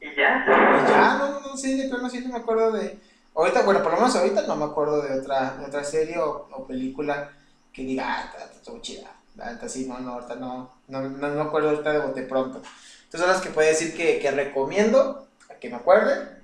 ¿Y 0.00 0.16
ya? 0.16 0.44
ya, 0.44 1.18
no, 1.18 1.40
no, 1.40 1.56
sí, 1.56 1.80
de 1.80 1.88
plano 1.88 2.10
sí 2.10 2.20
no 2.20 2.32
me 2.32 2.38
acuerdo 2.40 2.72
de... 2.72 2.98
Ahorita, 3.36 3.62
bueno, 3.62 3.80
por 3.80 3.92
lo 3.92 3.98
menos 3.98 4.16
ahorita 4.16 4.42
no 4.42 4.56
me 4.56 4.64
acuerdo 4.64 5.02
de 5.02 5.20
otra, 5.20 5.56
de 5.56 5.66
otra 5.66 5.84
serie 5.84 6.18
o, 6.18 6.66
película 6.66 7.30
que 7.72 7.82
diga, 7.82 8.04
ah, 8.06 8.32
está, 8.52 8.72
muy 8.72 8.80
chida. 8.80 9.08
La 9.36 9.56
sí, 9.68 9.86
no, 9.86 10.00
no, 10.00 10.14
ahorita 10.14 10.34
no, 10.34 10.72
no, 10.88 11.00
no, 11.02 11.28
me 11.28 11.40
acuerdo 11.40 11.70
ahorita 11.70 11.92
de 11.92 12.00
bote 12.00 12.22
pronto. 12.22 12.60
Entonces 13.04 13.20
son 13.20 13.28
las 13.28 13.40
que 13.40 13.50
puedo 13.50 13.68
decir 13.68 13.96
que, 13.96 14.18
que 14.18 14.30
recomiendo, 14.32 15.28
que 15.60 15.70
me 15.70 15.76
acuerde. 15.76 16.39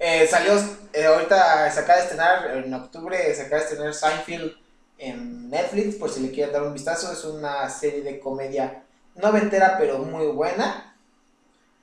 Eh, 0.00 0.26
salió, 0.28 0.52
eh, 0.92 1.06
ahorita 1.06 1.70
se 1.70 1.82
de 1.82 1.98
estrenar, 1.98 2.56
en 2.56 2.72
octubre 2.72 3.34
se 3.34 3.42
acaba 3.42 3.62
de 3.62 3.68
estrenar 3.68 3.94
Seinfeld 3.94 4.52
en 4.96 5.50
Netflix, 5.50 5.96
por 5.96 6.10
si 6.10 6.20
le 6.20 6.30
quieren 6.30 6.52
dar 6.52 6.62
un 6.62 6.72
vistazo. 6.72 7.12
Es 7.12 7.24
una 7.24 7.68
serie 7.68 8.02
de 8.02 8.20
comedia 8.20 8.84
noventera, 9.16 9.76
pero 9.78 9.98
muy 9.98 10.26
buena. 10.26 10.96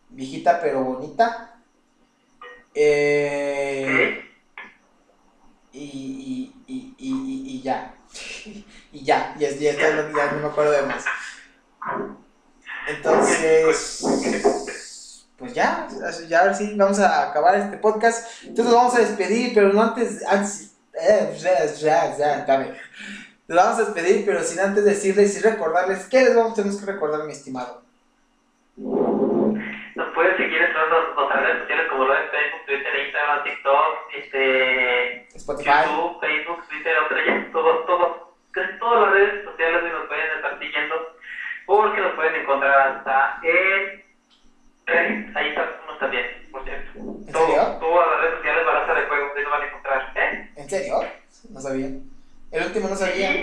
Viejita, 0.10 0.62
pero 0.62 0.84
bonita. 0.84 1.60
Eh, 2.74 4.22
y, 5.74 6.54
y, 6.68 6.96
y, 6.98 6.98
y, 6.98 7.62
ya. 7.64 7.94
y 8.92 9.04
ya, 9.04 9.36
ya, 9.38 9.50
ya, 9.50 9.72
ya, 9.74 10.12
ya 10.16 10.32
no 10.32 10.40
me 10.40 10.48
acuerdo 10.48 10.72
de 10.72 10.84
más. 10.84 11.04
Entonces, 12.88 14.04
pues 15.38 15.54
ya, 15.54 15.88
ya 16.28 16.40
ahora 16.40 16.54
sí, 16.54 16.74
vamos 16.76 17.00
a 17.00 17.30
acabar 17.30 17.56
este 17.56 17.78
podcast. 17.78 18.44
Entonces 18.44 18.66
nos 18.66 18.76
vamos 18.76 18.96
a 18.96 19.00
despedir, 19.00 19.54
pero 19.54 19.74
no 19.74 19.82
antes, 19.82 20.26
antes 20.26 20.78
eh, 20.94 21.36
ya, 21.38 21.66
ya, 21.66 22.18
ya, 22.18 22.46
dame. 22.46 22.74
Nos 23.48 23.58
vamos 23.58 23.80
a 23.80 23.86
despedir, 23.86 24.26
pero 24.26 24.40
sin 24.42 24.60
antes 24.60 24.86
decirles 24.86 25.38
y 25.38 25.42
recordarles, 25.42 26.08
¿qué 26.08 26.22
les 26.22 26.36
vamos 26.36 26.54
a 26.54 26.64
tener 26.64 26.80
que 26.80 26.92
recordar, 26.92 27.26
mi 27.26 27.34
estimado? 27.34 27.84
Nos 28.78 30.14
pueden 30.14 30.38
seguir 30.38 30.62
en 30.62 30.74
todas 30.74 30.90
nuestras 31.16 31.44
redes 31.44 31.62
sociales 31.62 31.88
como 31.90 32.06
lo 32.06 32.14
de 32.14 32.28
Facebook, 32.30 32.66
Twitter, 32.66 33.06
Instagram, 33.06 33.44
TikTok, 33.44 33.96
este, 34.18 35.28
Spotify. 35.36 35.70
YouTube, 35.86 36.20
Facebook, 36.22 36.68
Twitter, 36.70 36.94
otra 37.06 37.26
ya, 37.26 37.52
todo, 37.52 37.80
todo, 37.86 38.34
casi 38.52 38.80
todas 38.80 39.02
las 39.02 39.12
redes 39.12 39.46
sociales 39.46 39.84
nos 39.92 40.08
pueden 40.08 40.32
estar 40.36 40.60
siguiendo 40.60 40.96
porque 41.66 42.02
nos 42.02 42.14
pueden 42.14 42.36
encontrar 42.36 42.88
hasta 42.88 43.40
en 43.44 44.05
Reddit, 44.86 45.36
ahí 45.36 45.50
estamos 45.50 46.00
también, 46.00 46.26
por 46.52 46.64
cierto. 46.64 47.00
¿En 47.00 47.32
todo, 47.32 47.48
serio? 47.48 47.78
Todas 47.80 48.08
las 48.12 48.22
redes 48.22 48.36
sociales 48.38 48.66
van 48.66 48.76
a 48.78 48.82
estar 48.82 48.96
de 48.96 49.08
juego, 49.08 49.26
ahí 49.36 49.44
nos 49.44 49.52
van 49.52 49.62
a 49.62 49.66
encontrar, 49.66 50.12
¿eh? 50.16 50.50
¿En 50.56 50.70
serio? 50.70 51.00
No 51.50 51.62
sabía. 51.62 51.88
El 52.52 52.66
último 52.66 52.90
no 52.90 52.96
sabía. 52.96 53.32
Sí, 53.34 53.40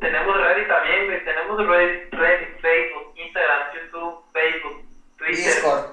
tenemos 0.00 0.36
Reddit 0.36 0.68
también, 0.68 1.24
Tenemos 1.24 1.66
Reddit, 1.66 2.12
Reddit, 2.12 2.60
Facebook, 2.60 3.14
Instagram, 3.16 3.60
YouTube, 3.74 4.24
Facebook, 4.32 4.84
Twitter, 5.16 5.36
Discord. 5.36 5.84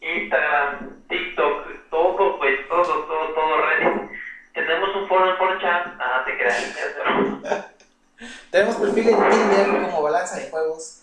Instagram, 0.00 1.02
TikTok, 1.08 1.88
todo, 1.90 2.38
pues, 2.38 2.68
todo, 2.68 2.82
todo, 2.82 3.34
todo 3.34 3.62
Reddit. 3.62 4.10
Tenemos 4.52 4.94
un 4.96 5.08
foro 5.08 5.30
en 5.30 5.36
4chan. 5.36 5.96
Ah, 5.98 6.22
te 6.26 6.36
creas. 6.36 7.74
Tenemos 8.50 8.76
perfil 8.76 9.08
en 9.08 9.30
Tinder 9.30 9.82
como 9.82 10.02
Balanza 10.02 10.36
de 10.36 10.50
Juegos. 10.50 11.02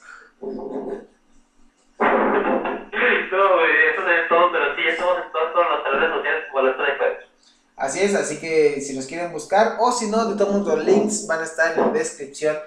Eso 3.32 4.06
de 4.06 4.28
todo, 4.28 4.52
pero 4.52 4.76
sí, 4.76 4.82
estamos 4.90 5.18
en 5.26 5.32
todas, 5.32 5.56
las 5.56 6.02
redes 6.02 6.16
sociales 6.16 6.44
como 6.52 6.64
Balanza 6.64 6.84
de. 6.84 7.32
Así 7.78 8.00
es, 8.02 8.14
así 8.14 8.40
que 8.40 8.82
si 8.82 8.94
los 8.94 9.06
quieren 9.06 9.32
buscar 9.32 9.78
o 9.80 9.92
si 9.92 10.08
no, 10.08 10.26
de 10.26 10.38
todos 10.38 10.54
modos 10.54 10.78
los 10.78 10.86
links 10.86 11.28
van 11.28 11.40
a 11.40 11.46
estar 11.46 11.74
en 11.74 11.80
la 11.80 11.88
descripción 11.90 12.58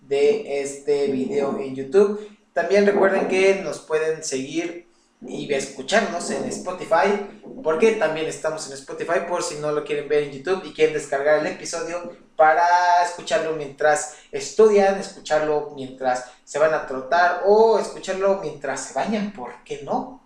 de 0.00 0.62
este 0.62 1.08
video 1.08 1.58
en 1.58 1.74
YouTube. 1.74 2.30
También 2.52 2.86
recuerden 2.86 3.26
que 3.26 3.56
nos 3.64 3.80
pueden 3.80 4.22
seguir 4.22 4.86
y 5.26 5.52
escucharnos 5.52 6.30
en 6.30 6.44
Spotify, 6.44 7.40
porque 7.62 7.92
también 7.92 8.26
estamos 8.26 8.66
en 8.66 8.74
Spotify 8.74 9.20
por 9.28 9.42
si 9.42 9.56
no 9.56 9.72
lo 9.72 9.84
quieren 9.84 10.08
ver 10.08 10.24
en 10.24 10.32
YouTube 10.32 10.64
y 10.64 10.72
quieren 10.72 10.94
descargar 10.94 11.38
el 11.38 11.46
episodio 11.46 12.12
para 12.36 12.66
escucharlo 13.04 13.52
mientras 13.52 14.16
estudian, 14.32 14.98
escucharlo 14.98 15.72
mientras 15.76 16.24
se 16.44 16.58
van 16.58 16.74
a 16.74 16.86
trotar 16.86 17.42
o 17.46 17.78
escucharlo 17.78 18.40
mientras 18.42 18.80
se 18.86 18.94
bañan, 18.94 19.32
¿por 19.32 19.62
qué 19.64 19.82
no? 19.84 20.22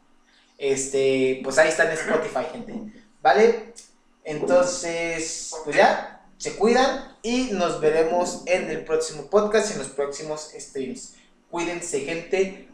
Este, 0.56 1.40
pues 1.44 1.58
ahí 1.58 1.68
está 1.68 1.84
en 1.84 1.92
Spotify, 1.92 2.46
gente. 2.50 3.02
¿Vale? 3.20 3.74
Entonces, 4.24 5.54
pues 5.64 5.76
ya, 5.76 6.26
se 6.38 6.56
cuidan 6.56 7.16
y 7.22 7.50
nos 7.52 7.80
veremos 7.80 8.42
en 8.46 8.70
el 8.70 8.84
próximo 8.84 9.26
podcast 9.26 9.70
y 9.70 9.72
en 9.74 9.78
los 9.80 9.88
próximos 9.88 10.52
streams. 10.58 11.14
Cuídense, 11.50 12.00
gente. 12.00 12.68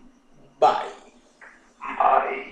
Bye. 0.61 1.02
Ay. 1.83 2.52